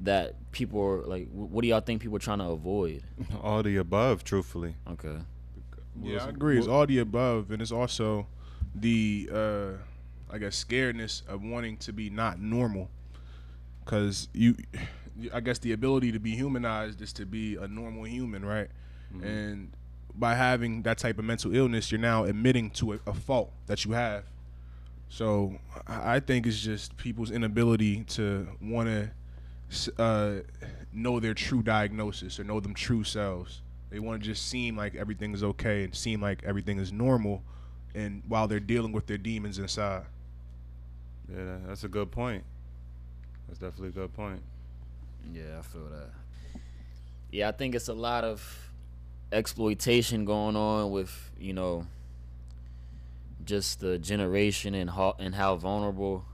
that 0.00 0.52
people 0.52 0.80
are 0.80 1.02
like? 1.02 1.28
What 1.32 1.62
do 1.62 1.68
y'all 1.68 1.80
think 1.80 2.02
people 2.02 2.16
are 2.16 2.20
trying 2.20 2.38
to 2.40 2.44
avoid? 2.44 3.02
All 3.42 3.62
the 3.62 3.76
above, 3.78 4.22
truthfully. 4.22 4.74
Okay. 4.88 5.16
Yeah, 6.00 6.24
I 6.24 6.28
agree. 6.28 6.58
It's 6.58 6.66
all 6.68 6.86
the 6.86 6.98
above, 6.98 7.50
and 7.50 7.60
it's 7.60 7.72
also 7.72 8.26
the 8.74 9.28
uh, 9.32 9.70
I 10.30 10.38
guess 10.38 10.62
scaredness 10.64 11.26
of 11.28 11.42
wanting 11.42 11.76
to 11.78 11.92
be 11.92 12.08
not 12.10 12.40
normal, 12.40 12.90
because 13.84 14.28
you, 14.32 14.56
I 15.32 15.40
guess 15.40 15.58
the 15.58 15.72
ability 15.72 16.12
to 16.12 16.18
be 16.18 16.30
humanized 16.32 17.00
is 17.02 17.12
to 17.14 17.26
be 17.26 17.56
a 17.56 17.68
normal 17.68 18.04
human, 18.04 18.44
right? 18.44 18.68
And 19.22 19.72
by 20.14 20.34
having 20.34 20.82
that 20.82 20.98
type 20.98 21.18
of 21.18 21.24
mental 21.24 21.54
illness, 21.54 21.90
you're 21.92 22.00
now 22.00 22.24
admitting 22.24 22.70
to 22.70 22.94
a, 22.94 22.98
a 23.06 23.14
fault 23.14 23.52
that 23.66 23.84
you 23.84 23.92
have. 23.92 24.24
So 25.08 25.58
I 25.86 26.16
I 26.16 26.20
think 26.20 26.46
it's 26.46 26.60
just 26.60 26.96
people's 26.96 27.30
inability 27.30 28.04
to 28.04 28.48
want 28.60 28.88
to 28.88 29.10
uh, 30.02 30.40
know 30.92 31.18
their 31.20 31.34
true 31.34 31.62
diagnosis 31.62 32.38
or 32.38 32.44
know 32.44 32.60
them 32.60 32.74
true 32.74 33.04
selves. 33.04 33.61
They 33.92 33.98
want 33.98 34.22
to 34.22 34.26
just 34.26 34.48
seem 34.48 34.74
like 34.74 34.94
everything 34.94 35.34
is 35.34 35.44
okay 35.44 35.84
and 35.84 35.94
seem 35.94 36.22
like 36.22 36.42
everything 36.44 36.78
is 36.78 36.94
normal, 36.94 37.42
and 37.94 38.22
while 38.26 38.48
they're 38.48 38.58
dealing 38.58 38.90
with 38.90 39.06
their 39.06 39.18
demons 39.18 39.58
inside. 39.58 40.04
Yeah, 41.30 41.58
that's 41.66 41.84
a 41.84 41.88
good 41.88 42.10
point. 42.10 42.42
That's 43.46 43.58
definitely 43.58 43.88
a 43.88 43.92
good 43.92 44.14
point. 44.14 44.40
Yeah, 45.30 45.58
I 45.58 45.62
feel 45.62 45.84
that. 45.90 46.08
Yeah, 47.30 47.50
I 47.50 47.52
think 47.52 47.74
it's 47.74 47.88
a 47.88 47.92
lot 47.92 48.24
of 48.24 48.70
exploitation 49.30 50.24
going 50.24 50.56
on 50.56 50.90
with 50.90 51.30
you 51.38 51.52
know 51.52 51.86
just 53.44 53.80
the 53.80 53.98
generation 53.98 54.74
and 54.74 54.88
how 54.88 55.16
and 55.18 55.34
how 55.34 55.56
vulnerable 55.56 56.24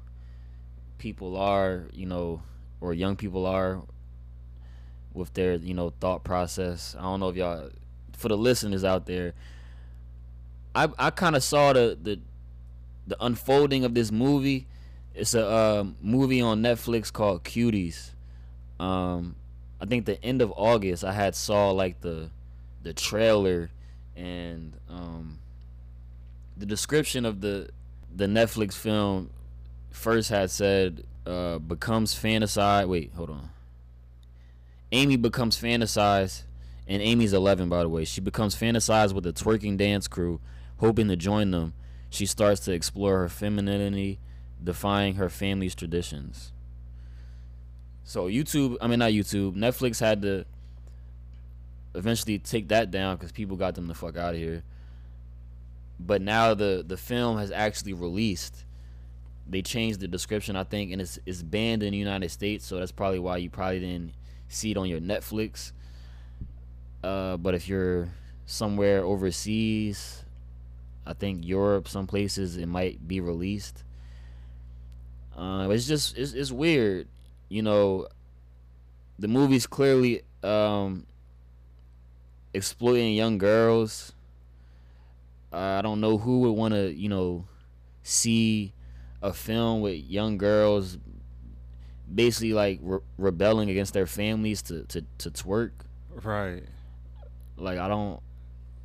people 0.99 1.37
are, 1.37 1.87
you 1.93 2.07
know, 2.07 2.41
or 2.81 2.95
young 2.95 3.17
people 3.17 3.47
are 3.47 3.83
with 5.19 5.35
their 5.35 5.55
you 5.57 5.75
know 5.75 5.93
thought 6.01 6.25
process. 6.25 6.97
I 6.99 7.03
don't 7.03 7.21
know 7.21 7.29
if 7.29 7.37
y'all, 7.37 7.71
for 8.13 8.29
the 8.29 8.37
listeners 8.37 8.85
out 8.85 9.07
there, 9.07 9.35
I 10.75 10.89
I 10.99 11.11
kind 11.11 11.37
of 11.37 11.43
saw 11.43 11.73
the 11.73 11.99
the 12.01 12.21
the 13.07 13.17
unfolding 13.25 13.85
of 13.85 13.95
this 13.95 14.11
movie. 14.11 14.67
It's 15.15 15.35
a 15.35 15.53
um, 15.53 15.97
movie 16.01 16.41
on 16.41 16.63
Netflix 16.63 17.13
called 17.13 17.43
Cuties. 17.43 18.11
Um, 18.79 19.35
I 19.81 19.87
think 19.87 20.07
the 20.07 20.23
end 20.25 20.43
of 20.43 20.53
August 20.57 21.05
I 21.05 21.13
had 21.13 21.35
saw 21.35 21.71
like 21.71 22.01
the 22.01 22.31
the 22.83 22.93
trailer 22.93 23.71
and 24.17 24.73
um, 24.89 25.39
the 26.57 26.67
description 26.67 27.25
of 27.25 27.41
the 27.41 27.71
the 28.15 28.27
Netflix 28.27 28.75
film 28.75 29.31
first 29.91 30.31
had 30.31 30.51
said 30.51 31.05
uh, 31.27 31.59
becomes 31.59 32.15
fantasize. 32.15 32.87
Wait, 32.89 33.13
hold 33.15 33.31
on. 33.31 33.51
Amy 34.91 35.17
becomes 35.17 35.61
fantasized, 35.61 36.43
and 36.87 37.03
Amy's 37.03 37.33
11 37.33 37.69
by 37.69 37.83
the 37.83 37.89
way. 37.89 38.05
She 38.05 38.21
becomes 38.21 38.57
fantasized 38.57 39.13
with 39.13 39.27
a 39.27 39.33
twerking 39.33 39.77
dance 39.77 40.09
crew, 40.09 40.41
hoping 40.79 41.09
to 41.09 41.17
join 41.17 41.51
them. 41.51 41.75
She 42.11 42.25
starts 42.25 42.61
to 42.61 42.73
explore 42.73 43.19
her 43.19 43.29
femininity, 43.29 44.19
defying 44.63 45.17
her 45.17 45.29
family's 45.29 45.75
traditions. 45.75 46.53
So 48.05 48.29
YouTube, 48.29 48.79
I 48.81 48.87
mean 48.87 49.01
not 49.01 49.13
YouTube, 49.13 49.55
Netflix 49.55 50.01
had 50.01 50.23
to 50.23 50.47
eventually 51.95 52.39
take 52.39 52.69
that 52.69 52.91
down 52.91 53.17
because 53.17 53.33
people 53.33 53.57
got 53.57 53.75
them 53.75 53.87
the 53.87 53.95
fuck 53.95 54.17
out 54.17 54.35
of 54.35 54.41
here. 54.41 54.63
But 56.01 56.23
now 56.23 56.55
the 56.55 56.83
the 56.87 56.97
film 56.97 57.37
has 57.37 57.51
actually 57.51 57.93
released. 57.93 58.65
They 59.47 59.63
changed 59.63 60.01
the 60.01 60.09
description, 60.09 60.57
I 60.57 60.65
think, 60.65 60.93
and 60.93 61.03
it's 61.03 61.19
it's 61.27 61.43
banned 61.43 61.83
in 61.83 61.93
the 61.93 61.99
United 61.99 62.31
States, 62.31 62.65
so 62.65 62.79
that's 62.79 62.93
probably 62.93 63.19
why 63.19 63.37
you 63.37 63.51
probably 63.51 63.81
didn't 63.81 64.13
see 64.49 64.71
it 64.73 64.77
on 64.77 64.89
your 64.89 65.01
Netflix. 65.01 65.73
Uh, 67.03 67.37
but 67.37 67.55
if 67.55 67.69
you're 67.69 68.09
somewhere 68.47 69.05
overseas, 69.05 70.25
I 71.07 71.13
think 71.13 71.47
Europe, 71.47 71.89
some 71.89 72.07
places 72.07 72.57
it 72.57 72.67
might 72.67 73.07
be 73.07 73.21
released. 73.21 73.85
Uh, 75.37 75.69
it's 75.71 75.87
just 75.87 76.19
it's 76.19 76.33
it's 76.33 76.51
weird, 76.51 77.07
you 77.49 77.63
know. 77.63 78.09
The 79.21 79.29
movie's 79.29 79.67
clearly 79.67 80.23
um, 80.43 81.07
exploiting 82.55 83.15
young 83.15 83.39
girls. 83.39 84.13
Uh, 85.53 85.79
I 85.79 85.83
don't 85.83 86.01
know 86.01 86.19
who 86.19 86.41
would 86.41 86.53
want 86.53 86.75
to, 86.75 86.93
you 86.93 87.09
know, 87.09 87.47
see 88.03 88.73
a 89.23 89.33
film 89.33 89.81
with 89.81 89.97
young 89.97 90.39
girls 90.39 90.99
basically 92.13 92.53
like 92.53 92.79
re- 92.83 93.01
rebelling 93.17 93.71
against 93.71 93.93
their 93.95 94.07
families 94.07 94.63
to, 94.63 94.85
to, 94.85 95.05
to 95.19 95.31
twerk. 95.31 95.71
Right. 96.23 96.65
Like 97.57 97.79
I 97.79 97.89
don't 97.89 98.21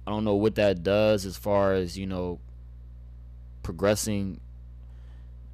I 0.05 0.11
don't 0.11 0.26
know 0.26 0.36
what 0.36 0.55
that 0.55 0.84
does 0.84 1.26
as 1.26 1.38
far 1.38 1.74
as, 1.74 1.97
you 1.97 2.05
know, 2.05 2.39
progressing 3.61 4.41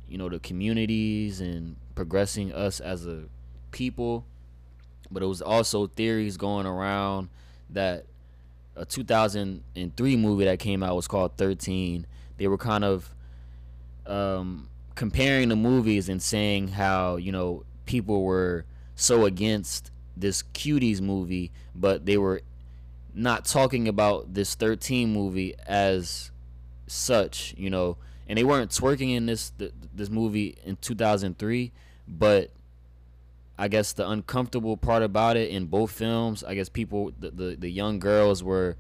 you 0.07 0.17
know 0.17 0.28
the 0.28 0.39
communities 0.39 1.39
and 1.39 1.76
progressing 1.95 2.51
us 2.51 2.80
as 2.80 3.05
a 3.05 3.24
people 3.72 4.26
but 5.11 5.22
it 5.22 5.28
was 5.28 5.41
also 5.41 5.88
theories 5.88 6.36
going 6.36 6.65
around 6.65 7.30
that 7.70 8.05
a 8.76 8.86
2003 8.86 10.17
movie 10.17 10.45
that 10.45 10.59
came 10.59 10.82
out 10.82 10.95
was 10.95 11.07
called 11.07 11.38
13 11.38 12.07
they 12.38 12.47
were 12.47 12.57
kind 12.57 12.84
of 12.84 13.13
um 14.07 14.68
comparing 15.00 15.47
the 15.47 15.56
movies 15.56 16.10
and 16.10 16.22
saying 16.22 16.68
how 16.68 17.16
you 17.16 17.32
know 17.32 17.64
people 17.86 18.22
were 18.26 18.66
so 18.95 19.24
against 19.24 19.91
this 20.18 20.43
cuties 20.54 21.00
movie, 21.00 21.52
but 21.74 22.06
they 22.06 22.18
were 22.18 22.41
not 23.16 23.45
talking 23.45 23.88
about 23.88 24.34
this 24.34 24.56
13 24.56 25.14
movie 25.14 25.56
as 25.66 26.32
such, 26.86 27.56
you 27.58 27.70
know, 27.70 27.95
and 28.28 28.38
they 28.38 28.43
weren't 28.43 28.72
twerking 28.72 29.16
in 29.16 29.26
this 29.26 29.54
this 29.95 30.10
movie 30.10 30.58
in 30.66 30.76
2003, 30.82 31.72
but 32.06 32.52
I 33.58 33.70
guess 33.70 33.93
the 33.93 34.06
uncomfortable 34.06 34.76
part 34.76 35.02
about 35.02 35.38
it 35.38 35.50
in 35.50 35.68
both 35.68 35.91
films, 35.91 36.43
I 36.43 36.56
guess 36.56 36.68
people 36.68 37.14
the 37.18 37.32
the, 37.32 37.56
the 37.56 37.70
young 37.70 38.00
girls 38.00 38.43
were 38.43 38.76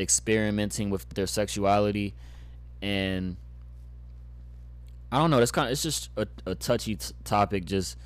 experimenting 0.00 0.90
with 0.90 1.08
their 1.10 1.28
sexuality. 1.28 2.12
And 2.82 3.36
I 5.14 5.18
don't 5.18 5.30
know, 5.30 5.38
it's 5.38 5.52
kind 5.52 5.68
of 5.68 5.72
it's 5.72 5.82
just 5.82 6.10
a, 6.16 6.26
a 6.44 6.56
touchy 6.56 6.96
t- 6.96 7.14
topic 7.22 7.66
just 7.66 7.96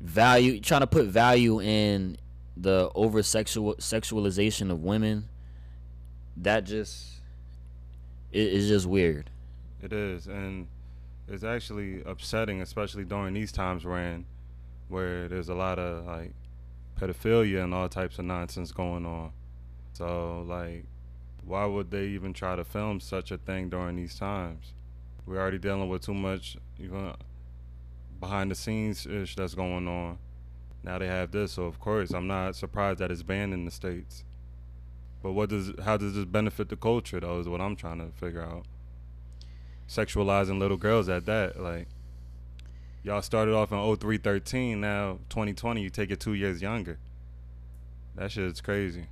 value 0.00 0.60
trying 0.60 0.80
to 0.80 0.86
put 0.88 1.06
value 1.06 1.60
in 1.60 2.16
the 2.56 2.90
over 2.94 3.22
sexual 3.22 3.74
sexualization 3.76 4.70
of 4.70 4.82
women 4.82 5.28
that 6.36 6.64
just 6.64 7.20
it 8.32 8.48
is 8.48 8.66
just 8.68 8.86
weird 8.86 9.30
It 9.80 9.92
is, 9.92 10.26
and 10.26 10.66
it's 11.28 11.44
actually 11.44 12.02
upsetting, 12.04 12.60
especially 12.60 13.04
during 13.04 13.32
these 13.34 13.52
times 13.52 13.84
we're 13.84 14.00
in, 14.00 14.26
where 14.88 15.28
there's 15.28 15.48
a 15.48 15.54
lot 15.54 15.78
of 15.78 16.04
like 16.04 16.32
pedophilia 17.00 17.62
and 17.62 17.72
all 17.72 17.88
types 17.88 18.18
of 18.18 18.24
nonsense 18.24 18.72
going 18.72 19.06
on. 19.06 19.30
So 19.92 20.44
like, 20.48 20.84
why 21.44 21.64
would 21.64 21.92
they 21.92 22.06
even 22.08 22.32
try 22.32 22.56
to 22.56 22.64
film 22.64 22.98
such 22.98 23.30
a 23.30 23.38
thing 23.38 23.68
during 23.68 23.94
these 23.96 24.18
times? 24.18 24.73
We're 25.26 25.40
already 25.40 25.58
dealing 25.58 25.88
with 25.88 26.02
too 26.02 26.14
much 26.14 26.56
even 26.78 27.14
behind 28.20 28.50
the 28.50 28.54
scenes 28.54 29.06
ish 29.06 29.36
that's 29.36 29.54
going 29.54 29.88
on. 29.88 30.18
Now 30.82 30.98
they 30.98 31.06
have 31.06 31.30
this, 31.30 31.52
so 31.52 31.64
of 31.64 31.80
course 31.80 32.12
I'm 32.12 32.26
not 32.26 32.56
surprised 32.56 32.98
that 32.98 33.10
it's 33.10 33.22
banned 33.22 33.54
in 33.54 33.64
the 33.64 33.70
states. 33.70 34.24
But 35.22 35.32
what 35.32 35.48
does 35.48 35.72
how 35.82 35.96
does 35.96 36.14
this 36.14 36.26
benefit 36.26 36.68
the 36.68 36.76
culture 36.76 37.20
though? 37.20 37.40
Is 37.40 37.48
what 37.48 37.60
I'm 37.60 37.76
trying 37.76 37.98
to 37.98 38.14
figure 38.18 38.42
out. 38.42 38.66
Sexualizing 39.88 40.58
little 40.58 40.76
girls 40.76 41.08
at 41.08 41.24
that, 41.26 41.60
like 41.60 41.88
y'all 43.02 43.22
started 43.22 43.54
off 43.54 43.72
in 43.72 43.78
0313, 43.78 44.80
now 44.80 45.18
2020, 45.28 45.80
you 45.80 45.90
take 45.90 46.10
it 46.10 46.20
two 46.20 46.34
years 46.34 46.60
younger. 46.60 46.98
That 48.14 48.30
shit's 48.30 48.60
crazy. 48.60 49.06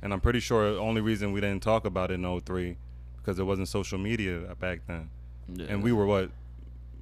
And 0.00 0.12
I'm 0.12 0.20
pretty 0.20 0.40
sure 0.40 0.74
the 0.74 0.78
only 0.78 1.00
reason 1.00 1.32
we 1.32 1.40
didn't 1.40 1.62
talk 1.62 1.84
about 1.84 2.10
it 2.10 2.14
in 2.14 2.40
03 2.40 2.76
because 3.28 3.36
there 3.36 3.44
wasn't 3.44 3.68
social 3.68 3.98
media 3.98 4.38
back 4.58 4.80
then. 4.86 5.10
And 5.68 5.82
we 5.82 5.92
were 5.92 6.06
what 6.06 6.30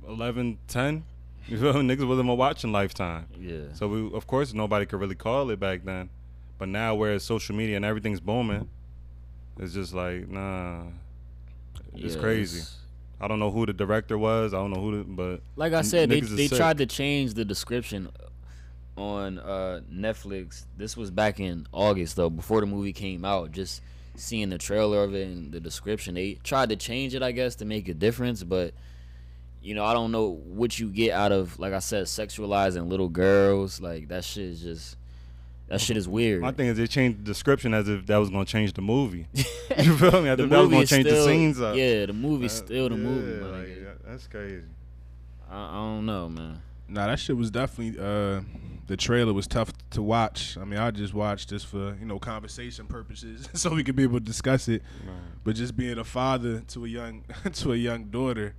11, 0.09 0.59
10? 0.67 1.05
You 1.49 1.59
me? 1.59 1.71
Niggas 1.95 2.09
wasn't 2.09 2.27
watching 2.37 2.73
Lifetime. 2.73 3.27
yeah 3.39 3.73
So 3.75 3.87
we, 3.87 4.17
of 4.17 4.27
course, 4.27 4.53
nobody 4.53 4.85
could 4.87 4.99
really 4.99 5.15
call 5.15 5.49
it 5.51 5.61
back 5.61 5.85
then. 5.85 6.11
But 6.59 6.69
now, 6.69 6.97
where 6.97 7.17
social 7.21 7.55
media 7.55 7.77
and 7.77 7.85
everything's 7.85 8.19
booming, 8.19 8.69
it's 9.57 9.73
just 9.73 9.95
like 9.95 10.29
nah, 10.29 10.83
it's 11.95 12.17
Yeah, 12.17 12.21
crazy. 12.21 12.65
I 13.21 13.29
don't 13.29 13.39
know 13.39 13.53
who 13.53 13.65
the 13.65 13.73
director 13.73 14.19
was. 14.19 14.53
I 14.53 14.57
don't 14.57 14.73
know 14.73 14.81
who, 14.81 14.99
the, 14.99 15.05
but 15.05 15.41
like 15.55 15.73
I 15.73 15.83
said, 15.83 16.09
they 16.11 16.21
they 16.21 16.49
sick. 16.49 16.59
tried 16.59 16.79
to 16.79 16.87
change 16.87 17.35
the 17.35 17.45
description 17.45 18.09
on 18.97 19.39
uh, 19.39 19.83
Netflix. 19.89 20.65
This 20.77 20.97
was 20.97 21.13
back 21.13 21.39
in 21.39 21.69
August 21.73 22.17
though, 22.17 22.31
before 22.31 22.61
the 22.61 22.67
movie 22.67 22.93
came 22.93 23.25
out. 23.25 23.53
Just 23.53 23.83
seeing 24.17 24.49
the 24.51 24.59
trailer 24.59 25.03
of 25.05 25.15
it 25.15 25.27
and 25.27 25.53
the 25.53 25.61
description, 25.61 26.15
they 26.15 26.35
tried 26.45 26.69
to 26.71 26.77
change 26.77 27.15
it, 27.15 27.23
I 27.23 27.33
guess, 27.33 27.55
to 27.57 27.65
make 27.65 27.89
a 27.89 27.95
difference. 27.95 28.43
But 28.43 28.75
you 29.63 29.75
know, 29.75 29.85
I 29.85 29.95
don't 29.95 30.13
know 30.13 30.29
what 30.47 30.79
you 30.79 30.89
get 30.91 31.13
out 31.13 31.33
of, 31.33 31.59
like 31.59 31.73
I 31.73 31.81
said, 31.81 32.05
sexualizing 32.05 32.89
little 32.89 33.09
girls. 33.09 33.81
Like 33.81 34.09
that 34.09 34.25
shit 34.25 34.45
is 34.45 34.61
just 34.63 34.97
that 35.69 35.81
shit 35.81 35.97
is 35.97 36.07
weird. 36.09 36.43
my 36.43 36.53
thing 36.53 36.69
is 36.69 36.77
they 36.77 36.87
changed 36.87 37.19
the 37.19 37.25
description 37.25 37.75
as 37.75 37.89
if 37.89 38.07
that 38.07 38.19
was 38.19 38.31
gonna 38.31 38.45
change 38.45 38.73
the 38.75 38.83
movie. 38.83 39.27
you 39.35 39.97
feel 39.97 40.23
me? 40.23 40.29
As 40.29 40.37
the 40.37 40.45
if 40.45 40.51
that 40.51 40.59
was 40.59 40.65
movie 40.71 40.71
gonna 40.77 40.87
change 40.87 41.05
the 41.05 41.11
still- 41.11 41.27
scenes 41.27 41.61
up. 41.61 41.75
Yeah, 41.77 42.07
the 42.07 42.13
movie's 42.13 42.53
Uh, 42.61 42.65
still 42.65 42.89
the 42.89 42.97
movie. 42.97 43.33
yeah, 43.33 43.51
my 43.51 43.59
like, 43.59 43.99
that's 44.07 44.27
crazy. 44.29 44.63
I, 45.51 45.57
I 45.69 45.73
don't 45.75 46.07
know, 46.07 46.29
man. 46.29 46.61
Nah, 46.89 47.07
that 47.07 47.19
shit 47.19 47.37
was 47.37 47.51
definitely 47.51 48.01
uh 48.01 48.41
the 48.87 48.97
trailer 48.97 49.33
was 49.33 49.49
tough 49.49 49.73
to 49.91 50.01
watch. 50.03 50.57
I 50.57 50.65
mean, 50.65 50.79
I 50.79 50.93
just 50.93 51.13
watched 51.13 51.51
this 51.51 51.65
for, 51.65 51.97
you 51.99 52.07
know, 52.07 52.21
conversation 52.21 52.87
purposes 52.87 53.49
so 53.55 53.75
we 53.75 53.83
could 53.83 53.97
be 53.97 54.05
able 54.05 54.21
to 54.21 54.25
discuss 54.25 54.69
it. 54.69 54.83
But 55.43 55.57
just 55.57 55.77
being 55.77 55.99
a 55.99 56.05
father 56.05 56.61
to 56.69 56.85
a 56.85 56.89
young 56.89 57.25
to 57.53 57.73
a 57.73 57.77
young 57.77 58.05
daughter, 58.05 58.55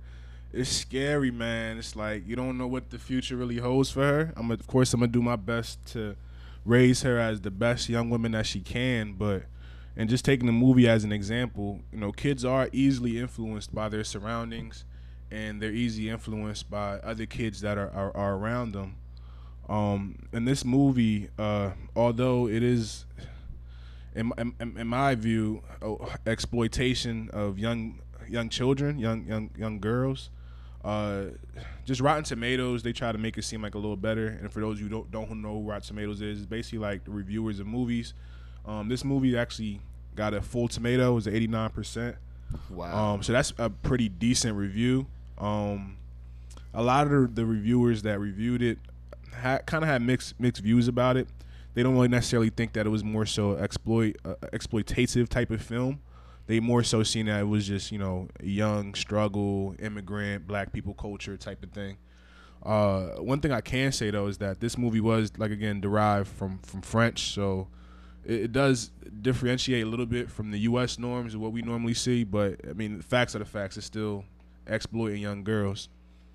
it's 0.52 0.70
scary, 0.70 1.30
man. 1.30 1.78
It's 1.78 1.96
like 1.96 2.26
you 2.26 2.36
don't 2.36 2.58
know 2.58 2.66
what 2.66 2.90
the 2.90 2.98
future 2.98 3.36
really 3.36 3.58
holds 3.58 3.90
for 3.90 4.02
her. 4.02 4.32
I'm 4.36 4.50
of 4.50 4.66
course 4.66 4.92
I'm 4.92 5.00
gonna 5.00 5.12
do 5.12 5.22
my 5.22 5.36
best 5.36 5.84
to 5.92 6.16
raise 6.64 7.02
her 7.02 7.18
as 7.18 7.40
the 7.40 7.50
best 7.50 7.88
young 7.88 8.10
woman 8.10 8.32
that 8.32 8.46
she 8.46 8.60
can, 8.60 9.14
but 9.14 9.44
and 9.96 10.08
just 10.08 10.24
taking 10.24 10.46
the 10.46 10.52
movie 10.52 10.88
as 10.88 11.02
an 11.02 11.10
example, 11.12 11.80
you 11.92 11.98
know, 11.98 12.12
kids 12.12 12.44
are 12.44 12.68
easily 12.72 13.18
influenced 13.18 13.74
by 13.74 13.88
their 13.88 14.04
surroundings 14.04 14.84
and 15.30 15.60
they're 15.60 15.72
easily 15.72 16.08
influenced 16.08 16.70
by 16.70 16.98
other 16.98 17.26
kids 17.26 17.60
that 17.60 17.76
are, 17.78 17.90
are, 17.90 18.16
are 18.16 18.34
around 18.36 18.72
them. 18.72 18.96
Um, 19.68 20.28
in 20.32 20.46
this 20.46 20.64
movie, 20.64 21.28
uh, 21.38 21.72
although 21.94 22.48
it 22.48 22.62
is, 22.62 23.04
in, 24.14 24.32
in, 24.38 24.54
in 24.78 24.86
my 24.86 25.14
view, 25.14 25.62
oh, 25.82 26.10
exploitation 26.26 27.28
of 27.32 27.58
young 27.58 28.00
young 28.28 28.48
children, 28.48 28.98
young 28.98 29.26
young 29.26 29.50
young 29.58 29.78
girls, 29.78 30.30
uh, 30.84 31.24
just 31.84 32.00
Rotten 32.00 32.24
Tomatoes, 32.24 32.82
they 32.82 32.92
try 32.92 33.12
to 33.12 33.18
make 33.18 33.36
it 33.36 33.42
seem 33.42 33.60
like 33.60 33.74
a 33.74 33.78
little 33.78 33.96
better. 33.96 34.28
And 34.28 34.50
for 34.50 34.60
those 34.60 34.80
who 34.80 34.88
don't 34.88 35.10
don't 35.10 35.42
know 35.42 35.60
who 35.60 35.68
Rotten 35.68 35.82
Tomatoes 35.82 36.22
is, 36.22 36.38
it's 36.38 36.46
basically 36.46 36.78
like 36.78 37.04
the 37.04 37.10
reviewers 37.10 37.60
of 37.60 37.66
movies. 37.66 38.14
Um, 38.64 38.88
this 38.88 39.04
movie 39.04 39.36
actually 39.36 39.82
got 40.14 40.32
a 40.32 40.40
full 40.40 40.68
tomato, 40.68 41.12
it 41.12 41.14
was 41.14 41.28
eighty 41.28 41.46
nine 41.46 41.70
percent. 41.70 42.16
Wow. 42.70 43.14
Um, 43.14 43.22
so 43.22 43.34
that's 43.34 43.52
a 43.58 43.68
pretty 43.68 44.08
decent 44.08 44.56
review. 44.56 45.06
Um, 45.38 45.96
a 46.74 46.82
lot 46.82 47.06
of 47.06 47.12
the, 47.12 47.42
the 47.42 47.46
reviewers 47.46 48.02
that 48.02 48.18
reviewed 48.20 48.62
it 48.62 48.78
kind 49.40 49.82
of 49.82 49.84
had 49.84 50.02
mixed 50.02 50.38
mixed 50.38 50.62
views 50.62 50.88
about 50.88 51.16
it. 51.16 51.28
They 51.74 51.82
don't 51.82 51.94
really 51.94 52.08
necessarily 52.08 52.50
think 52.50 52.72
that 52.72 52.86
it 52.86 52.90
was 52.90 53.04
more 53.04 53.26
so 53.26 53.52
exploit 53.56 54.16
uh, 54.24 54.34
exploitative 54.52 55.28
type 55.28 55.50
of 55.50 55.62
film. 55.62 56.00
They 56.46 56.60
more 56.60 56.82
so 56.82 57.02
seen 57.02 57.26
that 57.26 57.40
it 57.40 57.44
was 57.44 57.66
just 57.66 57.92
you 57.92 57.98
know 57.98 58.28
young 58.42 58.94
struggle, 58.94 59.74
immigrant, 59.78 60.46
black 60.46 60.72
people 60.72 60.94
culture 60.94 61.36
type 61.36 61.62
of 61.62 61.70
thing. 61.70 61.98
Uh, 62.62 63.10
one 63.20 63.40
thing 63.40 63.52
I 63.52 63.60
can 63.60 63.92
say 63.92 64.10
though 64.10 64.26
is 64.26 64.38
that 64.38 64.60
this 64.60 64.76
movie 64.76 65.00
was 65.00 65.32
like 65.38 65.50
again 65.50 65.80
derived 65.80 66.28
from 66.28 66.58
from 66.60 66.82
French, 66.82 67.32
so 67.32 67.68
it, 68.24 68.40
it 68.40 68.52
does 68.52 68.90
differentiate 69.22 69.84
a 69.84 69.88
little 69.88 70.06
bit 70.06 70.30
from 70.30 70.50
the 70.50 70.58
U.S. 70.60 70.98
norms 70.98 71.34
of 71.34 71.40
what 71.40 71.52
we 71.52 71.62
normally 71.62 71.94
see. 71.94 72.24
But 72.24 72.60
I 72.68 72.72
mean, 72.72 72.98
the 72.98 73.04
facts 73.04 73.36
are 73.36 73.40
the 73.40 73.44
facts. 73.44 73.76
It's 73.76 73.86
still 73.86 74.24
exploiting 74.68 75.20
young 75.22 75.44
girls. 75.44 75.88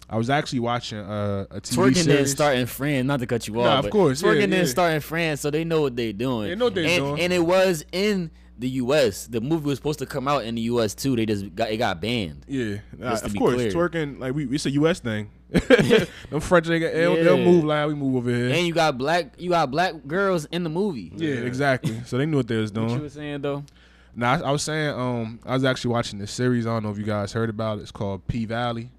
I 0.10 0.18
was 0.18 0.30
actually 0.30 0.60
watching 0.60 1.00
uh, 1.00 1.46
a 1.50 1.62
TV 1.62 1.76
Twerking 1.76 1.96
series. 1.96 2.06
didn't 2.06 2.28
start 2.28 2.58
in 2.58 2.66
France. 2.68 3.06
Not 3.06 3.20
to 3.22 3.26
cut 3.28 3.48
you 3.48 3.60
off. 3.62 3.66
Nah, 3.66 3.80
of 3.80 3.90
course, 3.90 4.22
yeah, 4.22 4.30
Twerking 4.30 4.40
yeah. 4.42 4.46
didn't 4.48 4.68
start 4.68 4.94
in 4.94 5.00
France, 5.02 5.42
so 5.42 5.50
they 5.50 5.64
know 5.64 5.82
what 5.82 5.96
they're 5.96 6.14
doing. 6.14 6.50
They 6.50 6.56
know 6.56 6.66
what 6.66 6.76
they're 6.76 6.84
and, 6.86 6.98
doing. 6.98 7.20
And 7.22 7.32
it 7.34 7.40
was 7.40 7.86
in 7.94 8.30
the 8.60 8.70
U.S. 8.70 9.28
The 9.28 9.42
movie 9.42 9.66
was 9.68 9.78
supposed 9.80 10.00
to 10.00 10.06
come 10.06 10.28
out 10.28 10.44
in 10.44 10.56
the 10.56 10.62
U.S. 10.64 10.94
too. 10.94 11.16
They 11.16 11.26
just 11.26 11.56
got 11.56 11.72
it 11.72 11.78
got 11.78 12.02
banned. 12.02 12.46
Yeah, 12.48 12.78
nah, 12.98 13.12
Just 13.12 13.24
to 13.24 13.30
of 13.32 13.36
course, 13.38 13.56
clear. 13.56 13.72
twerking 13.72 14.20
like 14.20 14.36
we 14.36 14.46
it's 14.48 14.66
a 14.66 14.72
U.S. 14.72 15.00
thing. 15.00 15.32
Them 15.54 16.40
French 16.42 16.68
nigga, 16.68 16.92
they, 16.94 17.02
don't- 17.02 17.16
they 17.16 17.24
don't 17.24 17.40
Yeah. 17.40 17.46
move 17.46 17.64
like 17.64 17.88
we 17.88 17.94
move 17.96 18.16
over 18.18 18.30
here. 18.30 18.50
And 18.50 18.68
you 18.68 18.74
got 18.74 18.98
black 18.98 19.36
you 19.38 19.52
got 19.52 19.72
black 19.72 19.94
girls 20.06 20.46
in 20.46 20.64
the 20.64 20.70
movie. 20.70 21.12
yeah, 21.16 21.36
exactly. 21.36 22.02
So 22.06 22.18
they 22.18 22.26
knew 22.26 22.38
what 22.38 22.48
they 22.48 22.58
was 22.58 22.72
doing. 22.72 22.88
What 22.88 22.96
you 22.96 23.02
were 23.04 23.10
saying 23.10 23.42
though? 23.42 23.64
Nah, 24.16 24.34
I, 24.34 24.40
I 24.40 24.52
was 24.52 24.64
saying, 24.64 24.90
um, 24.90 25.40
I 25.46 25.54
was 25.54 25.64
actually 25.64 25.92
watching 25.92 26.20
this 26.20 26.32
series. 26.32 26.68
I 26.68 26.72
don't 26.72 26.84
know 26.84 26.92
if 26.92 26.98
you 26.98 27.04
guys 27.04 27.34
heard 27.34 27.50
about 27.50 27.80
it. 27.80 27.82
It's 27.82 27.92
called 27.92 28.28
P 28.28 28.46
Valley. 28.46 28.90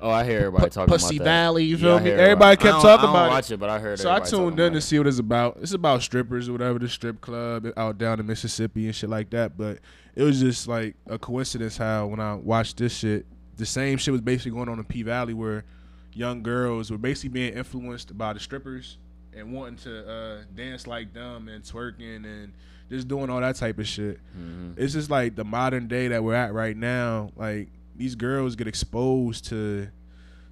Oh, 0.00 0.10
I 0.10 0.24
hear 0.24 0.38
everybody 0.40 0.68
talking 0.70 0.92
Pussy 0.92 1.16
about 1.16 1.24
that. 1.24 1.24
Pussy 1.24 1.24
Valley, 1.24 1.64
you 1.64 1.78
feel 1.78 1.96
I 1.96 2.00
me? 2.00 2.10
Everybody 2.10 2.56
kept 2.56 2.82
talking 2.82 2.88
I 2.88 2.96
don't 2.96 3.10
about 3.10 3.26
it. 3.26 3.30
watch 3.30 3.50
it, 3.52 3.56
but 3.58 3.70
I 3.70 3.78
heard. 3.78 3.98
So 3.98 4.12
I 4.12 4.20
tuned 4.20 4.60
in 4.60 4.72
to 4.74 4.80
see 4.80 4.98
what 4.98 5.06
it's 5.06 5.18
about. 5.18 5.58
It's 5.62 5.72
about 5.72 6.02
strippers 6.02 6.48
or 6.48 6.52
whatever, 6.52 6.78
the 6.78 6.88
strip 6.88 7.20
club 7.20 7.68
out 7.76 7.96
down 7.96 8.20
in 8.20 8.26
Mississippi 8.26 8.86
and 8.86 8.94
shit 8.94 9.08
like 9.08 9.30
that. 9.30 9.56
But 9.56 9.78
it 10.14 10.22
was 10.22 10.40
just 10.40 10.68
like 10.68 10.94
a 11.06 11.18
coincidence 11.18 11.76
how 11.76 12.06
when 12.06 12.20
I 12.20 12.34
watched 12.34 12.76
this 12.76 12.94
shit, 12.94 13.24
the 13.56 13.64
same 13.64 13.96
shit 13.96 14.12
was 14.12 14.20
basically 14.20 14.50
going 14.50 14.68
on 14.68 14.78
in 14.78 14.84
P 14.84 15.02
Valley 15.02 15.32
where 15.32 15.64
young 16.12 16.42
girls 16.42 16.90
were 16.90 16.98
basically 16.98 17.30
being 17.30 17.54
influenced 17.54 18.16
by 18.18 18.32
the 18.32 18.40
strippers 18.40 18.98
and 19.32 19.52
wanting 19.52 19.76
to 19.76 20.08
uh, 20.08 20.38
dance 20.54 20.86
like 20.86 21.14
them 21.14 21.48
and 21.48 21.64
twerking 21.64 22.24
and 22.24 22.52
just 22.90 23.08
doing 23.08 23.30
all 23.30 23.40
that 23.40 23.56
type 23.56 23.78
of 23.78 23.86
shit. 23.88 24.18
Mhm. 24.38 24.74
It's 24.78 24.92
just 24.92 25.10
like 25.10 25.34
the 25.36 25.44
modern 25.44 25.88
day 25.88 26.08
that 26.08 26.22
we're 26.22 26.34
at 26.34 26.52
right 26.52 26.76
now. 26.76 27.30
Like 27.36 27.68
these 27.96 28.14
girls 28.14 28.56
get 28.56 28.66
exposed 28.68 29.46
to 29.46 29.88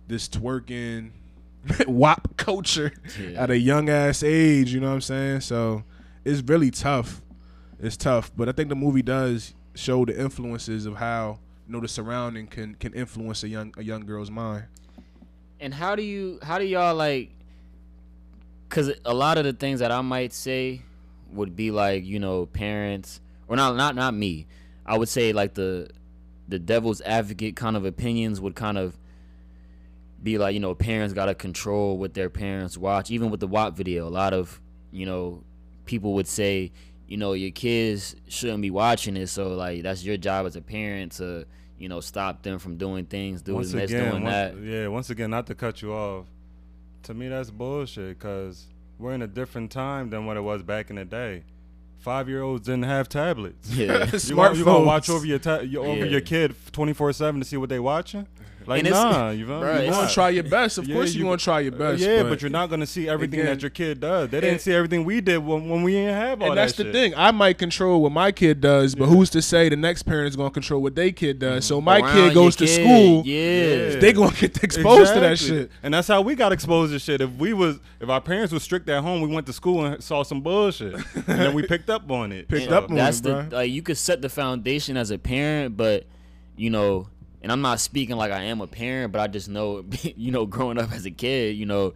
this 0.09 0.29
twerking 0.29 1.11
WAP 1.87 2.37
culture 2.37 2.93
Yeah. 3.21 3.43
at 3.43 3.51
a 3.51 3.59
young 3.59 3.89
ass 3.89 4.23
age, 4.23 4.73
you 4.73 4.81
know 4.81 4.89
what 4.89 4.95
I'm 4.95 5.01
saying? 5.01 5.41
So 5.43 5.85
it's 6.25 6.41
really 6.43 6.71
tough. 6.71 7.21
It's 7.81 7.97
tough, 7.97 8.31
but 8.37 8.49
I 8.49 8.53
think 8.53 8.69
the 8.69 8.77
movie 8.77 9.03
does 9.03 9.55
show 9.75 10.05
the 10.05 10.19
influences 10.21 10.87
of 10.87 10.97
how 10.97 11.39
you 11.67 11.73
know 11.73 11.81
the 11.81 11.89
surrounding 11.89 12.47
can 12.47 12.75
can 12.77 12.93
influence 12.95 13.43
a 13.45 13.49
young 13.49 13.73
a 13.77 13.83
young 13.83 14.05
girl's 14.07 14.31
mind. 14.31 14.65
And 15.61 15.73
how 15.73 15.95
do 15.97 16.03
you 16.03 16.39
how 16.43 16.59
do 16.59 16.65
y'all 16.65 16.95
like 16.95 17.31
cuz 18.69 18.91
a 19.05 19.15
lot 19.15 19.39
of 19.39 19.45
the 19.45 19.53
things 19.53 19.81
that 19.81 19.91
I 19.93 20.01
might 20.01 20.33
say 20.33 20.83
would 21.33 21.57
be 21.57 21.71
like, 21.71 22.05
you 22.05 22.19
know, 22.19 22.47
parents 22.47 23.21
or 23.49 23.57
not 23.57 23.77
not 23.77 23.95
not 23.95 24.15
me. 24.15 24.47
I 24.87 24.97
would 24.99 25.09
say 25.09 25.33
like 25.33 25.55
the 25.55 25.89
the 26.49 26.59
devil's 26.59 27.01
advocate 27.03 27.57
kind 27.57 27.77
of 27.77 27.85
opinions 27.85 28.41
would 28.41 28.55
kind 28.55 28.77
of 28.79 28.97
be 30.23 30.39
like, 30.39 30.55
you 30.55 30.61
know, 30.61 30.75
parents 30.75 31.13
got 31.15 31.27
to 31.27 31.35
control 31.35 31.99
what 31.99 32.15
their 32.15 32.31
parents 32.31 32.77
watch. 32.79 33.11
Even 33.11 33.31
with 33.31 33.41
the 33.41 33.47
WAP 33.49 33.75
video, 33.77 34.07
a 34.07 34.11
lot 34.11 34.33
of, 34.33 34.61
you 34.93 35.05
know, 35.07 35.43
people 35.85 36.15
would 36.15 36.29
say, 36.29 36.71
you 37.09 37.17
know, 37.17 37.33
your 37.33 37.51
kids 37.51 38.15
shouldn't 38.29 38.63
be 38.63 38.71
watching 38.71 39.17
it. 39.17 39.27
So, 39.29 39.49
like, 39.55 39.83
that's 39.83 40.05
your 40.05 40.17
job 40.17 40.47
as 40.47 40.55
a 40.55 40.61
parent 40.63 41.13
to, 41.13 41.45
you 41.79 41.89
know, 41.89 42.01
stop 42.01 42.43
them 42.43 42.59
from 42.61 42.77
doing 42.77 43.05
things, 43.07 43.43
doing 43.43 43.57
once 43.57 43.73
this, 43.73 43.91
again, 43.91 44.11
doing 44.11 44.23
once- 44.25 44.33
that. 44.33 44.63
yeah. 44.63 44.87
Once 44.87 45.11
again, 45.11 45.31
not 45.31 45.47
to 45.49 45.55
cut 45.57 45.83
you 45.83 45.93
off. 45.93 46.27
To 47.05 47.15
me, 47.15 47.29
that's 47.29 47.51
bullshit. 47.51 48.19
Cause 48.21 48.67
we're 48.99 49.13
in 49.15 49.23
a 49.23 49.27
different 49.27 49.71
time 49.71 50.11
than 50.11 50.27
what 50.27 50.37
it 50.37 50.41
was 50.43 50.63
back 50.63 50.91
in 50.91 50.97
the 50.97 51.05
day. 51.05 51.45
Five 51.99 52.29
year 52.29 52.43
olds 52.43 52.67
didn't 52.67 52.85
have 52.85 53.09
tablets. 53.09 53.71
Yeah. 53.71 54.07
You 54.13 54.35
gonna, 54.37 54.55
you 54.57 54.65
gonna 54.65 54.85
watch 54.85 55.09
over 55.09 55.25
your 55.25 55.39
ta- 55.39 55.61
your, 55.61 55.85
over 55.87 56.01
Yeah. 56.05 56.05
your 56.13 56.21
kid 56.21 56.55
twenty 56.73 56.93
four 56.93 57.13
seven 57.13 57.41
to 57.41 57.47
see 57.47 57.57
what 57.57 57.69
they 57.69 57.79
watching? 57.79 58.27
Like 58.67 58.85
And 58.85 58.91
nah, 58.91 59.31
you 59.31 59.47
feel 59.47 59.61
me? 59.61 59.85
You 59.85 59.91
want 59.91 60.03
Nah. 60.03 60.07
to 60.09 60.15
try 60.15 60.31
your 60.31 60.45
best. 60.45 60.79
Of 60.79 60.87
Yeah, 60.89 60.95
course, 60.95 61.15
you, 61.15 61.21
you- 61.21 61.27
want 61.27 61.41
to 61.41 61.45
try 61.45 61.61
your 61.61 61.73
best. 61.73 62.01
yeah, 62.03 62.23
but, 62.23 62.41
you're 62.43 62.51
not 62.51 62.71
gonna 62.71 62.87
see 62.87 63.09
everything 63.09 63.41
again, 63.41 63.53
that 63.55 63.63
your 63.63 63.71
kid 63.71 64.01
does. 64.01 64.31
They 64.31 64.41
didn't 64.41 64.61
see 64.61 64.73
everything 64.73 65.05
we 65.05 65.21
did 65.21 65.39
when, 65.39 65.69
when 65.69 65.83
we 65.83 65.93
didn't 65.93 66.15
have 66.15 66.41
all 66.43 66.49
And 66.51 66.59
that 66.59 66.63
that's 66.67 66.77
the 66.77 66.85
shit. 66.85 66.93
thing. 66.93 67.15
I 67.17 67.31
might 67.31 67.59
control 67.59 68.03
what 68.03 68.13
my 68.13 68.33
kid 68.33 68.61
does, 68.61 68.95
but 68.95 69.07
who's 69.07 69.31
to 69.31 69.43
say 69.43 69.69
the 69.69 69.77
next 69.77 70.03
parent 70.05 70.29
is 70.29 70.37
going 70.37 70.51
to 70.51 70.55
control 70.55 70.83
what 70.83 70.95
their 70.95 71.11
kid 71.13 71.39
does? 71.39 71.65
So 71.65 71.81
my 71.81 72.01
Around 72.01 72.13
kid 72.15 72.35
goes 72.35 72.57
to 72.57 72.67
kid, 72.67 72.85
school. 72.85 73.23
Yeah. 73.25 73.97
They 74.01 74.13
going 74.13 74.31
to 74.31 74.41
get 74.49 74.63
exposed 74.63 75.15
to 75.15 75.21
that 75.21 75.33
Exactly. 75.33 75.59
shit. 75.63 75.71
And 75.83 75.95
that's 75.95 76.09
how 76.09 76.21
we 76.23 76.35
got 76.35 76.53
exposed 76.53 76.93
to 76.93 76.99
shit. 76.99 77.21
If 77.21 77.31
we 77.33 77.53
was 77.53 77.79
if 78.01 78.09
our 78.09 78.21
parents 78.21 78.53
were 78.53 78.59
strict 78.61 78.89
at 78.89 79.03
home, 79.03 79.21
we 79.21 79.29
went 79.29 79.47
to 79.47 79.53
school 79.53 79.85
and 79.85 80.03
saw 80.03 80.23
some 80.25 80.41
bullshit. 80.41 80.95
and 80.95 81.25
then 81.27 81.55
we 81.55 81.63
picked 81.67 81.89
up 81.91 82.11
on 82.11 82.33
it. 82.33 82.49
Picked 82.49 82.69
So- 82.71 82.77
up 82.79 82.91
on 82.91 82.97
that's 82.97 83.21
it, 83.21 83.23
the 83.25 83.31
bruh. 83.31 83.53
like 83.53 83.71
you 83.71 83.83
could 83.83 83.97
set 83.99 84.23
the 84.23 84.29
foundation 84.29 84.97
as 84.97 85.11
a 85.11 85.19
parent, 85.19 85.77
but 85.77 86.07
you 86.57 86.69
know, 86.71 87.09
and 87.43 87.51
I'm 87.51 87.61
not 87.61 87.81
speaking 87.81 88.17
like 88.17 88.33
I 88.33 88.45
am 88.45 88.61
a 88.61 88.67
parent, 88.67 89.13
but 89.13 89.21
I 89.21 89.27
just 89.27 89.49
know, 89.49 89.85
you 90.03 90.31
know, 90.31 90.47
growing 90.47 90.79
up 90.79 90.93
as 90.93 91.05
a 91.05 91.11
kid, 91.11 91.57
you 91.57 91.67
know, 91.67 91.95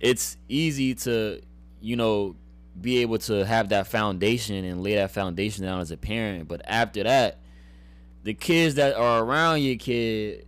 it's 0.00 0.36
easy 0.48 0.94
to, 0.94 1.40
you 1.80 1.96
know, 1.96 2.36
be 2.80 2.98
able 2.98 3.18
to 3.18 3.44
have 3.44 3.70
that 3.70 3.86
foundation 3.86 4.64
and 4.64 4.82
lay 4.82 4.96
that 4.96 5.10
foundation 5.10 5.64
down 5.64 5.80
as 5.80 5.90
a 5.90 5.96
parent, 5.96 6.48
but 6.48 6.60
after 6.64 7.02
that, 7.04 7.38
the 8.22 8.34
kids 8.34 8.74
that 8.74 8.96
are 8.96 9.22
around 9.22 9.62
your 9.62 9.76
kid 9.76 10.46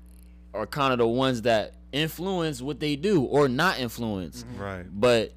are 0.53 0.67
kind 0.67 0.93
of 0.93 0.99
the 0.99 1.07
ones 1.07 1.43
that 1.43 1.75
influence 1.93 2.61
what 2.61 2.81
they 2.81 2.97
do 2.97 3.23
or 3.23 3.49
not 3.49 3.79
influence. 3.79 4.43
Mm-hmm. 4.43 4.63
Right. 4.63 4.87
But 4.91 5.33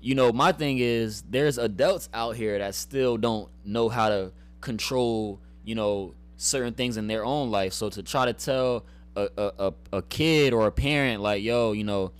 you 0.00 0.14
know, 0.14 0.32
my 0.32 0.52
thing 0.52 0.78
is 0.78 1.22
there's 1.28 1.58
adults 1.58 2.08
out 2.14 2.36
here 2.36 2.58
that 2.58 2.74
still 2.74 3.16
don't 3.16 3.50
know 3.64 3.88
how 3.88 4.08
to 4.08 4.32
control, 4.60 5.40
you 5.64 5.74
know, 5.74 6.14
certain 6.38 6.72
things 6.72 6.96
in 6.96 7.06
their 7.06 7.24
own 7.24 7.50
life. 7.50 7.74
So 7.74 7.90
to 7.90 8.02
try 8.02 8.24
to 8.24 8.32
tell 8.32 8.86
a 9.14 9.28
a, 9.36 9.52
a, 9.58 9.74
a 9.98 10.02
kid 10.02 10.54
or 10.54 10.66
a 10.66 10.72
parent 10.72 11.20
like, 11.20 11.42
yo, 11.42 11.72
you 11.72 11.84
know, 11.84 12.12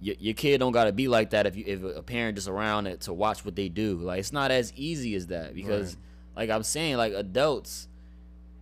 your, 0.00 0.16
your 0.18 0.34
kid 0.34 0.58
don't 0.58 0.72
gotta 0.72 0.92
be 0.92 1.06
like 1.06 1.30
that 1.30 1.46
if 1.46 1.56
you 1.56 1.64
if 1.66 1.84
a 1.84 2.02
parent 2.02 2.36
just 2.36 2.48
around 2.48 2.86
it 2.86 3.02
to 3.02 3.12
watch 3.12 3.44
what 3.44 3.54
they 3.54 3.68
do. 3.68 3.98
Like 3.98 4.18
it's 4.18 4.32
not 4.32 4.50
as 4.50 4.72
easy 4.74 5.14
as 5.14 5.28
that 5.28 5.54
because 5.54 5.96
like 6.34 6.50
I'm 6.50 6.64
saying, 6.64 6.96
like 6.96 7.12
adults 7.12 7.86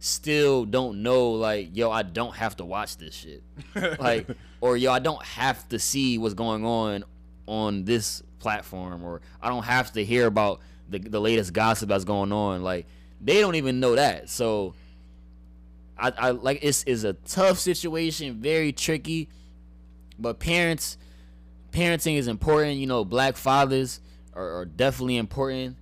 still 0.01 0.65
don't 0.65 1.03
know 1.03 1.31
like, 1.31 1.71
yo, 1.77 1.91
I 1.91 2.03
don't 2.03 2.35
have 2.35 2.57
to 2.57 2.65
watch 2.65 2.99
this 2.99 3.15
shit. 3.15 3.43
like 4.01 4.27
or 4.61 4.77
yo, 4.77 4.93
I 4.93 4.99
don't 4.99 5.23
have 5.25 5.67
to 5.69 5.79
see 5.79 6.19
what's 6.19 6.35
going 6.35 6.65
on 6.65 7.05
on 7.47 7.85
this 7.85 8.23
platform 8.41 9.05
or 9.05 9.21
I 9.41 9.49
don't 9.49 9.65
have 9.65 9.93
to 9.93 10.05
hear 10.05 10.27
about 10.27 10.61
the 10.89 10.99
the 10.99 11.21
latest 11.21 11.53
gossip 11.53 11.89
that's 11.89 12.05
going 12.05 12.33
on. 12.33 12.63
Like 12.65 12.87
they 13.21 13.41
don't 13.41 13.55
even 13.55 13.81
know 13.81 13.95
that. 13.97 14.29
So 14.29 14.75
I, 15.97 16.13
I 16.17 16.31
like 16.31 16.61
it's 16.63 16.85
is 16.85 17.05
a 17.05 17.15
tough 17.15 17.59
situation, 17.59 18.41
very 18.41 18.73
tricky. 18.73 19.29
But 20.19 20.39
parents 20.39 20.99
parenting 21.73 22.17
is 22.17 22.29
important. 22.29 22.79
You 22.79 22.87
know, 22.87 23.05
black 23.05 23.37
fathers 23.37 24.01
are, 24.35 24.61
are 24.61 24.65
definitely 24.65 25.17
important. 25.17 25.77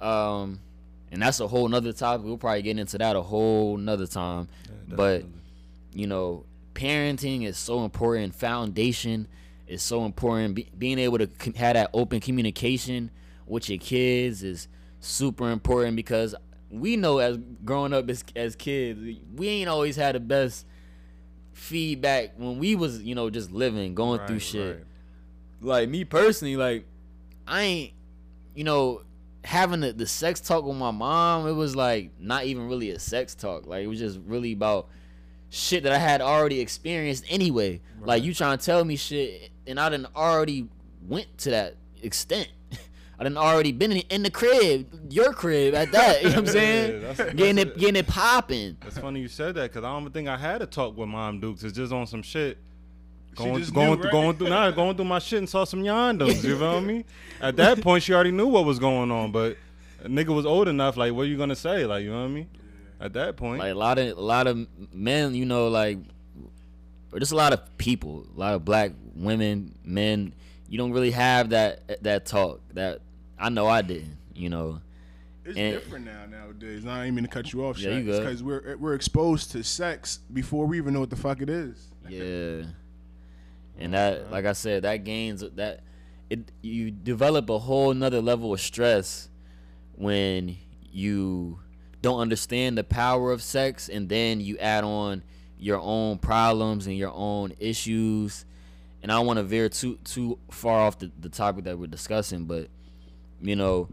Um 0.00 0.60
and 1.10 1.22
that's 1.22 1.40
a 1.40 1.48
whole 1.48 1.68
nother 1.68 1.92
topic. 1.92 2.26
We'll 2.26 2.36
probably 2.38 2.62
get 2.62 2.78
into 2.78 2.98
that 2.98 3.16
a 3.16 3.22
whole 3.22 3.76
nother 3.76 4.06
time. 4.06 4.48
but 4.86 5.24
you 5.92 6.06
know, 6.06 6.44
parenting 6.74 7.44
is 7.44 7.56
so 7.56 7.84
important. 7.84 8.34
Foundation 8.34 9.26
is 9.66 9.82
so 9.82 10.04
important. 10.04 10.54
Be, 10.54 10.68
being 10.76 10.98
able 10.98 11.18
to 11.18 11.28
have 11.56 11.74
that 11.74 11.90
open 11.92 12.20
communication 12.20 13.10
with 13.46 13.68
your 13.68 13.78
kids 13.78 14.42
is 14.42 14.68
super 15.00 15.50
important 15.50 15.96
because 15.96 16.34
we 16.70 16.96
know 16.96 17.18
as 17.18 17.38
growing 17.64 17.92
up 17.92 18.08
as 18.08 18.24
as 18.36 18.56
kids, 18.56 19.00
we 19.34 19.48
ain't 19.48 19.68
always 19.68 19.96
had 19.96 20.14
the 20.14 20.20
best 20.20 20.66
feedback 21.52 22.34
when 22.36 22.58
we 22.58 22.74
was 22.74 23.02
you 23.02 23.14
know 23.14 23.30
just 23.30 23.50
living, 23.50 23.94
going 23.94 24.24
through 24.26 24.38
shit 24.38 24.76
right. 24.76 24.84
like 25.60 25.88
me 25.88 26.04
personally, 26.04 26.56
like 26.56 26.84
I 27.46 27.62
ain't, 27.62 27.92
you 28.54 28.64
know, 28.64 29.02
having 29.42 29.80
the, 29.80 29.92
the 29.92 30.06
sex 30.06 30.40
talk 30.40 30.64
with 30.64 30.76
my 30.76 30.90
mom. 30.90 31.48
It 31.48 31.52
was 31.52 31.74
like 31.74 32.10
not 32.20 32.44
even 32.44 32.68
really 32.68 32.90
a 32.90 32.98
sex 32.98 33.34
talk. 33.34 33.66
Like 33.66 33.82
it 33.82 33.86
was 33.86 33.98
just 33.98 34.18
really 34.26 34.52
about 34.52 34.88
shit 35.50 35.84
that 35.84 35.92
I 35.92 35.98
had 35.98 36.20
already 36.20 36.60
experienced 36.60 37.24
anyway. 37.28 37.80
Like 38.00 38.22
you 38.22 38.34
trying 38.34 38.58
to 38.58 38.64
tell 38.64 38.84
me 38.84 38.96
shit, 38.96 39.50
and 39.66 39.80
I 39.80 39.88
didn't 39.88 40.14
already 40.14 40.68
went 41.06 41.38
to 41.38 41.50
that 41.50 41.76
extent. 42.02 42.48
I 43.20 43.24
done 43.24 43.36
already 43.36 43.72
been 43.72 43.92
in, 43.92 43.98
in 44.10 44.22
the 44.22 44.30
crib, 44.30 44.86
your 45.12 45.32
crib 45.32 45.74
at 45.74 45.90
that. 45.92 46.22
You 46.22 46.28
know 46.30 46.36
what 46.36 46.38
I'm 46.38 46.46
saying? 46.60 46.92
Yeah, 46.92 46.98
that's- 47.12 47.34
getting 47.34 47.56
that's 47.56 47.70
it, 47.70 47.78
getting 47.78 47.96
it 47.96 48.06
popping. 48.06 48.76
It's 48.86 48.98
funny 48.98 49.20
you 49.20 49.28
said 49.28 49.54
that 49.56 49.72
because 49.72 49.84
I 49.84 49.88
don't 49.92 50.02
even 50.02 50.12
think 50.12 50.28
I 50.28 50.36
had 50.36 50.62
a 50.62 50.66
talk 50.66 50.96
with 50.96 51.08
Mom 51.08 51.40
Dukes. 51.40 51.64
It's 51.64 51.76
just 51.76 51.92
on 51.92 52.06
some 52.06 52.22
shit. 52.22 52.58
She 53.36 53.44
Going, 53.44 53.58
just 53.60 53.74
going, 53.74 53.90
knew, 53.90 53.96
through, 53.96 54.04
right? 54.04 54.12
going 54.12 54.36
through, 54.36 54.48
nah, 54.48 54.70
going 54.72 54.96
through 54.96 55.04
my 55.04 55.18
shit 55.20 55.38
and 55.38 55.48
saw 55.48 55.64
some 55.64 55.82
yondos. 55.82 56.42
You 56.42 56.58
feel 56.58 56.80
me? 56.80 57.04
At 57.40 57.56
that 57.56 57.80
point, 57.80 58.02
she 58.02 58.12
already 58.12 58.32
knew 58.32 58.46
what 58.48 58.64
was 58.64 58.78
going 58.80 59.10
on, 59.12 59.30
but 59.32 59.56
a 60.04 60.08
nigga 60.08 60.34
was 60.34 60.44
old 60.46 60.66
enough. 60.66 60.96
Like, 60.96 61.12
what 61.12 61.22
are 61.22 61.26
you 61.26 61.36
gonna 61.36 61.54
say? 61.56 61.86
Like, 61.86 62.02
you 62.04 62.10
know 62.10 62.20
what 62.20 62.24
I 62.24 62.28
mean? 62.28 62.48
At 63.00 63.12
that 63.12 63.36
point, 63.36 63.60
like 63.60 63.70
a 63.72 63.76
lot 63.76 63.98
of 63.98 64.16
a 64.18 64.20
lot 64.20 64.46
of 64.48 64.66
men, 64.92 65.34
you 65.36 65.44
know, 65.44 65.68
like 65.68 65.98
or 67.12 67.18
just 67.20 67.30
a 67.32 67.36
lot 67.36 67.52
of 67.52 67.78
people, 67.78 68.26
a 68.36 68.38
lot 68.40 68.54
of 68.54 68.64
black 68.64 68.92
women, 69.14 69.74
men. 69.84 70.34
You 70.68 70.76
don't 70.78 70.90
really 70.92 71.12
have 71.12 71.50
that 71.50 72.02
that 72.02 72.26
talk. 72.26 72.60
That 72.74 73.00
I 73.38 73.48
know 73.48 73.66
I 73.66 73.82
didn't. 73.82 74.16
You 74.34 74.48
know, 74.50 74.80
It's 75.44 75.56
And- 75.56 75.72
different 75.74 76.04
now 76.04 76.26
nowadays. 76.26 76.84
I 76.86 77.06
ain't 77.06 77.14
mean 77.14 77.24
to 77.24 77.30
cut 77.30 77.52
you 77.52 77.64
off, 77.64 77.78
Yeah, 77.78 77.96
you 77.96 78.04
good. 78.04 78.20
because 78.22 78.42
we're 78.42 78.72
eh, 78.72 78.74
we're 78.74 78.94
exposed 78.94 79.50
to 79.52 79.62
sex 79.64 80.18
before 80.32 80.66
we 80.66 80.76
even 80.76 80.92
know 80.92 81.00
what 81.00 81.10
the 81.10 81.16
fuck 81.16 81.40
it 81.40 81.48
is. 81.48 81.88
yeah. 82.08 82.64
And 83.80 83.94
that, 83.94 84.30
like 84.32 84.44
I 84.44 84.52
said, 84.52 84.82
that 84.82 85.04
gains 85.04 85.40
that 85.54 85.80
it. 86.28 86.50
You 86.62 86.90
develop 86.90 87.48
a 87.48 87.58
whole 87.58 87.94
nother 87.94 88.20
level 88.20 88.52
of 88.52 88.60
stress 88.60 89.28
when 89.94 90.56
you 90.90 91.60
don't 92.02 92.18
understand 92.20 92.76
the 92.76 92.84
power 92.84 93.30
of 93.32 93.40
sex, 93.42 93.88
and 93.88 94.08
then 94.08 94.40
you 94.40 94.58
add 94.58 94.84
on 94.84 95.22
your 95.58 95.80
own 95.80 96.18
problems 96.18 96.86
and 96.86 96.96
your 96.96 97.12
own 97.14 97.52
issues. 97.58 98.44
And 99.02 99.10
I 99.12 99.16
don't 99.16 99.26
want 99.26 99.38
to 99.38 99.44
veer 99.44 99.68
too 99.68 99.98
too 100.04 100.38
far 100.50 100.80
off 100.80 100.98
the, 100.98 101.10
the 101.18 101.28
topic 101.28 101.64
that 101.64 101.78
we're 101.78 101.86
discussing, 101.86 102.44
but 102.44 102.68
you 103.40 103.56
know, 103.56 103.88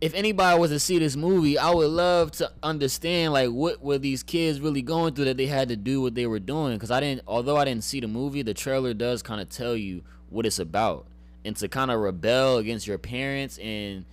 if 0.00 0.14
anybody 0.14 0.58
was 0.58 0.70
to 0.72 0.80
see 0.80 0.98
this 0.98 1.14
movie, 1.14 1.56
I 1.56 1.70
would 1.70 1.90
love 1.90 2.32
to 2.32 2.50
understand 2.62 3.32
like 3.32 3.50
what 3.50 3.80
were 3.82 3.98
these 3.98 4.24
kids 4.24 4.60
really 4.60 4.82
going 4.82 5.14
through 5.14 5.26
that 5.26 5.36
they 5.36 5.46
had 5.46 5.68
to 5.68 5.76
do 5.76 6.00
what 6.00 6.16
they 6.16 6.26
were 6.26 6.40
doing. 6.40 6.74
Because 6.74 6.90
I 6.90 6.98
didn't, 6.98 7.22
although 7.28 7.56
I 7.56 7.64
didn't 7.64 7.84
see 7.84 8.00
the 8.00 8.08
movie, 8.08 8.42
the 8.42 8.52
trailer 8.54 8.94
does 8.94 9.22
kind 9.22 9.40
of 9.40 9.48
tell 9.48 9.76
you 9.76 10.02
what 10.28 10.44
it's 10.44 10.58
about, 10.58 11.06
and 11.44 11.54
to 11.56 11.68
kind 11.68 11.90
of 11.90 12.00
rebel 12.00 12.56
against 12.58 12.86
your 12.86 12.98
parents 12.98 13.58
and 13.58 14.04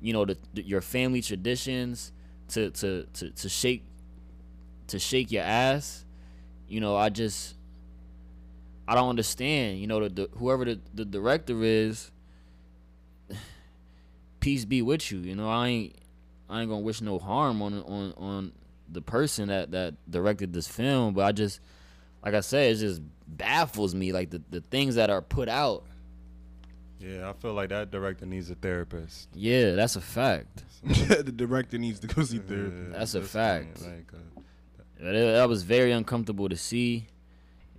you 0.00 0.12
know 0.12 0.24
the, 0.24 0.36
the- 0.54 0.62
your 0.62 0.80
family 0.80 1.22
traditions 1.22 2.12
to 2.50 2.70
to 2.70 3.06
to 3.14 3.30
to 3.30 3.48
shake 3.48 3.82
to 4.88 4.98
shake 5.00 5.32
your 5.32 5.42
ass. 5.42 6.04
You 6.68 6.78
know, 6.80 6.94
I 6.94 7.08
just 7.08 7.56
I 8.86 8.94
don't 8.94 9.08
understand. 9.08 9.80
You 9.80 9.88
know, 9.88 10.06
the, 10.06 10.08
the 10.08 10.30
whoever 10.38 10.64
the, 10.64 10.78
the 10.94 11.04
director 11.04 11.64
is, 11.64 12.11
peace 14.42 14.66
be 14.66 14.82
with 14.82 15.10
you. 15.10 15.20
You 15.20 15.34
know, 15.34 15.48
I 15.48 15.68
ain't 15.68 15.96
I 16.50 16.60
ain't 16.60 16.68
gonna 16.68 16.82
wish 16.82 17.00
no 17.00 17.18
harm 17.18 17.62
on 17.62 17.82
on 17.84 18.12
on 18.18 18.52
the 18.90 19.00
person 19.00 19.48
that 19.48 19.70
that 19.70 19.94
directed 20.10 20.52
this 20.52 20.68
film, 20.68 21.14
but 21.14 21.24
I 21.24 21.32
just 21.32 21.60
like 22.22 22.34
I 22.34 22.40
said, 22.40 22.72
it 22.72 22.78
just 22.78 23.00
baffles 23.26 23.94
me 23.94 24.12
like 24.12 24.28
the 24.30 24.42
the 24.50 24.60
things 24.60 24.96
that 24.96 25.08
are 25.08 25.22
put 25.22 25.48
out. 25.48 25.84
Yeah, 27.00 27.28
I 27.28 27.32
feel 27.32 27.52
like 27.52 27.70
that 27.70 27.90
director 27.90 28.26
needs 28.26 28.50
a 28.50 28.54
therapist. 28.54 29.28
Yeah, 29.34 29.72
that's 29.72 29.96
a 29.96 30.00
fact. 30.00 30.62
the 30.84 31.32
director 31.34 31.78
needs 31.78 31.98
to 32.00 32.06
go 32.06 32.22
see 32.22 32.36
Yeah, 32.36 32.42
therapy. 32.46 32.92
That's 32.92 33.14
a 33.14 33.20
this 33.20 33.32
fact. 33.32 33.78
thing, 33.78 33.90
Like, 33.90 34.12
uh, 34.14 34.40
That, 35.00 35.12
that 35.12 35.48
was 35.48 35.64
very 35.64 35.90
uncomfortable 35.90 36.48
to 36.48 36.56
see. 36.56 37.06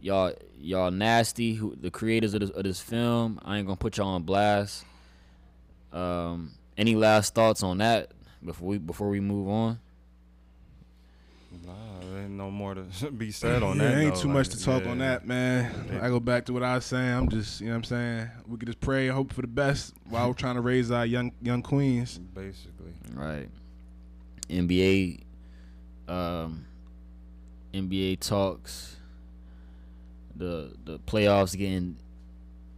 Y'all, 0.02 0.34
y'all 0.60 0.92
nasty. 0.92 1.54
Who 1.54 1.74
the 1.80 1.90
creators 1.90 2.34
of 2.34 2.42
this, 2.42 2.50
of 2.50 2.64
this 2.64 2.82
film? 2.82 3.40
I 3.46 3.58
ain't 3.58 3.66
gonna 3.66 3.78
put 3.78 3.96
y'all 3.96 4.10
on 4.10 4.24
blast. 4.24 4.84
Um, 5.94 6.52
any 6.78 6.96
last 6.96 7.36
thoughts 7.36 7.62
on 7.64 7.78
that 7.78 8.12
before 8.44 8.68
we 8.68 8.78
before 8.80 9.10
we 9.10 9.20
move 9.20 9.48
on? 9.48 9.80
nah, 11.66 12.20
ain't 12.20 12.32
no 12.32 12.50
more 12.50 12.74
to 12.76 13.12
be 13.18 13.32
said 13.32 13.64
on 13.64 13.78
yeah, 13.78 13.90
that. 13.90 13.98
ain't 14.00 14.16
though, 14.16 14.22
too 14.22 14.28
much 14.28 14.50
to 14.50 14.62
talk 14.64 14.84
yeah. 14.86 14.92
on 14.92 14.98
that, 15.00 15.28
man. 15.28 16.00
I 16.02 16.10
go 16.10 16.20
back 16.20 16.46
to 16.46 16.54
what 16.54 16.64
I 16.64 16.76
was 16.76 16.86
saying. 16.86 17.14
I'm 17.14 17.30
just, 17.30 17.62
you 17.62 17.68
know 17.68 17.74
what 17.74 17.78
I'm 17.78 17.84
saying? 17.84 18.30
We 18.48 18.58
could 18.58 18.68
just 18.68 18.80
pray 18.80 19.08
and 19.08 19.16
hope 19.16 19.34
for 19.34 19.42
the 19.42 19.48
best 19.48 19.94
while 20.10 20.28
we're 20.28 20.34
trying 20.34 20.56
to 20.56 20.62
raise 20.62 20.92
our 20.92 21.06
young 21.06 21.32
young 21.42 21.62
queens. 21.62 22.20
Basically, 22.34 22.94
Right. 23.14 23.50
NBA, 24.50 25.22
um, 26.08 26.66
NBA 27.74 28.20
talks. 28.20 28.98
The 30.36 30.74
the 30.84 30.98
playoffs 31.00 31.56
getting 31.56 31.98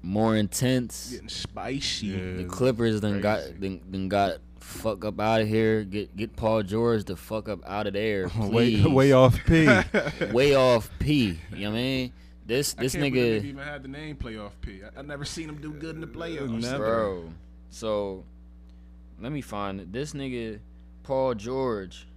more 0.05 0.35
intense. 0.35 1.11
Getting 1.11 1.29
spicy. 1.29 2.07
Yeah. 2.07 2.33
The 2.37 2.45
Clippers 2.45 3.01
then 3.01 3.21
got 3.21 3.41
then, 3.59 3.81
then 3.89 4.07
got 4.07 4.37
fuck 4.59 5.03
up 5.05 5.19
out 5.19 5.41
of 5.41 5.47
here. 5.47 5.83
Get 5.83 6.15
get 6.15 6.35
Paul 6.35 6.63
George 6.63 7.03
the 7.05 7.15
fuck 7.15 7.49
up 7.49 7.59
out 7.65 7.87
of 7.87 7.93
there. 7.93 8.29
way 8.39 8.83
way 8.85 9.11
off 9.11 9.37
P. 9.45 9.67
way 10.31 10.55
off 10.55 10.89
P. 10.99 11.39
You 11.51 11.65
know 11.65 11.71
what 11.71 11.77
I 11.77 11.81
mean? 11.81 12.13
This 12.45 12.73
this 12.73 12.93
I 12.95 12.99
can't 12.99 13.13
believe 13.13 13.41
they 13.43 13.47
nigga, 13.47 13.49
even 13.49 13.63
had 13.63 13.83
the 13.83 13.89
name 13.89 14.15
playoff 14.15 14.51
P. 14.61 14.81
I, 14.83 14.99
I 14.99 15.01
never 15.01 15.25
seen 15.25 15.49
him 15.49 15.59
do 15.59 15.73
good 15.73 15.95
in 15.95 16.01
the 16.01 16.07
playoffs. 16.07 16.61
Never. 16.61 16.77
bro. 16.85 17.29
So 17.71 18.23
let 19.19 19.31
me 19.31 19.41
find 19.41 19.81
it. 19.81 19.91
This 19.91 20.13
nigga, 20.13 20.59
Paul 21.03 21.33
George, 21.33 22.07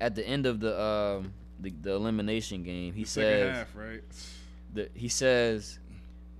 at 0.00 0.14
the 0.14 0.26
end 0.26 0.46
of 0.46 0.60
the 0.60 0.80
um 0.80 1.32
the, 1.58 1.70
the 1.82 1.92
elimination 1.92 2.62
game, 2.62 2.94
he 2.94 3.02
The 3.02 3.08
says 3.08 3.56
half, 3.56 3.76
right? 3.76 4.02
the, 4.74 4.88
he 4.94 5.08
says 5.08 5.78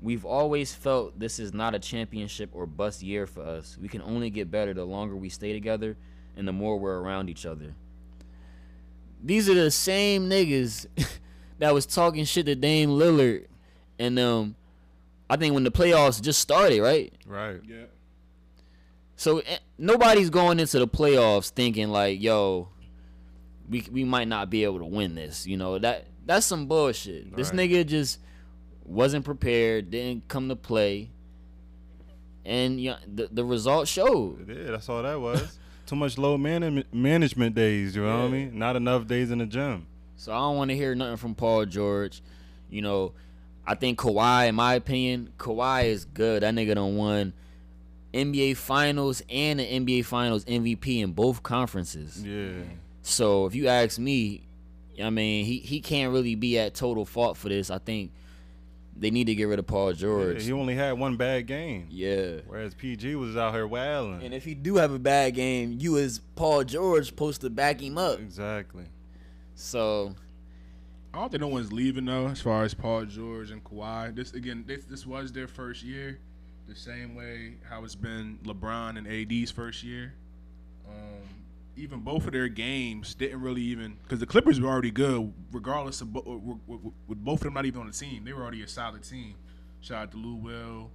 we've 0.02 0.24
always 0.24 0.74
felt 0.74 1.18
this 1.18 1.38
is 1.38 1.54
not 1.54 1.74
a 1.74 1.78
championship 1.78 2.50
or 2.52 2.66
bust 2.66 3.02
year 3.02 3.26
for 3.26 3.42
us. 3.42 3.78
We 3.80 3.88
can 3.88 4.02
only 4.02 4.30
get 4.30 4.50
better 4.50 4.74
the 4.74 4.84
longer 4.84 5.14
we 5.16 5.28
stay 5.28 5.52
together 5.52 5.96
and 6.36 6.46
the 6.46 6.52
more 6.52 6.78
we're 6.78 6.98
around 6.98 7.30
each 7.30 7.46
other. 7.46 7.74
These 9.22 9.48
are 9.48 9.54
the 9.54 9.70
same 9.70 10.28
niggas 10.28 10.86
that 11.58 11.72
was 11.72 11.86
talking 11.86 12.24
shit 12.24 12.46
to 12.46 12.54
Dame 12.56 12.90
Lillard 12.90 13.46
and 13.98 14.18
um 14.18 14.56
I 15.30 15.36
think 15.36 15.54
when 15.54 15.64
the 15.64 15.70
playoffs 15.70 16.20
just 16.20 16.40
started, 16.40 16.82
right? 16.82 17.10
right. 17.24 17.60
Yeah. 17.66 17.84
So 19.16 19.38
eh, 19.38 19.58
nobody's 19.78 20.28
going 20.28 20.58
into 20.60 20.78
the 20.78 20.88
playoffs 20.88 21.48
thinking 21.50 21.88
like, 21.88 22.20
"Yo, 22.20 22.68
we 23.70 23.86
we 23.90 24.04
might 24.04 24.28
not 24.28 24.50
be 24.50 24.64
able 24.64 24.80
to 24.80 24.84
win 24.84 25.14
this." 25.14 25.46
You 25.46 25.56
know 25.56 25.78
that 25.78 26.06
that's 26.26 26.44
some 26.44 26.66
bullshit. 26.66 27.34
This 27.34 27.50
Right. 27.50 27.70
nigga 27.70 27.86
just 27.86 28.18
wasn't 28.84 29.24
prepared, 29.24 29.90
didn't 29.90 30.28
come 30.28 30.48
to 30.48 30.56
play, 30.56 31.10
and 32.44 32.80
yeah, 32.80 32.96
the 33.12 33.28
the 33.30 33.44
result 33.44 33.88
showed. 33.88 34.48
Yeah, 34.48 34.70
that's 34.72 34.88
all 34.88 35.02
that 35.02 35.20
was. 35.20 35.58
Too 35.86 35.96
much 35.96 36.16
low 36.16 36.38
man- 36.38 36.84
management 36.92 37.54
days. 37.54 37.96
You 37.96 38.02
know 38.02 38.20
what 38.20 38.24
I 38.26 38.28
mean? 38.28 38.58
Not 38.58 38.76
enough 38.76 39.06
days 39.06 39.30
in 39.30 39.38
the 39.38 39.46
gym. 39.46 39.86
So 40.16 40.32
I 40.32 40.38
don't 40.38 40.56
want 40.56 40.70
to 40.70 40.76
hear 40.76 40.94
nothing 40.94 41.16
from 41.16 41.34
Paul 41.34 41.66
George. 41.66 42.22
You 42.70 42.82
know, 42.82 43.12
I 43.66 43.74
think 43.74 43.98
Kawhi, 43.98 44.48
in 44.48 44.54
my 44.54 44.74
opinion, 44.74 45.32
Kawhi 45.38 45.86
is 45.86 46.04
good. 46.04 46.42
That 46.42 46.54
nigga 46.54 46.76
done 46.76 46.96
won 46.96 47.32
NBA 48.14 48.56
Finals 48.56 49.22
and 49.28 49.58
the 49.58 49.64
NBA 49.64 50.04
Finals 50.04 50.44
MVP 50.44 51.02
in 51.02 51.12
both 51.12 51.42
conferences. 51.42 52.22
Yeah. 52.24 52.62
So 53.02 53.46
if 53.46 53.54
you 53.54 53.68
ask 53.68 53.98
me, 53.98 54.42
I 55.02 55.10
mean, 55.10 55.44
he, 55.44 55.58
he 55.58 55.80
can't 55.80 56.12
really 56.12 56.34
be 56.34 56.58
at 56.58 56.74
total 56.74 57.04
fault 57.04 57.36
for 57.36 57.48
this. 57.48 57.70
I 57.70 57.78
think 57.78 58.12
they 58.96 59.10
need 59.10 59.24
to 59.26 59.34
get 59.34 59.44
rid 59.44 59.58
of 59.58 59.66
Paul 59.66 59.90
Yeah, 59.92 59.96
George. 59.98 60.44
he 60.44 60.52
only 60.52 60.74
had 60.74 60.92
one 60.92 61.16
bad 61.16 61.46
game. 61.46 61.86
Yeah. 61.90 62.40
Whereas 62.46 62.74
PG 62.74 63.14
was 63.16 63.36
out 63.36 63.54
here 63.54 63.66
wailing. 63.66 64.22
And 64.22 64.32
if 64.34 64.44
he 64.44 64.54
do 64.54 64.76
have 64.76 64.92
a 64.92 64.98
bad 64.98 65.34
game, 65.34 65.76
you 65.78 65.98
as 65.98 66.20
Paul 66.36 66.64
George 66.64 67.06
supposed 67.06 67.40
to 67.40 67.50
back 67.50 67.80
him 67.80 67.96
up. 67.98 68.18
Exactly. 68.20 68.84
So 69.54 70.14
I 71.14 71.18
don't 71.18 71.30
think 71.30 71.40
no 71.40 71.48
one's 71.48 71.72
leaving 71.72 72.04
though, 72.04 72.28
as 72.28 72.40
far 72.40 72.64
as 72.64 72.74
Paul 72.74 73.04
George 73.06 73.50
and 73.50 73.62
Kawhi. 73.64 74.14
This 74.14 74.32
again, 74.34 74.64
this 74.66 74.84
this 74.84 75.06
was 75.06 75.32
their 75.32 75.48
first 75.48 75.82
year, 75.82 76.18
the 76.68 76.74
same 76.74 77.14
way 77.14 77.54
how 77.68 77.84
it's 77.84 77.94
been 77.94 78.38
LeBron 78.44 78.96
and 78.98 79.06
AD's 79.06 79.50
first 79.50 79.82
year. 79.82 80.14
Um, 80.88 80.94
even 81.76 82.00
both 82.00 82.26
of 82.26 82.32
their 82.32 82.48
games 82.48 83.14
didn't 83.14 83.40
really 83.40 83.62
even 83.62 83.96
because 84.02 84.20
the 84.20 84.26
Clippers 84.26 84.60
were 84.60 84.68
already 84.68 84.90
good, 84.90 85.32
regardless 85.50 86.00
of 86.00 86.14
with, 86.14 86.58
with, 86.66 87.24
both 87.24 87.40
of 87.40 87.44
them 87.44 87.54
not 87.54 87.66
even 87.66 87.80
on 87.80 87.86
the 87.86 87.92
team. 87.92 88.24
They 88.24 88.32
were 88.32 88.42
already 88.42 88.62
a 88.62 88.68
solid 88.68 89.02
team. 89.02 89.34
Shout 89.80 90.02
out 90.02 90.10
to 90.12 90.16
Lou 90.16 90.34
Will, 90.36 90.90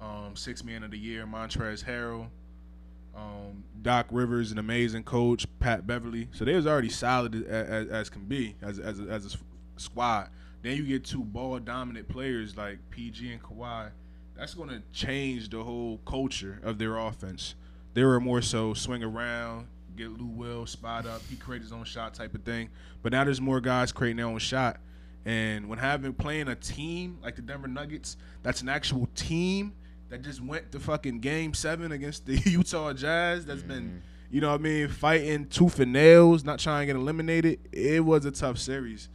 um, 0.00 0.34
six 0.34 0.64
man 0.64 0.82
of 0.82 0.92
the 0.92 0.98
year, 0.98 1.26
Montrezl 1.26 1.84
Harrell. 1.84 2.28
Um, 3.14 3.64
Doc 3.82 4.06
Rivers, 4.10 4.52
an 4.52 4.58
amazing 4.58 5.02
coach, 5.02 5.44
Pat 5.58 5.84
Beverley. 5.84 6.28
So 6.32 6.44
they 6.44 6.54
was 6.54 6.66
already 6.66 6.90
solid 6.90 7.34
as, 7.34 7.68
as, 7.68 7.88
as 7.88 8.10
can 8.10 8.24
be 8.24 8.54
as 8.62 8.78
as 8.78 9.00
a, 9.00 9.04
as 9.04 9.34
a 9.34 9.80
squad. 9.80 10.30
Then 10.62 10.76
you 10.76 10.84
get 10.84 11.04
two 11.04 11.24
ball 11.24 11.58
dominant 11.58 12.08
players 12.08 12.56
like 12.56 12.78
PG 12.90 13.32
and 13.32 13.42
Kawhi. 13.42 13.90
That's 14.36 14.54
going 14.54 14.68
to 14.68 14.82
change 14.92 15.50
the 15.50 15.64
whole 15.64 15.98
culture 16.06 16.60
of 16.62 16.78
their 16.78 16.96
offense. 16.96 17.54
They 17.94 18.04
were 18.04 18.20
more 18.20 18.42
so 18.42 18.74
swing 18.74 19.02
around, 19.02 19.66
get 20.00 20.18
Lou 20.18 20.26
Will 20.26 20.66
spot 20.66 21.06
up, 21.06 21.22
he 21.28 21.36
create 21.36 21.62
his 21.62 21.72
own 21.72 21.84
shot 21.84 22.14
type 22.14 22.34
of 22.34 22.42
thing. 22.42 22.70
But 23.02 23.12
now 23.12 23.24
there's 23.24 23.40
more 23.40 23.60
guys 23.60 23.92
creating 23.92 24.16
their 24.16 24.26
own 24.26 24.38
shot. 24.38 24.78
And 25.24 25.68
when 25.68 25.78
having 25.78 26.14
playing 26.14 26.48
a 26.48 26.54
team 26.54 27.18
like 27.22 27.36
the 27.36 27.42
Denver 27.42 27.68
Nuggets, 27.68 28.16
that's 28.42 28.62
an 28.62 28.68
actual 28.68 29.08
team 29.14 29.74
that 30.08 30.22
just 30.22 30.42
went 30.42 30.72
to 30.72 30.80
fucking 30.80 31.20
game 31.20 31.54
seven 31.54 31.92
against 31.92 32.26
the 32.26 32.36
Utah 32.50 32.92
Jazz. 32.92 33.44
That's 33.44 33.62
been, 33.62 33.84
mm-hmm. 33.84 34.34
you 34.34 34.40
know 34.40 34.50
what 34.50 34.60
I 34.60 34.62
mean, 34.62 34.88
fighting 34.88 35.46
tooth 35.46 35.78
and 35.78 35.92
nails, 35.92 36.44
not 36.44 36.58
trying 36.58 36.82
to 36.82 36.86
get 36.86 36.96
eliminated. 36.96 37.60
It 37.72 38.04
was 38.04 38.24
a 38.24 38.30
tough 38.30 38.58
series. 38.58 39.08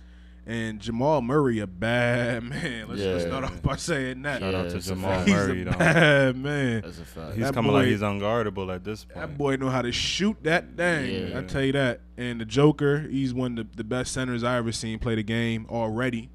And 0.48 0.80
Jamal 0.80 1.22
Murray, 1.24 1.58
a 1.60 1.66
bad 1.66 2.44
man. 2.50 2.88
Let's, 2.88 3.02
let's 3.02 3.24
start 3.26 3.44
off 3.46 3.62
by 3.64 3.78
saying 3.78 4.22
that. 4.24 4.42
Shout 4.42 4.54
out 4.54 4.70
to 4.70 4.78
it's 4.78 4.86
a 4.86 4.90
Jamal. 4.90 5.20
He's 5.24 5.34
Murray. 5.34 5.62
a 5.62 5.66
though. 5.66 5.72
bad 5.72 6.38
man. 6.38 6.82
that's 6.82 7.00
a 7.00 7.06
fact. 7.06 7.34
He's 7.36 7.46
That 7.46 7.54
coming 7.56 7.72
like 7.74 7.88
he's 7.88 8.02
unguardable 8.02 8.74
at 8.74 8.84
this 8.84 9.06
point. 9.06 9.16
That 9.28 9.38
boy 9.40 9.56
know 9.56 9.70
how 9.72 9.82
to 9.82 9.92
shoot 9.92 10.38
that 10.44 10.78
thing. 10.78 11.30
Yeah. 11.32 11.40
I 11.40 11.44
tell 11.44 11.64
you 11.64 11.72
that. 11.72 12.02
And 12.18 12.40
the 12.40 12.46
Joker, 12.46 13.00
he's 13.10 13.34
one 13.34 13.58
of 13.58 13.72
the, 13.72 13.78
the 13.78 13.84
best 13.84 14.14
centers 14.14 14.44
I 14.44 14.58
ever 14.58 14.72
seen 14.72 15.00
play 15.00 15.16
the 15.16 15.24
game 15.24 15.66
already. 15.68 16.30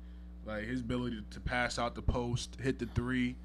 Like 0.44 0.64
his 0.64 0.80
ability 0.80 1.22
to 1.30 1.38
pass 1.40 1.78
out 1.78 1.94
the 1.94 2.02
post, 2.02 2.56
hit 2.60 2.80
the 2.80 2.86
three. 2.86 3.36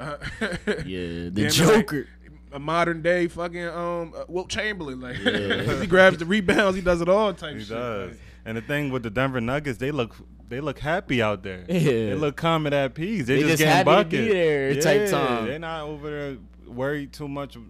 Uh, 0.00 0.16
Yeah, 0.84 1.28
the 1.30 1.30
Damn 1.30 1.50
Joker. 1.50 2.08
a 2.50 2.58
modern 2.58 3.02
day 3.02 3.28
fucking 3.28 3.68
um 3.68 4.12
uh, 4.18 4.24
Wilt 4.26 4.48
Chamberlain. 4.48 5.00
Like 5.00 5.16
Yeah. 5.18 5.78
he 5.80 5.86
grabs 5.86 6.18
the 6.18 6.26
rebounds, 6.26 6.74
he 6.74 6.82
does 6.82 7.00
it 7.00 7.08
all 7.08 7.32
type 7.32 7.54
He 7.54 7.60
shit. 7.60 7.68
does. 7.68 8.10
Like, 8.10 8.20
And 8.48 8.56
the 8.56 8.62
thing 8.62 8.88
with 8.90 9.02
the 9.02 9.10
Denver 9.10 9.42
Nuggets, 9.42 9.76
they 9.76 9.90
look 9.90 10.16
they 10.48 10.62
look 10.62 10.78
happy 10.78 11.20
out 11.20 11.42
there. 11.42 11.66
Yeah. 11.68 11.82
They 11.82 12.14
look 12.14 12.36
calm 12.36 12.64
and 12.64 12.74
at 12.74 12.94
peace. 12.94 13.26
They, 13.26 13.34
They 13.34 13.40
just 13.42 13.50
just 13.50 13.58
getting 13.58 13.74
happy 13.74 13.90
to 13.90 14.04
buckets. 14.04 14.26
be 14.26 14.32
there 14.32 14.74
type 14.80 15.00
Yeah, 15.02 15.10
time. 15.10 15.46
They're 15.46 15.58
not 15.58 15.82
over 15.82 16.10
there 16.10 16.36
worried 16.66 17.12
too 17.12 17.28
much 17.28 17.56
of, 17.56 17.62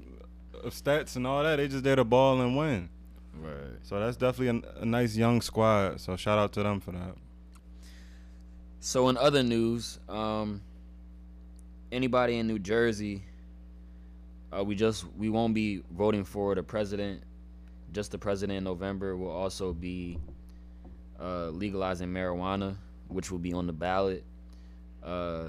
of 0.63 0.73
stats 0.73 1.17
and 1.17 1.27
all 1.27 1.43
that. 1.43 1.57
They 1.57 1.67
just 1.67 1.83
there 1.83 1.97
to 1.97 2.05
ball 2.05 2.41
and 2.41 2.57
win. 2.57 2.91
Right. 3.35 3.55
So 3.83 3.99
that's 3.99 4.17
definitely 4.17 4.69
a, 4.79 4.83
a 4.83 4.85
nice 4.85 5.17
young 5.17 5.41
squad. 5.41 6.01
So 6.01 6.15
shout 6.15 6.39
out 6.39 6.53
to 6.53 6.63
them 6.63 6.79
for 6.79 6.93
that. 6.93 7.17
So 8.79 9.09
in 9.09 9.17
other 9.17 9.43
news, 9.43 9.99
um, 10.09 10.63
anybody 11.91 12.39
in 12.39 12.47
New 12.47 12.61
Jersey, 12.61 13.25
uh, 14.57 14.63
we 14.63 14.77
just 14.77 15.05
we 15.17 15.29
won't 15.29 15.55
be 15.55 15.83
voting 15.91 16.23
for 16.23 16.55
the 16.55 16.63
president. 16.63 17.25
Just 17.91 18.13
the 18.13 18.19
president 18.19 18.59
in 18.59 18.63
November 18.63 19.17
will 19.17 19.33
also 19.33 19.73
be 19.73 20.19
uh, 21.21 21.49
legalizing 21.49 22.09
marijuana, 22.09 22.77
which 23.09 23.31
will 23.31 23.39
be 23.39 23.53
on 23.53 23.67
the 23.67 23.73
ballot. 23.73 24.25
Uh, 25.03 25.49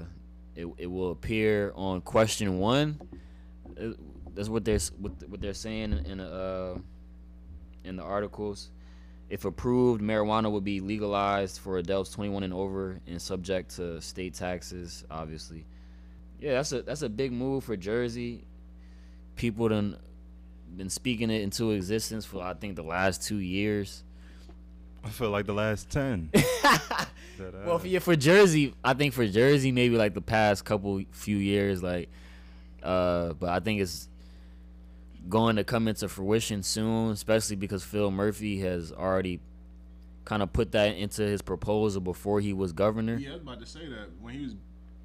it, 0.56 0.66
it 0.78 0.86
will 0.86 1.12
appear 1.12 1.72
on 1.74 2.00
question 2.00 2.58
one. 2.58 3.00
Uh, 3.80 3.90
That's 4.34 4.48
what 4.48 4.64
they're 4.64 4.78
what, 4.98 5.12
what 5.28 5.40
they're 5.40 5.54
saying 5.54 6.04
in 6.06 6.18
the 6.18 6.26
uh, 6.26 6.78
in 7.84 7.96
the 7.96 8.02
articles. 8.02 8.70
If 9.28 9.44
approved, 9.44 10.02
marijuana 10.02 10.50
will 10.50 10.60
be 10.60 10.80
legalized 10.80 11.60
for 11.60 11.78
adults 11.78 12.10
21 12.10 12.42
and 12.42 12.52
over 12.52 12.98
and 13.06 13.22
subject 13.22 13.76
to 13.76 14.00
state 14.00 14.34
taxes, 14.34 15.04
obviously. 15.08 15.66
Yeah, 16.40 16.54
that's 16.54 16.72
a 16.72 16.82
that's 16.82 17.02
a 17.02 17.08
big 17.08 17.32
move 17.32 17.64
for 17.64 17.76
Jersey. 17.76 18.44
People 19.36 19.68
done 19.68 19.96
been 20.76 20.90
speaking 20.90 21.30
it 21.30 21.42
into 21.42 21.70
existence 21.70 22.24
for 22.24 22.42
I 22.42 22.54
think 22.54 22.76
the 22.76 22.82
last 22.82 23.22
two 23.22 23.38
years. 23.38 24.02
I 25.04 25.08
feel 25.08 25.30
like 25.30 25.46
the 25.46 25.54
last 25.54 25.90
ten. 25.90 26.30
That, 27.38 27.64
Well, 27.64 27.78
for 27.78 27.86
yeah, 27.86 28.00
for 28.00 28.14
Jersey, 28.16 28.74
I 28.84 28.92
think 28.92 29.14
for 29.14 29.26
Jersey 29.26 29.72
maybe 29.72 29.96
like 29.96 30.12
the 30.12 30.20
past 30.20 30.62
couple 30.66 31.02
few 31.12 31.38
years, 31.38 31.82
like 31.82 32.10
Uh, 32.82 33.32
but 33.32 33.48
I 33.48 33.60
think 33.60 33.80
it's 33.80 34.08
going 35.28 35.56
to 35.56 35.64
come 35.64 35.88
into 35.88 36.08
fruition 36.08 36.62
soon, 36.62 37.10
especially 37.12 37.56
because 37.56 37.82
Phil 37.82 38.10
Murphy 38.10 38.58
has 38.60 38.92
already 38.92 39.40
kind 40.24 40.42
of 40.42 40.52
put 40.52 40.72
that 40.72 40.96
into 40.96 41.22
his 41.22 41.42
proposal 41.42 42.00
before 42.00 42.40
he 42.40 42.52
was 42.52 42.72
governor. 42.72 43.16
Yeah, 43.16 43.30
I 43.30 43.32
was 43.32 43.42
about 43.42 43.60
to 43.60 43.66
say 43.66 43.86
that 43.86 44.10
when 44.20 44.34
he 44.34 44.44
was 44.44 44.54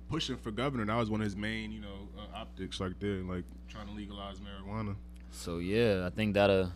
pushing 0.09 0.37
for 0.37 0.51
governor, 0.51 0.85
that 0.85 0.95
was 0.95 1.09
one 1.09 1.21
of 1.21 1.25
his 1.25 1.35
main, 1.35 1.71
you 1.71 1.79
know, 1.81 2.09
uh, 2.17 2.37
optics 2.37 2.79
like 2.79 2.99
there, 2.99 3.23
like 3.23 3.43
trying 3.69 3.87
to 3.87 3.93
legalize 3.93 4.39
marijuana. 4.39 4.95
So 5.31 5.59
yeah, 5.59 6.05
I 6.05 6.09
think 6.09 6.33
that'll 6.33 6.71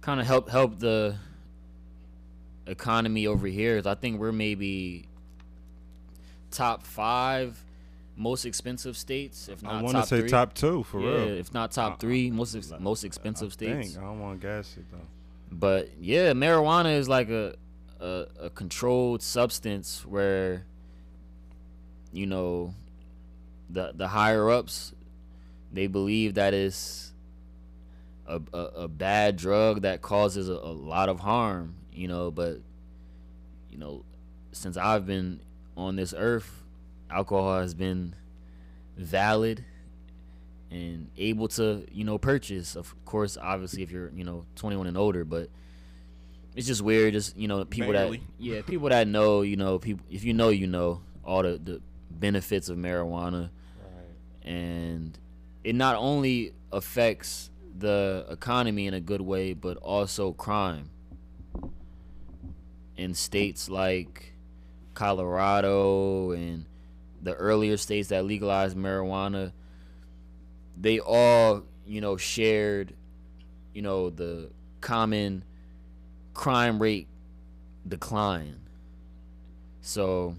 kind 0.00 0.20
of 0.20 0.26
help 0.26 0.48
help 0.48 0.78
the 0.78 1.16
economy 2.66 3.26
over 3.26 3.46
here. 3.46 3.82
I 3.84 3.94
think 3.94 4.20
we're 4.20 4.32
maybe 4.32 5.06
top 6.50 6.82
five 6.84 7.62
most 8.16 8.44
expensive 8.44 8.96
states, 8.96 9.48
if 9.48 9.62
not 9.62 9.72
I 9.74 9.82
want 9.82 9.88
to 9.88 10.00
top 10.00 10.08
say 10.08 10.20
three. 10.20 10.28
top 10.28 10.54
two 10.54 10.82
for 10.84 11.00
yeah, 11.00 11.08
real. 11.08 11.28
if 11.38 11.52
not 11.54 11.72
top 11.72 11.94
Uh, 11.94 11.96
three, 11.96 12.30
most 12.30 12.54
ex- 12.54 12.72
most 12.78 13.04
expensive 13.04 13.48
I 13.48 13.52
states. 13.52 13.92
think. 13.94 14.04
I 14.04 14.06
don't 14.06 14.20
want 14.20 14.40
to 14.40 14.46
gas 14.46 14.76
it 14.76 14.84
though. 14.92 14.98
But 15.50 15.90
yeah, 16.00 16.32
marijuana 16.32 16.96
is 16.96 17.08
like 17.08 17.28
a, 17.30 17.54
a 18.00 18.26
a 18.40 18.50
controlled 18.50 19.22
substance 19.22 20.04
where 20.06 20.66
you 22.12 22.26
know 22.26 22.74
the 23.70 23.92
the 23.94 24.08
higher 24.08 24.50
ups 24.50 24.92
they 25.72 25.86
believe 25.86 26.34
that 26.34 26.52
it's 26.52 27.12
a, 28.26 28.38
a, 28.52 28.58
a 28.58 28.88
bad 28.88 29.36
drug 29.36 29.80
that 29.82 30.02
causes 30.02 30.48
a, 30.50 30.52
a 30.52 30.72
lot 30.72 31.08
of 31.08 31.20
harm, 31.20 31.74
you 31.92 32.08
know, 32.08 32.30
but 32.30 32.60
you 33.70 33.78
know, 33.78 34.04
since 34.52 34.76
I've 34.76 35.06
been 35.06 35.40
on 35.76 35.96
this 35.96 36.14
earth, 36.16 36.62
alcohol 37.10 37.60
has 37.60 37.74
been 37.74 38.14
valid 38.96 39.64
and 40.70 41.10
able 41.18 41.48
to 41.48 41.84
you 41.92 42.04
know 42.04 42.16
purchase 42.18 42.76
of 42.76 42.94
course 43.04 43.36
obviously 43.40 43.82
if 43.82 43.90
you're 43.90 44.10
you 44.14 44.24
know 44.24 44.44
21 44.56 44.86
and 44.86 44.96
older 44.96 45.24
but 45.24 45.48
it's 46.56 46.66
just 46.66 46.80
weird 46.82 47.12
just 47.12 47.36
you 47.36 47.46
know 47.48 47.64
people 47.64 47.92
Barely. 47.92 48.18
that 48.18 48.26
yeah 48.38 48.62
people 48.62 48.88
that 48.88 49.06
know 49.06 49.42
you 49.42 49.56
know 49.56 49.78
people 49.78 50.04
if 50.10 50.24
you 50.24 50.32
know 50.32 50.48
you 50.48 50.66
know 50.66 51.02
all 51.24 51.42
the, 51.42 51.58
the 51.62 51.80
benefits 52.10 52.68
of 52.68 52.78
marijuana 52.78 53.50
Right. 53.82 54.50
and 54.50 55.18
it 55.64 55.74
not 55.74 55.96
only 55.96 56.52
affects 56.72 57.50
the 57.78 58.26
economy 58.30 58.86
in 58.86 58.94
a 58.94 59.00
good 59.00 59.20
way 59.20 59.52
but 59.52 59.76
also 59.78 60.32
crime 60.32 60.88
in 62.96 63.14
states 63.14 63.68
like 63.68 64.34
Colorado 64.94 66.32
and 66.32 66.66
the 67.22 67.34
earlier 67.34 67.76
states 67.76 68.08
that 68.08 68.24
legalized 68.24 68.76
marijuana 68.76 69.52
they 70.76 70.98
all 70.98 71.62
you 71.86 72.00
know 72.00 72.16
shared 72.16 72.94
you 73.72 73.82
know 73.82 74.10
the 74.10 74.50
common 74.80 75.44
crime 76.34 76.80
rate 76.80 77.08
decline. 77.86 78.58
So 79.80 80.36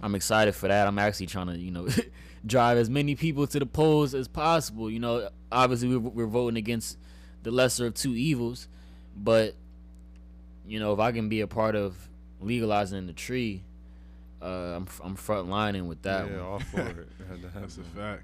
i'm 0.00 0.14
excited 0.14 0.54
for 0.54 0.68
that. 0.68 0.86
I'm 0.86 0.98
actually 0.98 1.26
trying 1.26 1.48
to 1.48 1.58
you 1.58 1.70
know 1.70 1.88
drive 2.46 2.78
as 2.78 2.88
many 2.88 3.14
people 3.14 3.46
to 3.48 3.58
the 3.58 3.66
polls 3.66 4.14
as 4.14 4.28
possible. 4.28 4.90
You 4.90 5.00
know 5.00 5.28
obviously 5.50 5.88
we're, 5.88 6.10
we're 6.10 6.26
voting 6.26 6.56
against 6.56 6.98
the 7.42 7.50
lesser 7.50 7.86
of 7.86 7.94
two 7.94 8.14
evils 8.14 8.68
but 9.16 9.54
you 10.68 10.78
know 10.78 10.92
if 10.92 11.00
i 11.00 11.10
can 11.10 11.28
be 11.28 11.40
a 11.40 11.46
part 11.46 11.74
of 11.74 11.96
legalizing 12.40 13.06
the 13.06 13.12
tree 13.12 13.64
uh, 14.40 14.76
I'm 14.76 14.86
I'm 15.02 15.16
front 15.16 15.48
lining 15.48 15.88
with 15.88 16.02
that 16.02 16.28
yeah, 16.28 16.36
one. 16.36 16.44
all 16.44 16.58
for 16.60 16.80
it. 16.80 17.08
That's 17.54 17.78
a 17.78 17.82
fact. 17.82 18.22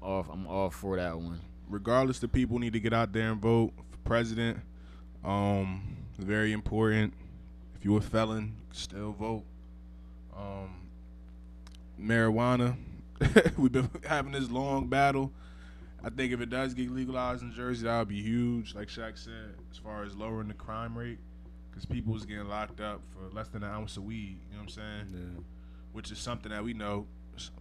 Off, 0.00 0.28
I'm 0.30 0.46
all 0.46 0.70
for 0.70 0.96
that 0.96 1.16
one. 1.16 1.40
regardless, 1.68 2.18
the 2.20 2.28
people 2.28 2.58
need 2.58 2.72
to 2.72 2.80
get 2.80 2.92
out 2.92 3.12
there 3.12 3.32
and 3.32 3.40
vote 3.40 3.72
for 3.90 3.98
president. 4.08 4.58
Um, 5.24 5.96
it's 6.14 6.24
very 6.24 6.52
important. 6.52 7.12
If 7.76 7.84
you're 7.84 7.98
a 7.98 8.02
felon, 8.02 8.54
still 8.72 9.12
vote. 9.12 9.44
Um, 10.36 10.70
marijuana, 12.00 12.76
we've 13.58 13.72
been 13.72 13.90
having 14.06 14.32
this 14.32 14.50
long 14.50 14.86
battle. 14.86 15.32
I 16.02 16.08
think 16.08 16.32
if 16.32 16.40
it 16.40 16.48
does 16.48 16.72
get 16.72 16.90
legalized 16.90 17.42
in 17.42 17.52
Jersey, 17.52 17.84
that 17.84 17.98
would 17.98 18.08
be 18.08 18.22
huge. 18.22 18.74
Like 18.74 18.88
Shaq 18.88 19.18
said, 19.18 19.54
as 19.70 19.76
far 19.76 20.04
as 20.04 20.16
lowering 20.16 20.48
the 20.48 20.54
crime 20.54 20.96
rate, 20.96 21.18
because 21.80 21.94
people 21.94 22.12
was 22.12 22.26
getting 22.26 22.48
locked 22.48 22.80
up 22.80 23.00
for 23.10 23.34
less 23.34 23.48
than 23.48 23.62
an 23.62 23.70
ounce 23.70 23.96
of 23.96 24.04
weed. 24.04 24.38
You 24.50 24.56
know 24.56 24.62
what 24.62 24.62
I'm 24.64 24.68
saying? 24.68 25.06
Yeah. 25.12 25.40
Which 25.92 26.10
is 26.10 26.18
something 26.18 26.52
that 26.52 26.62
we 26.62 26.74
know, 26.74 27.06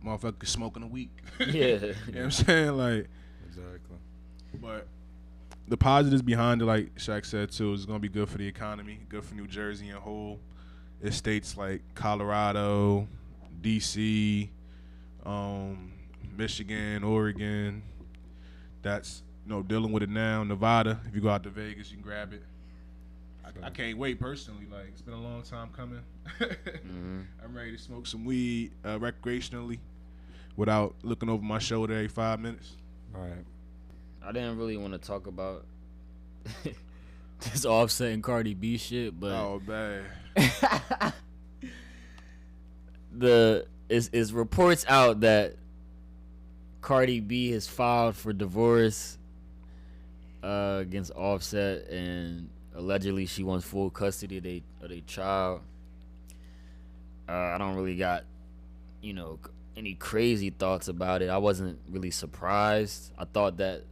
motherfuckers 0.05 0.47
smoking 0.47 0.83
a 0.83 0.87
week. 0.87 1.11
Yeah. 1.39 1.45
you 1.45 1.79
know 1.79 1.93
what 2.05 2.15
I'm 2.17 2.31
saying? 2.31 2.77
Like. 2.77 3.07
Exactly. 3.47 3.97
But 4.61 4.87
the 5.67 5.77
positives 5.77 6.21
behind 6.21 6.61
it, 6.61 6.65
like 6.65 6.95
Shaq 6.95 7.25
said 7.25 7.51
too, 7.51 7.73
is 7.73 7.85
going 7.85 7.99
to 7.99 8.01
be 8.01 8.09
good 8.09 8.27
for 8.27 8.37
the 8.37 8.47
economy, 8.47 8.99
good 9.07 9.23
for 9.23 9.35
New 9.35 9.47
Jersey 9.47 9.89
and 9.89 9.99
whole. 9.99 10.39
It 11.01 11.13
states 11.13 11.55
like 11.55 11.81
Colorado, 11.95 13.07
D.C., 13.61 14.51
um, 15.25 15.93
Michigan, 16.35 17.03
Oregon. 17.03 17.83
That's 18.81 19.23
you 19.45 19.51
know 19.51 19.63
dealing 19.63 19.91
with 19.93 20.03
it 20.03 20.09
now. 20.09 20.43
Nevada, 20.43 20.99
if 21.07 21.15
you 21.15 21.21
go 21.21 21.29
out 21.29 21.43
to 21.43 21.49
Vegas, 21.49 21.89
you 21.89 21.97
can 21.97 22.03
grab 22.03 22.33
it. 22.33 22.43
I, 23.63 23.67
I 23.67 23.69
can't 23.69 23.97
wait 23.97 24.19
personally. 24.19 24.67
Like 24.71 24.87
it's 24.89 25.01
been 25.01 25.13
a 25.13 25.21
long 25.21 25.41
time 25.43 25.69
coming. 25.75 26.01
Mhm. 26.39 27.25
I'm 27.43 27.55
ready 27.55 27.71
to 27.71 27.77
smoke 27.77 28.07
some 28.07 28.25
weed 28.25 28.71
uh, 28.83 28.97
recreationally 28.99 29.79
without 30.55 30.95
looking 31.03 31.29
over 31.29 31.43
my 31.43 31.59
shoulder 31.59 31.93
every 31.93 32.07
five 32.07 32.39
minutes. 32.39 32.75
Right. 33.13 33.45
I 34.23 34.31
didn't 34.31 34.57
really 34.57 34.77
want 34.77 34.93
to 34.93 34.99
talk 34.99 35.27
about 35.27 35.65
this 37.41 37.65
Offset 37.65 38.11
and 38.11 38.21
Cardi 38.23 38.53
B 38.53 38.77
shit, 38.77 39.19
but 39.19 39.31
Oh 39.31 39.61
man. 39.65 40.03
the 43.11 43.65
is 43.87 44.09
is 44.09 44.33
reports 44.33 44.85
out 44.87 45.21
that 45.21 45.55
Cardi 46.81 47.19
B 47.19 47.51
has 47.51 47.67
filed 47.67 48.15
for 48.15 48.31
divorce 48.33 49.17
uh, 50.43 50.77
against 50.81 51.11
Offset, 51.11 51.87
and 51.89 52.49
allegedly 52.75 53.25
she 53.25 53.43
wants 53.43 53.65
full 53.65 53.89
custody 53.89 54.37
of 54.37 54.43
their 54.43 54.59
of 54.81 54.89
their 54.89 55.01
child. 55.01 55.61
Uh, 57.27 57.31
I 57.31 57.57
don't 57.59 57.75
really 57.75 57.95
got, 57.95 58.23
you 59.01 59.13
know, 59.13 59.39
any 59.77 59.93
crazy 59.93 60.49
thoughts 60.49 60.87
about 60.87 61.21
it. 61.21 61.29
I 61.29 61.37
wasn't 61.37 61.79
really 61.89 62.09
surprised. 62.11 63.11
I 63.17 63.25
thought 63.25 63.57
that, 63.57 63.83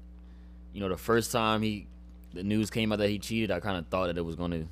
you 0.73 0.81
know, 0.81 0.89
the 0.89 0.97
first 0.97 1.31
time 1.31 1.61
he, 1.61 1.87
the 2.33 2.43
news 2.43 2.71
came 2.71 2.91
out 2.91 2.97
that 2.99 3.09
he 3.09 3.19
cheated, 3.19 3.51
I 3.51 3.59
kind 3.59 3.77
of 3.77 3.87
thought 3.87 4.07
that 4.07 4.17
it 4.17 4.25
was 4.25 4.35
gonna 4.35 4.65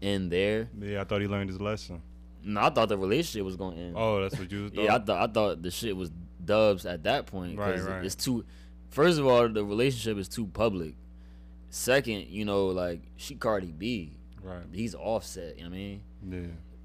end 0.00 0.30
there. 0.30 0.68
Yeah, 0.80 1.00
I 1.00 1.04
thought 1.04 1.20
he 1.20 1.26
learned 1.26 1.50
his 1.50 1.60
lesson. 1.60 2.00
No, 2.44 2.60
I 2.60 2.70
thought 2.70 2.88
the 2.88 2.98
relationship 2.98 3.44
was 3.44 3.56
gonna 3.56 3.76
end. 3.76 3.94
Oh, 3.96 4.22
that's 4.22 4.38
what 4.38 4.50
you 4.50 4.68
thought. 4.68 4.84
Yeah, 4.84 4.94
I 4.96 4.98
thought 5.00 5.30
I 5.30 5.32
thought 5.32 5.62
the 5.62 5.70
shit 5.70 5.96
was 5.96 6.10
dubs 6.44 6.86
at 6.86 7.02
that 7.04 7.26
point. 7.26 7.58
Right, 7.58 7.78
right. 7.80 8.04
It's 8.04 8.14
too. 8.14 8.44
First 8.90 9.18
of 9.18 9.26
all, 9.26 9.48
the 9.48 9.64
relationship 9.64 10.18
is 10.18 10.28
too 10.28 10.46
public. 10.46 10.94
Second, 11.74 12.26
you 12.28 12.44
know, 12.44 12.66
like 12.66 13.00
she 13.16 13.34
Cardi 13.34 13.72
B, 13.72 14.12
right. 14.42 14.60
he's 14.72 14.94
Offset. 14.94 15.56
You 15.56 15.64
know 15.64 15.70
what 15.70 15.74
I 15.76 15.78
mean? 15.78 16.02
Yeah. 16.30 16.40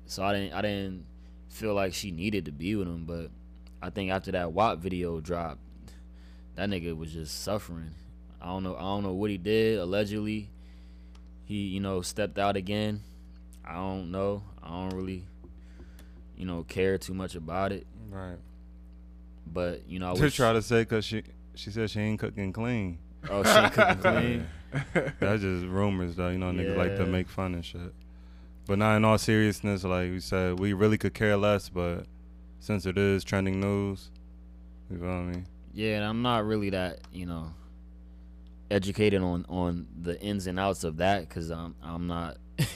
So 0.05 0.23
I 0.23 0.31
didn't 0.33 0.53
I 0.53 0.61
didn't 0.61 1.05
feel 1.49 1.73
like 1.73 1.93
she 1.93 2.09
needed 2.11 2.45
to 2.45 2.53
be 2.53 2.73
with 2.77 2.87
him, 2.87 3.03
but 3.05 3.29
I 3.81 3.89
think 3.89 4.11
after 4.11 4.31
that 4.31 4.53
WAP 4.53 4.79
video 4.79 5.19
dropped, 5.19 5.59
that 6.55 6.69
nigga 6.69 6.95
was 6.95 7.11
just 7.11 7.43
suffering. 7.43 7.91
I 8.41 8.45
don't 8.45 8.63
know 8.63 8.77
I 8.77 8.81
don't 8.81 9.03
know 9.03 9.11
what 9.11 9.29
he 9.29 9.37
did. 9.37 9.77
Allegedly, 9.79 10.49
he 11.43 11.55
you 11.67 11.81
know 11.81 11.99
stepped 12.01 12.39
out 12.39 12.55
again. 12.55 13.01
I 13.65 13.73
don't 13.73 14.09
know. 14.09 14.41
I 14.63 14.69
don't 14.69 14.93
really, 14.95 15.25
you 16.37 16.45
know, 16.45 16.63
care 16.63 16.97
too 16.97 17.13
much 17.13 17.35
about 17.35 17.73
it. 17.73 17.85
Right. 18.09 18.37
But 19.45 19.81
you 19.89 19.99
know, 19.99 20.11
I 20.11 20.15
To 20.15 20.21
wish. 20.21 20.35
try 20.37 20.53
to 20.53 20.61
say, 20.61 20.85
cause 20.85 21.03
she 21.03 21.23
she 21.55 21.71
said 21.71 21.89
she 21.89 21.99
ain't 21.99 22.21
cooking 22.21 22.53
clean. 22.53 22.99
oh, 23.29 23.43
she 23.43 23.49
ain't 23.49 23.73
cooking 23.73 23.97
clean. 24.01 24.47
That's 25.19 25.41
just 25.41 25.65
rumors, 25.65 26.15
though. 26.15 26.29
You 26.29 26.37
know, 26.37 26.51
niggas 26.51 26.77
like 26.77 26.95
to 26.97 27.05
make 27.05 27.29
fun 27.29 27.53
and 27.53 27.65
shit. 27.65 27.93
But 28.65 28.79
not 28.79 28.97
in 28.97 29.05
all 29.05 29.17
seriousness, 29.17 29.83
like 29.83 30.11
we 30.11 30.19
said, 30.19 30.59
we 30.59 30.73
really 30.73 30.97
could 30.97 31.13
care 31.13 31.37
less. 31.37 31.69
But 31.69 32.05
since 32.59 32.85
it 32.85 32.97
is 32.97 33.23
trending 33.23 33.61
news, 33.61 34.11
you 34.89 34.97
feel 34.97 35.23
me? 35.23 35.43
Yeah, 35.73 35.97
and 35.97 36.05
I'm 36.05 36.21
not 36.21 36.45
really 36.45 36.71
that 36.71 36.99
you 37.11 37.25
know 37.25 37.53
educated 38.69 39.21
on 39.21 39.45
on 39.47 39.87
the 40.01 40.19
ins 40.21 40.47
and 40.47 40.59
outs 40.59 40.83
of 40.83 40.97
that 40.97 41.21
because 41.21 41.49
I'm 41.49 41.75
I'm 41.81 42.07
not 42.07 42.37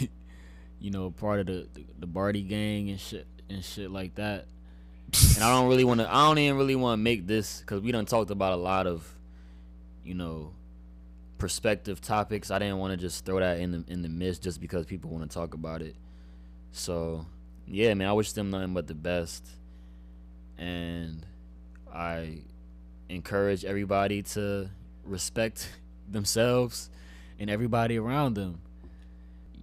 you 0.80 0.92
know 0.92 1.12
part 1.12 1.42
of 1.42 1.46
the 1.48 1.68
the, 1.74 1.86
the 2.00 2.08
Bardi 2.08 2.44
gang 2.44 2.90
and 2.90 3.00
shit 3.00 3.28
and 3.50 3.64
shit 3.64 3.92
like 3.92 4.16
that. 4.16 4.46
And 5.36 5.44
I 5.44 5.52
don't 5.52 5.68
really 5.68 5.84
want 5.84 6.00
to. 6.00 6.10
I 6.10 6.28
don't 6.28 6.38
even 6.38 6.58
really 6.58 6.76
want 6.76 7.00
to 7.00 7.04
make 7.04 7.28
this 7.28 7.60
because 7.60 7.82
we 7.82 7.92
done 7.92 8.06
talked 8.06 8.32
about 8.32 8.54
a 8.54 8.58
lot 8.58 8.88
of, 8.88 9.06
you 10.06 10.14
know, 10.14 10.54
perspective 11.42 12.00
topics. 12.00 12.52
I 12.52 12.60
didn't 12.60 12.78
want 12.78 12.92
to 12.92 12.98
just 12.98 13.26
throw 13.26 13.40
that 13.40 13.60
in 13.60 13.72
the 13.72 13.84
in 13.88 14.04
the 14.04 14.10
midst 14.10 14.44
just 14.44 14.62
because 14.62 14.86
people 14.86 15.10
want 15.10 15.28
to 15.28 15.34
talk 15.36 15.56
about 15.56 15.82
it. 15.82 15.96
So, 16.72 17.26
yeah, 17.66 17.96
man, 17.96 18.08
I 18.08 18.14
wish 18.14 18.32
them 18.34 18.52
nothing 18.52 18.76
but 18.76 18.86
the 18.86 18.94
best, 18.94 19.44
and 20.60 21.26
I 21.92 22.42
encourage 23.10 23.66
everybody 23.66 24.22
to 24.22 24.70
respect 25.04 25.68
themselves 26.08 26.92
and 27.40 27.50
everybody 27.50 27.98
around 27.98 28.36
them. 28.36 28.62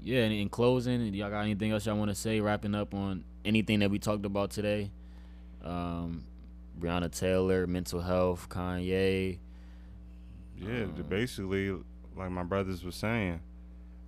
Yeah, 0.03 0.25
and 0.25 0.33
in 0.33 0.49
closing, 0.49 1.15
y'all 1.15 1.31
got 1.31 1.43
anything 1.43 1.71
else 1.71 1.87
y'all 1.87 1.97
want 1.97 2.11
to 2.11 2.17
say? 2.17 2.41
Wrapping 2.41 2.75
up 2.75 2.93
on 2.93 3.23
anything 3.45 3.79
that 3.81 3.91
we 3.91 4.01
talked 4.01 4.27
about 4.27 4.51
today. 4.51 4.91
Um, 5.63 6.25
Breonna 6.77 7.17
Taylor, 7.17 7.69
mental 7.69 8.01
health, 8.01 8.49
Kanye. 8.49 9.39
Yeah, 10.61 10.85
Um, 10.85 11.05
basically, 11.09 11.71
like 12.17 12.31
my 12.31 12.43
brothers 12.43 12.85
was 12.85 12.97
saying, 12.97 13.41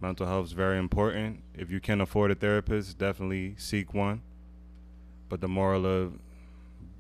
mental 0.01 0.26
health 0.26 0.46
is 0.46 0.53
very 0.53 0.78
important. 0.78 1.42
If 1.55 1.70
you 1.70 1.80
can 1.80 2.01
afford 2.01 2.30
a 2.30 2.34
therapist, 2.34 2.98
definitely 2.98 3.55
seek 3.59 3.94
one. 3.94 4.22
But 5.28 5.40
the 5.40 5.48
moral 5.48 5.86
of 5.86 6.18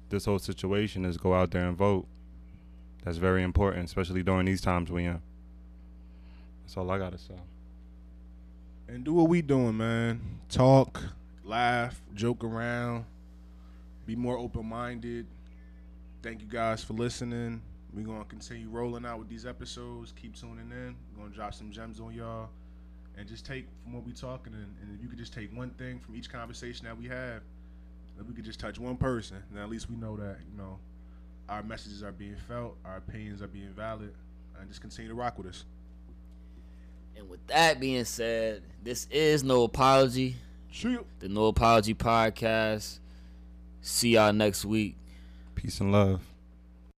this 0.08 0.24
whole 0.24 0.38
situation 0.38 1.04
is 1.04 1.16
go 1.16 1.34
out 1.34 1.50
there 1.50 1.66
and 1.66 1.76
vote. 1.76 2.06
That's 3.04 3.16
very 3.16 3.42
important, 3.42 3.86
especially 3.86 4.22
during 4.22 4.46
these 4.46 4.60
times 4.60 4.90
we 4.90 5.04
in. 5.04 5.20
That's 6.62 6.76
all 6.76 6.90
I 6.90 6.98
gotta 6.98 7.18
say. 7.18 7.34
And 8.88 9.04
do 9.04 9.14
what 9.14 9.28
we 9.28 9.40
doing, 9.42 9.76
man. 9.76 10.20
Talk, 10.48 11.02
laugh, 11.44 12.00
joke 12.14 12.44
around, 12.44 13.04
be 14.06 14.14
more 14.16 14.36
open 14.36 14.66
minded. 14.66 15.26
Thank 16.22 16.40
you 16.42 16.46
guys 16.46 16.84
for 16.84 16.92
listening. 16.92 17.62
We're 17.94 18.06
gonna 18.06 18.24
continue 18.24 18.68
rolling 18.68 19.04
out 19.04 19.18
with 19.18 19.28
these 19.28 19.46
episodes. 19.46 20.12
Keep 20.12 20.36
tuning 20.36 20.70
in. 20.70 20.96
We're 21.14 21.24
gonna 21.24 21.34
drop 21.34 21.54
some 21.54 21.70
gems 21.70 22.00
on 22.00 22.14
y'all. 22.14 22.48
And 23.16 23.28
just 23.28 23.44
take 23.44 23.66
from 23.82 23.92
what 23.92 24.04
we 24.06 24.12
talking 24.12 24.54
and, 24.54 24.74
and 24.80 24.96
if 24.96 25.02
you 25.02 25.08
could 25.08 25.18
just 25.18 25.34
take 25.34 25.54
one 25.54 25.70
thing 25.70 25.98
from 25.98 26.16
each 26.16 26.30
conversation 26.30 26.86
that 26.86 26.96
we 26.96 27.06
have, 27.08 27.42
if 28.18 28.26
we 28.26 28.34
could 28.34 28.44
just 28.44 28.60
touch 28.60 28.78
one 28.78 28.96
person, 28.96 29.42
then 29.50 29.62
at 29.62 29.68
least 29.68 29.90
we 29.90 29.96
know 29.96 30.16
that, 30.16 30.38
you 30.50 30.56
know, 30.56 30.78
our 31.48 31.62
messages 31.62 32.02
are 32.02 32.12
being 32.12 32.36
felt, 32.48 32.76
our 32.84 32.98
opinions 32.98 33.42
are 33.42 33.48
being 33.48 33.72
valid, 33.74 34.14
and 34.58 34.68
just 34.68 34.80
continue 34.80 35.08
to 35.08 35.14
rock 35.14 35.36
with 35.36 35.48
us. 35.48 35.64
And 37.16 37.28
with 37.28 37.44
that 37.48 37.80
being 37.80 38.04
said, 38.04 38.62
this 38.82 39.06
is 39.10 39.42
No 39.42 39.64
Apology, 39.64 40.36
Chill. 40.70 41.04
the 41.18 41.28
No 41.28 41.46
Apology 41.46 41.94
podcast. 41.94 43.00
See 43.82 44.10
y'all 44.10 44.32
next 44.32 44.64
week. 44.64 44.96
Peace 45.54 45.80
and 45.80 45.92
love. 45.92 46.29